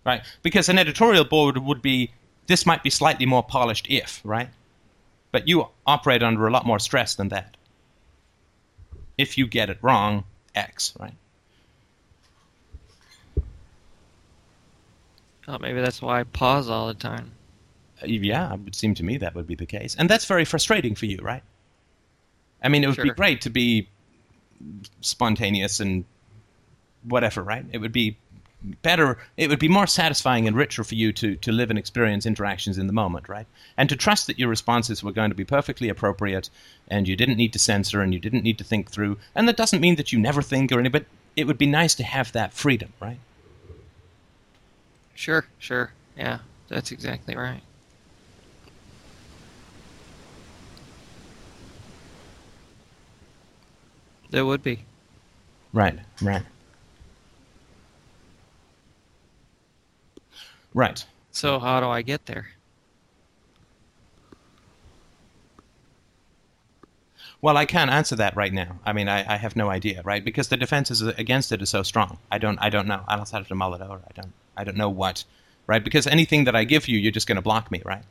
[0.04, 0.22] right?
[0.42, 2.10] Because an editorial board would be
[2.46, 4.48] this might be slightly more polished if, right?
[5.32, 7.56] But you operate under a lot more stress than that.
[9.18, 10.24] If you get it wrong,
[10.54, 11.14] X, right?
[15.48, 17.32] Oh, maybe that's why I pause all the time.
[18.02, 19.94] Uh, yeah, it would seem to me that would be the case.
[19.98, 21.42] And that's very frustrating for you, right?
[22.62, 23.88] I mean, it would be great to be
[25.00, 26.04] spontaneous and
[27.02, 27.64] whatever, right?
[27.72, 28.16] It would be
[28.82, 32.26] better, it would be more satisfying and richer for you to, to live and experience
[32.26, 33.46] interactions in the moment, right?
[33.76, 36.50] And to trust that your responses were going to be perfectly appropriate
[36.88, 39.18] and you didn't need to censor and you didn't need to think through.
[39.34, 41.06] And that doesn't mean that you never think or any, but
[41.36, 43.18] it would be nice to have that freedom, right?
[45.14, 45.92] Sure, sure.
[46.16, 47.62] Yeah, that's exactly right.
[54.30, 54.80] There would be.
[55.72, 56.42] Right, right.
[60.76, 61.02] Right.
[61.30, 62.48] So how do I get there?
[67.40, 68.78] Well, I can't answer that right now.
[68.84, 70.22] I mean, I, I have no idea, right?
[70.22, 72.18] Because the defenses against it are so strong.
[72.30, 73.00] I don't, I don't know.
[73.08, 74.02] To mull it over.
[74.06, 75.24] I don't, I don't know what,
[75.66, 75.82] right?
[75.82, 78.02] Because anything that I give you, you're just going to block me, right?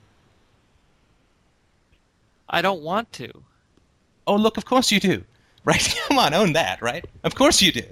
[2.50, 3.44] I don't want to.
[4.26, 5.24] Oh, look, of course you do,
[5.66, 5.96] right?
[6.08, 7.06] Come on, own that, right?
[7.24, 7.86] Of course you do.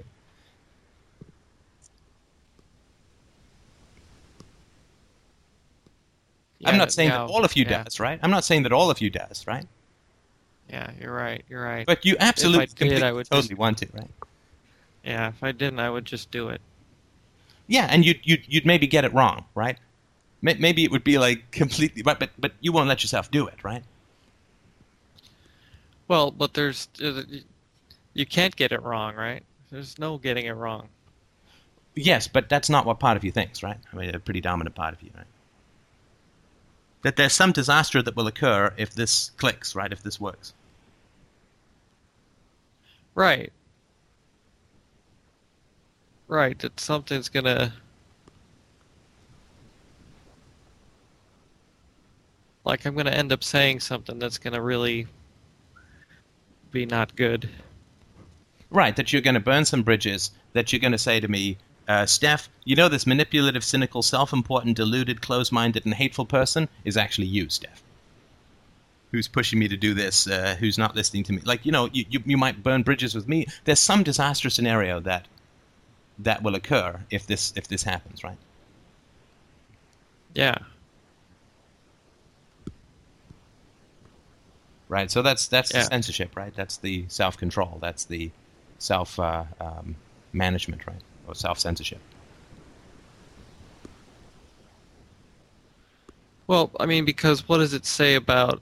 [6.64, 8.18] I'm not saying yeah, that all of you yeah, does, right?
[8.22, 9.66] I'm not saying that all of you does, right?
[10.70, 11.44] Yeah, you're right.
[11.48, 11.86] You're right.
[11.86, 14.10] But you absolutely, did, completely, I would totally just- want to, right?
[15.04, 16.60] yeah, if I didn't, I would just do it.
[17.66, 19.78] Yeah, and you'd, you'd, you'd maybe get it wrong, right?
[20.42, 23.64] Maybe it would be like completely, but, but, but you won't let yourself do it,
[23.64, 23.82] right?
[26.06, 27.22] Well, but there's uh,
[28.12, 29.42] you can't get it wrong, right?
[29.70, 30.88] There's no getting it wrong.
[31.94, 33.78] Yes, but that's not what part of you thinks, right?
[33.92, 35.26] I mean, a pretty dominant part of you, right?
[37.04, 39.92] That there's some disaster that will occur if this clicks, right?
[39.92, 40.54] If this works.
[43.14, 43.52] Right.
[46.28, 47.74] Right, that something's gonna
[52.64, 55.06] like I'm gonna end up saying something that's gonna really
[56.70, 57.50] be not good.
[58.70, 61.58] Right, that you're to burn some bridges, that you're to say to me,
[61.88, 66.68] uh, Steph, you know this manipulative, cynical, self important, deluded, close minded, and hateful person
[66.84, 67.82] is actually you, Steph.
[69.12, 71.42] Who's pushing me to do this, uh, who's not listening to me.
[71.44, 73.46] Like, you know, you, you, you might burn bridges with me.
[73.64, 75.28] There's some disaster scenario that
[76.18, 78.38] that will occur if this if this happens, right?
[80.34, 80.58] Yeah.
[84.88, 85.10] Right.
[85.10, 85.80] So that's that's Yeah.
[85.80, 86.54] the censorship, right?
[86.54, 87.78] That's the self control.
[87.80, 88.32] That's the
[88.78, 89.96] self uh, um,
[90.32, 91.02] management, right?
[91.26, 92.00] Or self censorship.
[96.46, 98.60] Well, I mean, because what does it say about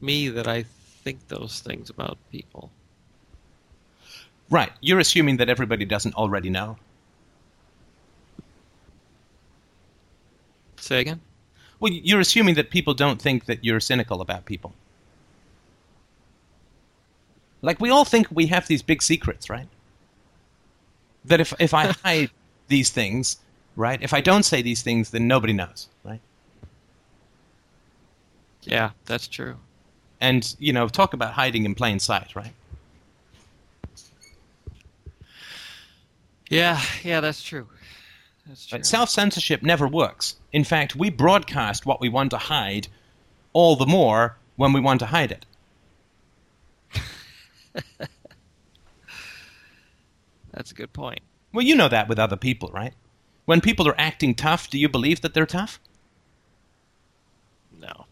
[0.00, 0.64] me that I
[1.04, 2.70] think those things about people?
[4.50, 4.72] Right.
[4.80, 6.76] You're assuming that everybody doesn't already know.
[10.76, 11.20] Say again?
[11.80, 14.74] Well, you're assuming that people don't think that you're cynical about people.
[17.62, 19.68] Like we all think we have these big secrets, right?
[21.24, 22.30] That if if I hide
[22.68, 23.38] these things,
[23.76, 24.00] right?
[24.02, 26.20] If I don't say these things, then nobody knows, right?
[28.62, 29.56] Yeah, that's true.
[30.20, 32.52] And you know, talk about hiding in plain sight, right?
[36.48, 37.66] Yeah, yeah, that's true.
[38.46, 38.78] That's true.
[38.78, 40.36] But self censorship never works.
[40.52, 42.88] In fact, we broadcast what we want to hide
[43.52, 45.46] all the more when we want to hide it.
[50.54, 51.20] That's a good point.
[51.52, 52.94] Well, you know that with other people, right?
[53.44, 55.78] When people are acting tough, do you believe that they're tough?
[57.78, 58.06] No.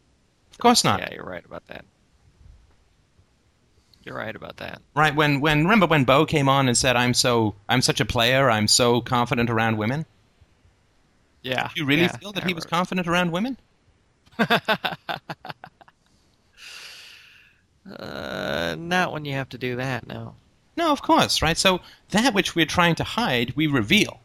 [0.50, 1.00] Of course not.
[1.00, 1.84] Yeah, you're right about that.
[4.04, 4.82] You're right about that.
[4.94, 5.14] Right?
[5.14, 8.50] When when remember when Bo came on and said, "I'm so I'm such a player.
[8.50, 10.06] I'm so confident around women."
[11.42, 11.68] Yeah.
[11.68, 13.58] Do you really yeah, feel that I he was confident around women?
[17.84, 20.06] Uh, not when you have to do that.
[20.06, 20.36] No.
[20.76, 21.56] No, of course, right?
[21.58, 21.80] So
[22.10, 24.20] that which we're trying to hide, we reveal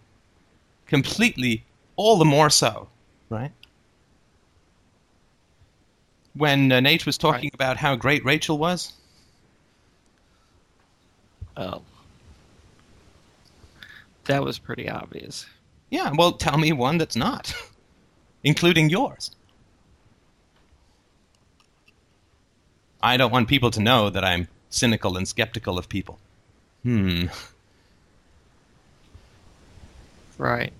[0.85, 1.63] completely,
[1.97, 2.87] all the more so,
[3.29, 3.51] right?
[6.33, 7.53] When uh, Nate was talking Right.
[7.53, 8.93] about how great Rachel was,
[11.57, 11.81] Oh.
[14.25, 15.45] That was pretty obvious.
[15.89, 17.53] yeah, well, tell me one that's not,
[18.43, 19.31] including yours.
[23.01, 26.19] I don't want people to know that I'm cynical and skeptical of people.
[26.87, 27.25] Hmm.
[30.37, 30.71] Right.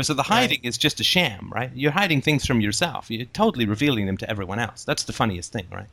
[0.00, 1.72] So the hiding is just a sham, right?
[1.74, 3.10] You're hiding things from yourself.
[3.10, 4.84] You're totally revealing them to everyone else.
[4.84, 5.88] That's the funniest thing, right?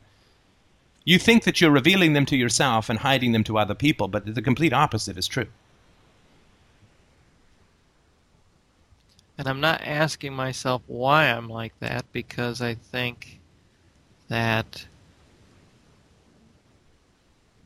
[1.04, 4.32] You think that you're revealing them to yourself and hiding them to other people, but
[4.32, 5.48] the complete opposite is true.
[9.36, 13.40] And I'm not asking myself why I'm like that because I think
[14.28, 14.86] that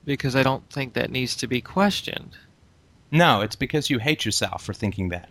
[0.09, 2.39] because I don't think that needs to be questioned.
[3.11, 5.29] No, it's because you hate yourself for thinking that.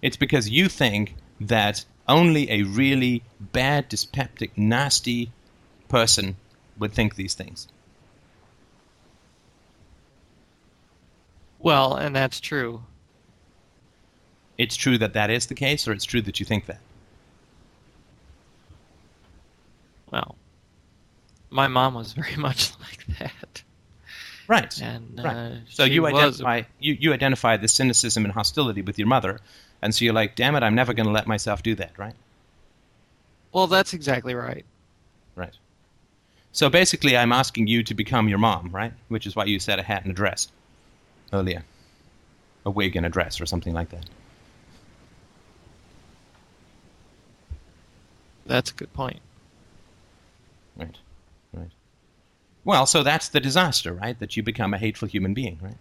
[0.00, 5.30] It's because you think that only a really bad, dyspeptic, nasty
[5.88, 6.36] person
[6.78, 7.68] would think these things.
[11.58, 12.84] Well, and that's true.
[14.56, 16.80] It's true that that is the case, or it's true that you think that?
[20.10, 20.36] Well,
[21.56, 23.62] my mom was very much like that.
[24.46, 24.80] Right.
[24.80, 25.36] And right.
[25.36, 29.40] uh, so you identify you, you identify the cynicism and hostility with your mother,
[29.82, 32.14] and so you're like, damn it, I'm never going to let myself do that, right?
[33.52, 34.64] Well, that's exactly right.
[35.34, 35.54] Right.
[36.52, 38.92] So basically, I'm asking you to become your mom, right?
[39.08, 40.48] Which is why you said a hat and a dress
[41.32, 41.64] earlier,
[42.64, 44.06] a wig and a dress, or something like that.
[48.46, 49.20] That's a good point.
[50.76, 50.86] Right.
[50.86, 51.05] Right.
[52.66, 54.18] Well, so that's the disaster, right?
[54.18, 55.76] That you become a hateful human being, right?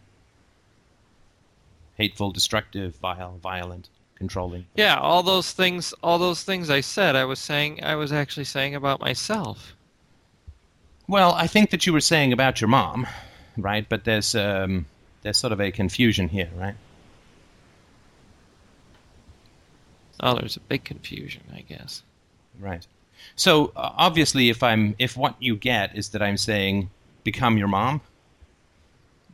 [1.95, 4.67] Hateful, destructive, vile, violent, controlling.
[4.75, 8.43] Yeah, all those things, all those things I said, I was saying, I was actually
[8.43, 9.73] saying about myself.
[11.07, 13.07] Well, I think that you were saying about your mom,
[13.57, 13.89] right?
[13.89, 14.85] But there's um,
[15.23, 16.75] there's sort of a confusion here, right?
[20.19, 22.03] Oh, there's a big confusion, I guess.
[22.59, 22.85] Right.
[23.35, 26.89] So uh, obviously, if I'm if what you get is that I'm saying
[27.23, 28.01] become your mom,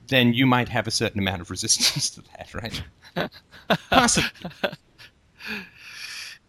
[0.07, 3.29] then you might have a certain amount of resistance to that, right?
[3.89, 4.29] Possibly.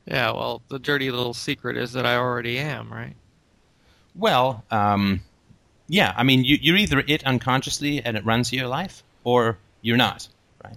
[0.07, 3.15] Yeah, well, the dirty little secret is that I already am, right?
[4.15, 5.21] Well, um,
[5.89, 6.13] yeah.
[6.17, 10.29] I mean, you, you're either it unconsciously and it runs your life, or you're not,
[10.65, 10.77] right?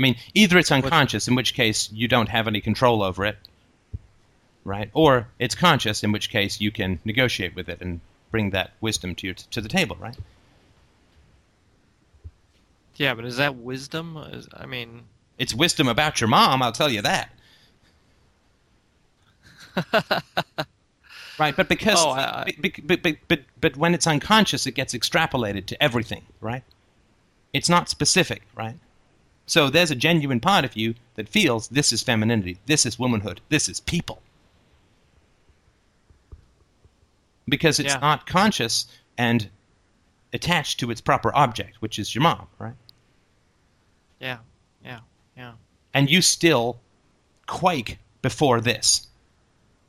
[0.00, 3.36] I mean, either it's unconscious, in which case you don't have any control over it,
[4.64, 4.88] right?
[4.94, 8.00] Or it's conscious, in which case you can negotiate with it and
[8.30, 10.16] bring that wisdom to your, to the table, right?
[12.96, 14.16] Yeah, but is that wisdom?
[14.32, 15.02] Is, I mean,
[15.36, 17.30] It's wisdom about your mom, I'll tell you that.
[21.38, 24.72] right, but because Oh, I- I- but, but, but, but, but when it's unconscious, it
[24.72, 26.62] gets extrapolated to everything, right?
[27.52, 28.76] It's not specific, right?
[29.50, 33.40] So there's a genuine part of you that feels this is femininity, this is womanhood,
[33.48, 34.22] this is people.
[37.48, 37.98] Because it's Yeah.
[37.98, 38.86] not conscious
[39.18, 39.50] and
[40.32, 42.76] attached to its proper object, which is your mom, right?
[44.20, 44.38] yeah,
[44.84, 45.00] yeah,
[45.36, 45.54] yeah.
[45.94, 46.78] and you still
[47.48, 49.08] quake before this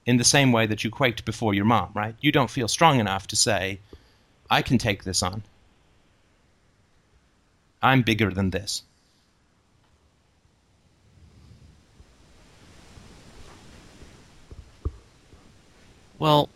[0.08, 2.16] in the same way that you quaked before your mom, right?
[2.20, 3.80] You don't feel strong enough to say,
[4.50, 5.44] I can take this on.
[7.84, 8.82] I'm bigger than this.
[16.22, 16.50] Well,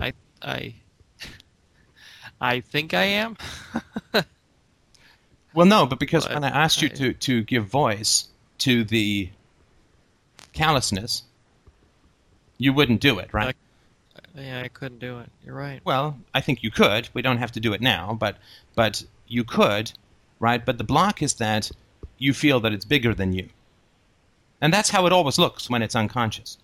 [0.00, 0.12] I
[0.42, 0.74] I
[2.40, 3.36] I think I am.
[5.52, 8.28] Well, no, but because But when I asked you I- to, to give voice
[8.58, 9.30] to the
[10.52, 11.24] callousness,
[12.56, 13.56] you wouldn't do it, right?
[14.36, 15.28] yeah, I couldn't do it.
[15.44, 15.80] You're right.
[15.84, 17.08] Well, I think you could.
[17.14, 18.36] We don't have to do it now, but
[18.76, 19.90] but you could,
[20.38, 20.64] right?
[20.64, 21.72] But the block is that
[22.20, 23.48] you feel that it's bigger than you.
[24.60, 26.58] And that's how it always looks when it's unconscious.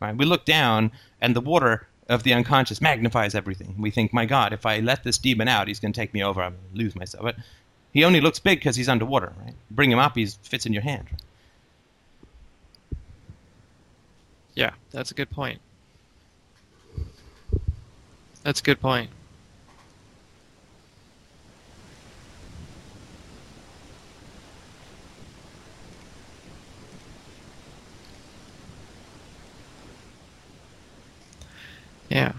[0.00, 0.16] Right?
[0.16, 3.76] We look down and the water of the unconscious magnifies everything.
[3.78, 6.24] We think, "My god, if I let this demon out, he's going to take me
[6.24, 6.42] over.
[6.42, 7.36] I'm going to lose myself." But
[7.92, 9.54] he only looks big because he's underwater, right?
[9.70, 11.06] Bring him up, he fits in your hand.
[14.54, 15.60] Yeah, that's a good point.
[18.42, 19.10] That's a good point.
[32.10, 32.32] Yeah.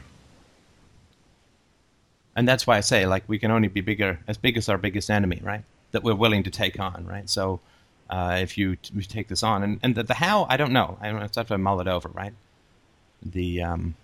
[2.35, 4.77] and that's why I say like we can only be bigger as big as our
[4.77, 5.63] biggest enemy, right?
[5.91, 7.29] That we're willing to take on, right?
[7.29, 7.59] So
[8.09, 10.71] uh, if you, t- you take this on, and, and the, the how, I don't
[10.71, 10.97] know.
[11.01, 11.21] I don't.
[11.21, 12.33] It's have to mull it over, right?
[13.23, 13.95] The um,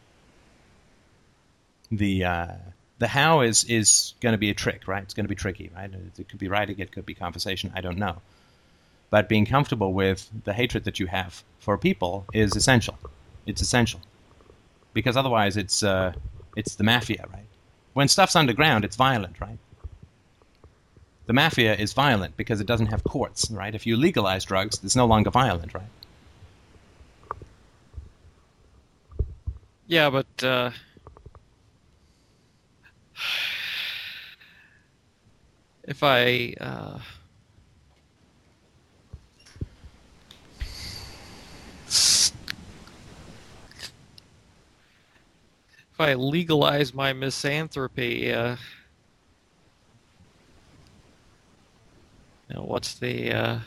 [1.92, 2.48] the uh,
[3.00, 5.04] the how is is going to be a trick, right?
[5.04, 5.90] It's going to be tricky, right?
[6.18, 7.72] It could be writing, it could be conversation.
[7.76, 8.22] I don't know.
[9.10, 12.98] But being comfortable with the hatred that you have for people is essential.
[13.46, 14.02] It's essential
[14.98, 16.12] because otherwise, it's uh,
[16.56, 17.46] it's the mafia, right?
[17.94, 19.60] When stuff's underground, it's violent, right?
[21.28, 23.76] The mafia is violent because it doesn't have courts, right?
[23.76, 25.92] If you legalize drugs, it's no longer violent, right?
[29.86, 30.72] Yeah, but uh,
[35.84, 36.98] if I uh,
[45.98, 48.56] if I legalize my misanthropy, uh,
[52.48, 53.60] you know, what's the uh,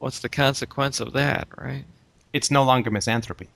[0.00, 1.84] what's the consequence of that, right?
[2.32, 3.46] It's no longer misanthropy.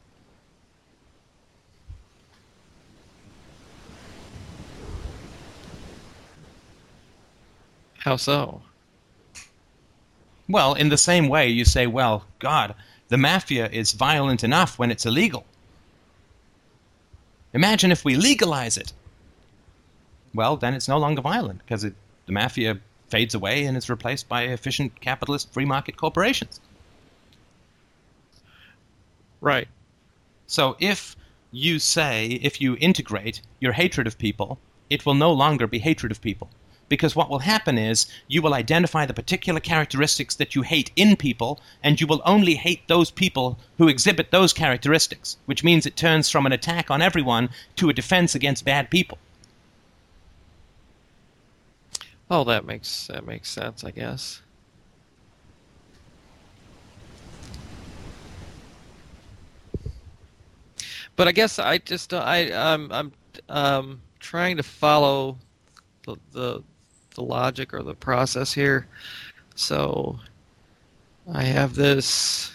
[7.99, 8.63] How so?
[10.49, 12.77] Well, in the same way, you say, well, God,
[13.09, 15.45] the mafia is violent enough when it's illegal.
[17.53, 18.93] Imagine if we legalize it.
[20.35, 21.95] Well, then it's no longer violent because it,
[22.27, 26.61] the mafia fades away and is replaced by efficient capitalist free market corporations.
[29.41, 29.69] Right.
[30.47, 31.17] So if
[31.51, 34.59] you say, if you integrate your hatred of people,
[34.91, 36.51] it will no longer be hatred of people.
[36.89, 41.17] Because what will happen is you will identify the particular characteristics that you hate in
[41.17, 45.97] people, and you will only hate those people who exhibit those characteristics, which means it
[45.97, 49.19] turns from an attack on everyone to a defense against bad people.
[52.31, 54.43] Oh, that makes that makes sense, I guess.
[61.17, 63.13] But I guess I just I I'm I'm
[63.49, 65.39] um, trying to follow
[66.05, 66.63] the, the
[67.19, 68.87] the logic or the process here.
[69.57, 70.21] So
[71.33, 72.53] I have this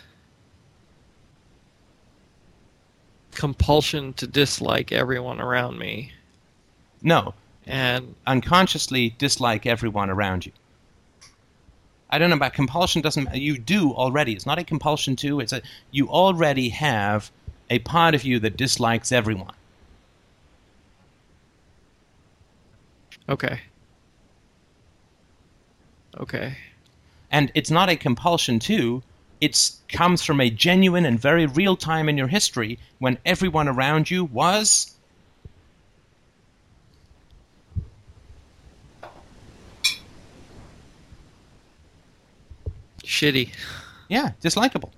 [3.36, 6.14] compulsion to dislike everyone around me,
[7.02, 7.34] No,
[7.68, 10.54] and unconsciously dislike everyone around you.
[12.10, 13.02] I don't know about compulsion.
[13.02, 14.34] Doesn't you do already?
[14.34, 15.42] It's not a compulsion to.
[15.42, 15.62] It's a
[15.92, 17.32] you already have
[17.70, 19.56] a part of you that dislikes everyone.
[23.30, 23.62] okay,
[26.20, 26.58] okay.
[27.32, 29.02] And it's not a compulsion to,
[29.42, 34.10] it comes from a genuine and very real time in your history when everyone around
[34.10, 34.96] you was.
[43.04, 43.50] Shitty.
[44.08, 44.92] Yeah, dislikable.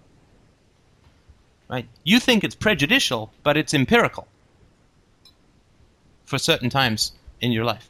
[1.69, 1.87] Right?
[2.03, 4.27] You think it's prejudicial, but it's empirical
[6.25, 7.89] for certain times in your life.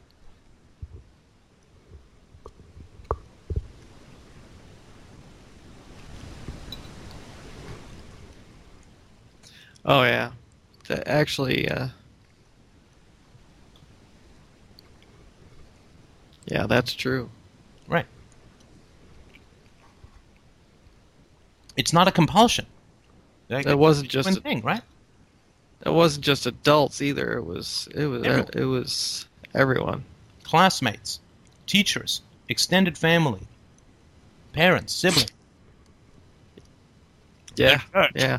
[9.86, 10.32] Oh yeah,
[10.88, 11.88] That actually, uh,
[16.46, 17.30] yeah, that's true.
[17.86, 18.06] Right.
[21.76, 22.66] It's not a compulsion.
[23.48, 24.82] Like, That wasn't just a- thing, right?
[25.84, 27.34] It wasn't just adults either.
[27.34, 28.50] It was it was Everyone.
[28.54, 30.04] it was everyone.
[30.42, 31.20] Classmates,
[31.66, 33.42] teachers, extended family,
[34.52, 35.30] parents, siblings.
[37.56, 37.80] Yeah,
[38.14, 38.38] yeah,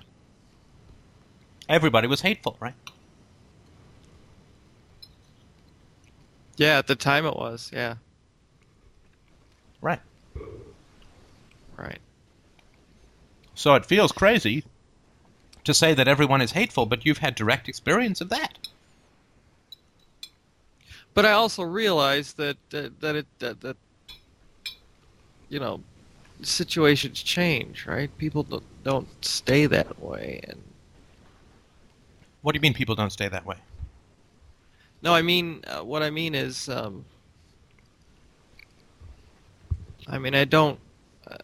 [1.70, 2.74] Everybody was hateful, right?
[6.58, 6.78] yeah.
[6.78, 7.70] At the time, it was.
[7.74, 7.96] Yeah,
[9.82, 10.00] Right.
[11.78, 12.00] right.
[13.56, 14.64] So it feels crazy
[15.64, 18.58] to say that everyone is hateful, but you've had direct experience of that.
[21.14, 23.78] But I also realize that that, that it that, that
[25.50, 25.82] you know
[26.44, 28.16] situations change, right?
[28.18, 30.62] People don't, don't stay that way, and
[32.48, 33.58] What do you mean people don't stay that way?
[35.02, 37.04] no, I mean uh, what I mean is, um,
[40.08, 40.80] I mean I don't.
[41.30, 41.36] Uh,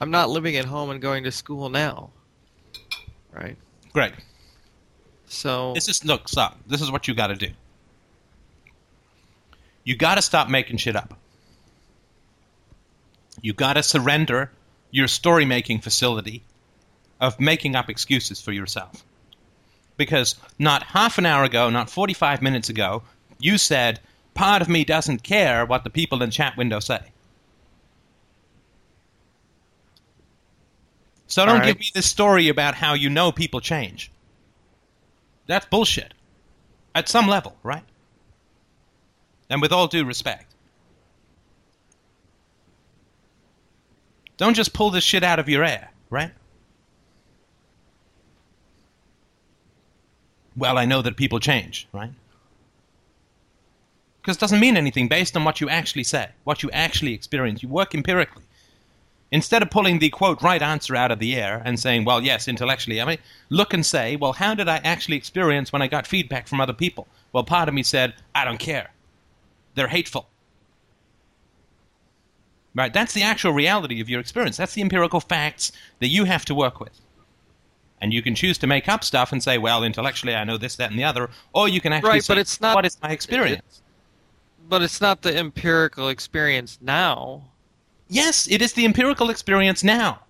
[0.00, 2.10] I'm not living at home and going to school now,
[3.32, 3.56] right?
[3.92, 4.14] Greg,
[5.28, 6.58] So this is look, stop.
[6.66, 7.50] This is what you got to do.
[9.84, 11.16] You got to stop making shit up.
[13.40, 14.50] You got to surrender
[14.90, 16.42] your story making facility
[17.20, 19.04] of making up excuses for yourself.
[19.98, 23.02] Because not half an hour ago, not 45 minutes ago,
[23.38, 24.00] you said,
[24.32, 27.00] part of me doesn't care what the people in chat window say.
[31.26, 31.66] So don't right.
[31.66, 34.10] give me this story about how you know people change.
[35.46, 36.14] That's bullshit.
[36.94, 37.84] At some level, right?
[39.50, 40.54] And with all due respect.
[44.38, 46.30] Don't just pull this shit out of your air, right?
[50.58, 52.10] Well, I know that people change, right?
[54.20, 57.62] Because it doesn't mean anything based on what you actually say, what you actually experience.
[57.62, 58.42] You work empirically.
[59.30, 62.48] Instead of pulling the quote right answer out of the air and saying, well, yes,
[62.48, 63.18] intellectually, I mean,
[63.50, 66.72] look and say, well, how did I actually experience when I got feedback from other
[66.72, 67.06] people?
[67.32, 68.90] Well, part of me said, I don't care.
[69.76, 70.28] They're hateful.
[72.74, 72.92] Right?
[72.92, 74.56] That's the actual reality of your experience.
[74.56, 77.00] That's the empirical facts that you have to work with.
[78.00, 80.76] And you can choose to make up stuff and say, well, intellectually, I know this,
[80.76, 81.30] that, and the other.
[81.52, 83.82] Or you can actually Right, say, but it's not- what is my experience?
[84.68, 87.42] But it's not the empirical experience now.
[88.08, 90.20] Yes, it is the empirical experience now.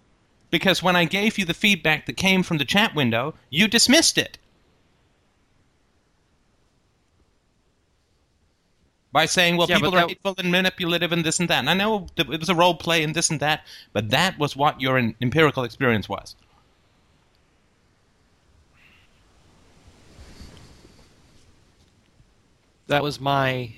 [0.50, 4.16] Because when I gave you the feedback that came from the chat window, you dismissed
[4.16, 4.38] it.
[9.12, 11.58] By saying, well, Yeah, people are hateful and manipulative and this and that.
[11.58, 14.56] And I know it was a role play and this and that, but that was
[14.56, 16.36] what your empirical experience was.
[22.88, 23.74] That was my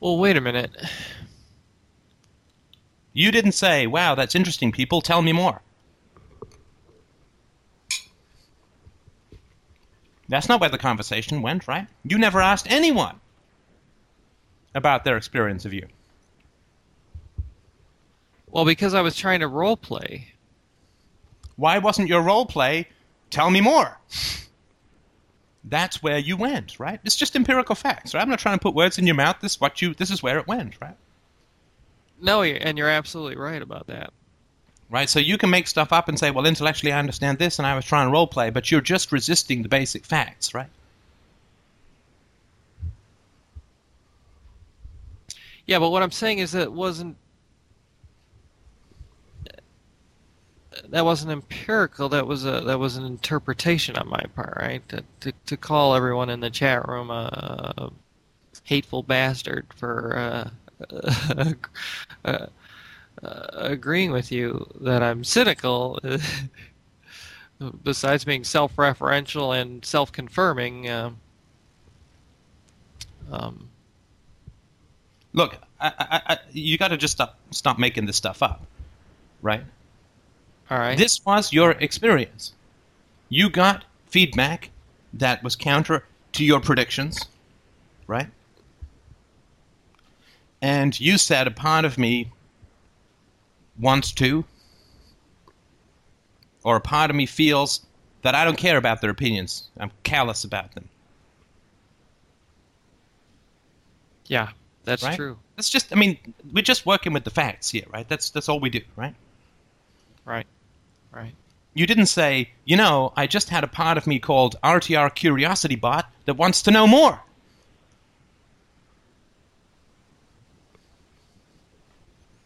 [0.00, 0.70] Well, wait a minute.
[3.12, 5.60] You didn't say, wow, that's interesting, people, tell me more.
[10.26, 11.86] That's not where the conversation went, right?
[12.02, 13.20] You never asked anyone
[14.74, 15.86] about their experience of you.
[18.50, 20.28] Well, because I was trying to role play.
[21.56, 22.88] Why wasn't your role play,
[23.30, 23.98] tell me more?
[25.64, 27.00] That's where you went, right?
[27.04, 28.22] It's just empirical facts, right?
[28.22, 29.36] I'm not trying to put words in your mouth.
[29.40, 30.96] This is what you this is where it went, right?
[32.20, 34.12] No, and you're absolutely right about that.
[34.90, 35.08] Right?
[35.08, 37.76] So you can make stuff up and say, well, intellectually I understand this and I
[37.76, 40.68] was trying to role play, but you're just resisting the basic facts, right?
[45.70, 47.16] Yeah, but what I'm saying is that wasn't
[50.88, 52.08] that wasn't empirical.
[52.08, 54.88] That was a that was an interpretation on my part, right?
[54.88, 57.90] To to, to call everyone in the chat room a, a
[58.64, 60.50] hateful bastard for uh,
[62.24, 62.46] uh,
[63.22, 66.00] uh, agreeing with you that I'm cynical.
[67.84, 70.90] besides being self-referential and self-confirming.
[70.90, 71.18] Um,
[73.30, 73.69] um,
[75.32, 78.66] Look, I, I, I, you got to just stop stop making this stuff up,
[79.42, 79.62] right?
[80.70, 80.96] all right.
[80.96, 82.52] This was your experience.
[83.28, 84.70] You got feedback
[85.14, 87.18] that was counter to your predictions,
[88.06, 88.28] right?
[90.62, 92.30] And you said a part of me
[93.78, 94.44] wants to,
[96.62, 97.84] or a part of me feels
[98.22, 99.68] that I don't care about their opinions.
[99.78, 100.88] I'm callous about them.
[104.30, 104.50] yeah,
[104.84, 105.16] that's Right?
[105.16, 105.38] true.
[105.56, 106.18] That's just, I mean,
[106.52, 108.08] we're just working with the facts here, right?
[108.08, 109.14] That's that's all we do, right?
[110.24, 110.46] Right.
[111.12, 111.34] Right.
[111.74, 115.76] You didn't say, you know, I just had a part of me called RTR Curiosity
[115.76, 117.20] Bot that wants to know more.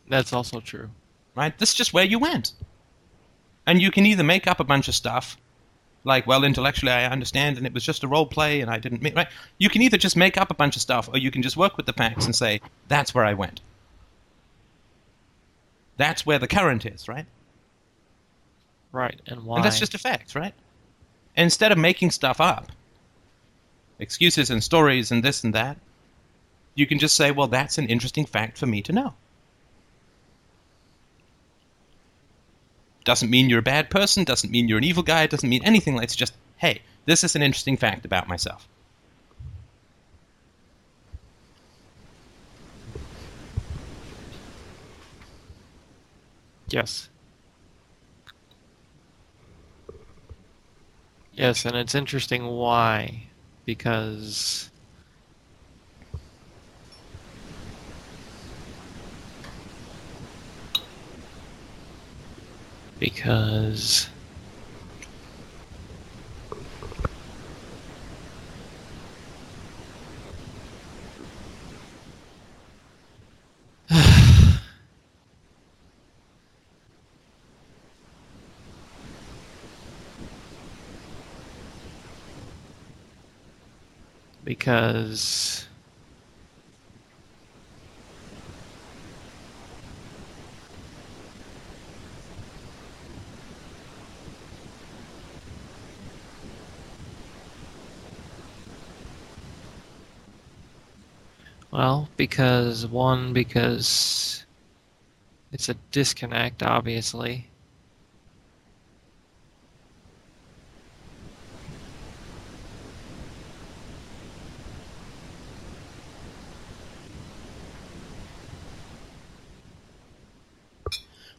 [0.09, 0.91] That's also true.
[1.35, 1.57] Right?
[1.59, 2.53] This is just where you went.
[3.67, 5.37] And you can either make up a bunch of stuff,
[6.05, 9.03] like, well, intellectually I understand and it was just a role play and I didn't
[9.03, 9.29] make, right?
[9.59, 11.77] You can either just make up a bunch of stuff or you can just work
[11.77, 13.61] with the facts and say, that's where I went.
[15.97, 17.27] That's where the current is, right?
[18.93, 19.21] Right.
[19.27, 19.57] And why?
[19.57, 20.55] And that's just a fact, right?
[21.37, 22.71] Instead of making stuff up,
[23.99, 25.79] excuses and stories and this and that,
[26.75, 29.15] you can just say, well, that's an interesting fact for me to know.
[33.05, 36.03] Doesn't mean you're a bad person, doesn't mean you're an evil guy, doesn't mean anything.
[36.03, 38.67] It's just, hey, this is an interesting fact about myself.
[46.75, 47.09] yes.
[51.33, 53.29] Yes, and it's interesting why.
[53.65, 54.71] Because
[63.05, 64.09] because
[84.45, 85.64] because
[101.75, 104.47] Well, because one, because
[105.51, 107.49] it's a disconnect, obviously.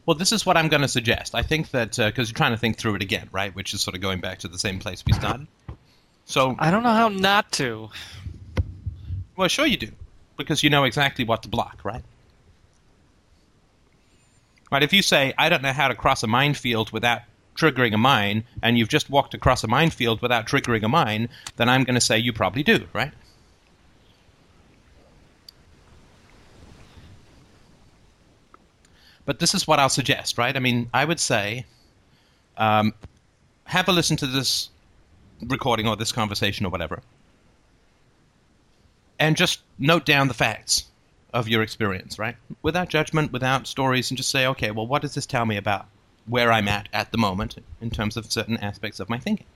[0.04, 1.34] Well, this is what I'm going to suggest.
[1.34, 3.54] I think that because uh, you're trying to think through it again, right?
[3.54, 5.46] Which is sort of going back to the same place we started.
[6.26, 7.88] So I don't know how not to.
[9.34, 9.92] Well, sure you do
[10.36, 12.02] because you know exactly what to block, right?
[14.70, 14.82] Right.
[14.82, 17.22] If you say, "I don't know how to cross a minefield without
[17.54, 21.68] triggering a mine," and you've just walked across a minefield without triggering a mine, then
[21.68, 23.12] I'm going to say you probably do, right?
[29.24, 30.56] But this is what I'll suggest, right?
[30.56, 31.66] I mean, I would say,
[32.56, 32.94] um,
[33.64, 34.70] have a listen to this
[35.42, 37.02] recording or this conversation or whatever,
[39.18, 40.84] and just note down the facts
[41.32, 42.36] of your experience, right?
[42.62, 45.86] Without judgment, without stories, and just say, okay, well, what does this tell me about
[46.26, 49.46] where I'm at at the moment in terms of certain aspects of my thinking?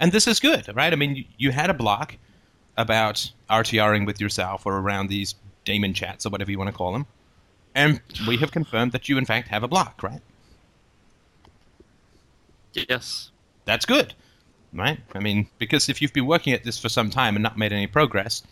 [0.00, 0.92] And this is good, right?
[0.92, 2.16] I mean, you, had a block
[2.76, 5.34] about RTRing with yourself or around these
[5.64, 7.06] daemon chats or whatever you want to call them.
[7.74, 10.20] And we have confirmed that you, in fact, have a block, right?
[12.88, 13.30] Yes.
[13.64, 14.14] That's good,
[14.72, 14.98] right?
[15.14, 17.72] I mean, because if you've been working at this for some time and not made
[17.72, 18.42] any progress,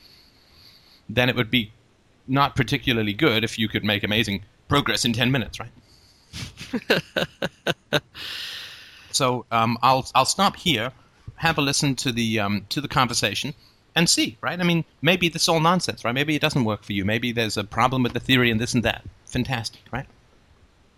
[1.09, 1.73] then it would be
[2.29, 5.71] not particularly good if you could make amazing progress in 10 minutes, right?
[9.13, 10.93] so um, I'll, I'll stop here,
[11.37, 13.55] have a listen to the, um, to the conversation,
[13.95, 14.61] and see, right?
[14.61, 16.15] I mean, maybe this is all nonsense, right?
[16.15, 17.05] Maybe it doesn't work for you.
[17.05, 19.03] Maybe there's a problem with the theory and this and that.
[19.25, 20.07] Fantastic, right?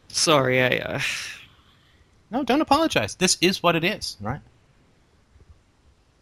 [0.08, 0.78] Sorry, I.
[0.78, 1.00] Uh...
[2.30, 3.14] No, don't apologize.
[3.14, 4.40] This is what it is, right?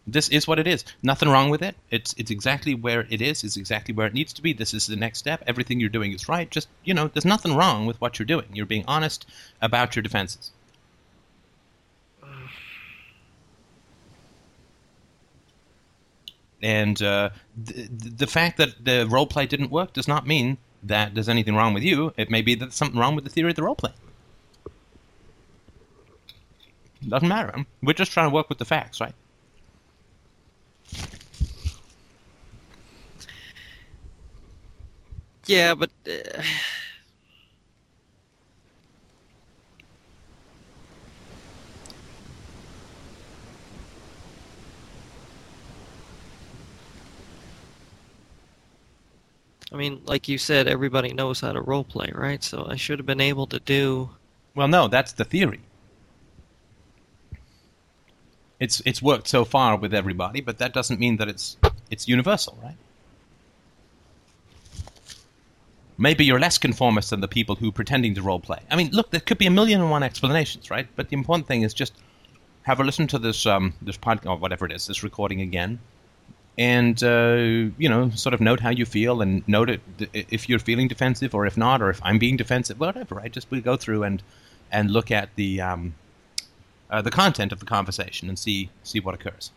[0.09, 0.85] This is what it is.
[1.03, 1.75] Nothing wrong with it.
[1.91, 3.43] It's it's exactly where it is.
[3.43, 4.53] It's exactly where it needs to be.
[4.53, 5.43] This is the next step.
[5.45, 6.49] Everything you're doing is right.
[6.49, 8.47] Just you know, there's nothing wrong with what you're doing.
[8.53, 9.25] You're being honest
[9.61, 10.51] about your defenses.
[16.61, 21.13] And uh, the, the fact that the role play didn't work does not mean that
[21.13, 22.13] there's anything wrong with you.
[22.17, 23.91] It may be that there's something wrong with the theory of the role play.
[27.07, 27.65] Doesn't matter.
[27.81, 29.13] We're just trying to work with the facts, right?
[35.45, 35.89] Yeah, but.
[36.07, 36.41] Uh...
[49.71, 52.43] I mean, like you said, everybody knows how to roleplay, right?
[52.43, 54.09] So I should have been able to do.
[54.55, 55.59] Well, no, that's the theory.
[58.59, 61.57] It's it's worked so far with everybody, but that doesn't mean that it's
[61.91, 62.77] it's universal, right?
[65.99, 68.59] Maybe you're less conformist than the people who pretending to role play.
[68.69, 70.87] I mean, look, there could be a million and one explanations, right?
[70.95, 71.93] But the important thing is just
[72.63, 75.79] have a listen to this um, this podcast or whatever it is, this recording again,
[76.57, 77.35] and uh,
[77.77, 79.81] you know, sort of note how you feel and note it,
[80.13, 83.15] if you're feeling defensive or if not, or if I'm being defensive, whatever.
[83.15, 83.31] Right?
[83.31, 84.23] Just we go through and
[84.71, 85.95] and look at the um,
[86.89, 89.51] uh, the content of the conversation and see see what occurs.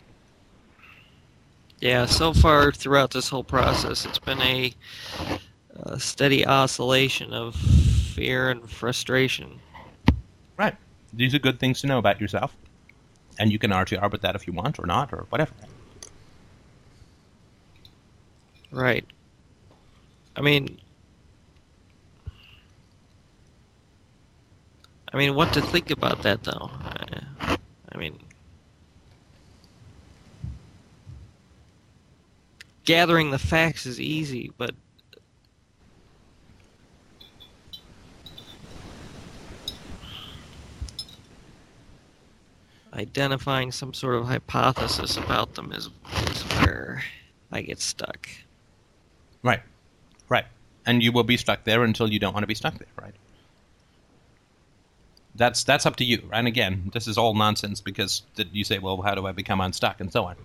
[1.81, 4.75] Yeah, so far throughout this whole process, it's been a,
[5.85, 9.61] a steady oscillation of fear and frustration.
[10.59, 10.77] Right.
[11.15, 12.55] These are good things to know about yourself,
[13.39, 15.53] and you can RTR with that if you want or not or whatever.
[18.71, 19.07] Right.
[20.37, 20.79] I mean,
[25.13, 26.71] I mean, what to think about that though?
[27.41, 27.57] I,
[27.93, 28.19] I mean,
[32.85, 34.75] gathering the facts is easy, but
[42.93, 45.89] identifying some sort of hypothesis about them is,
[46.31, 47.03] is where
[47.51, 48.29] I get stuck.
[49.43, 49.63] Right,
[50.29, 50.45] right.
[50.87, 53.15] And you will be stuck there until you don't want to be stuck there, right?
[55.35, 56.29] That's that's up to you.
[56.33, 60.01] And again, this is all nonsense because you say, well, how do I become unstuck
[60.01, 60.37] and so on.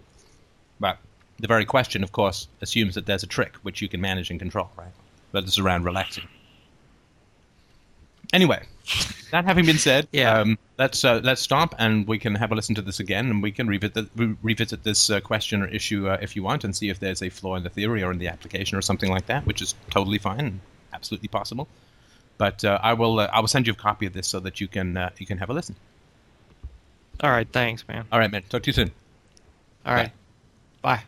[0.80, 0.98] But
[1.40, 4.40] the very question, of course, assumes that there's a trick which you can manage and
[4.40, 4.92] control, right?
[5.32, 6.28] But it's around relaxing.
[8.34, 8.64] Anyway,
[9.32, 10.40] that having been said, yeah.
[10.40, 13.44] Um, let's uh, let's stop and we can have a listen to this again, and
[13.44, 16.76] we can revisit re- revisit this uh, question or issue uh, if you want, and
[16.76, 19.28] see if there's a flaw in the theory or in the application or something like
[19.28, 20.62] that, which is totally fine,
[20.94, 21.68] absolutely possible.
[22.38, 24.60] But uh, I will uh, I will send you a copy of this so that
[24.60, 25.76] you can uh, you can have a listen.
[27.22, 28.06] All right, thanks, man.
[28.12, 28.44] All right, man.
[28.50, 28.92] Talk to you soon.
[29.86, 30.12] All right,
[30.82, 30.96] bye.
[30.98, 31.04] bye.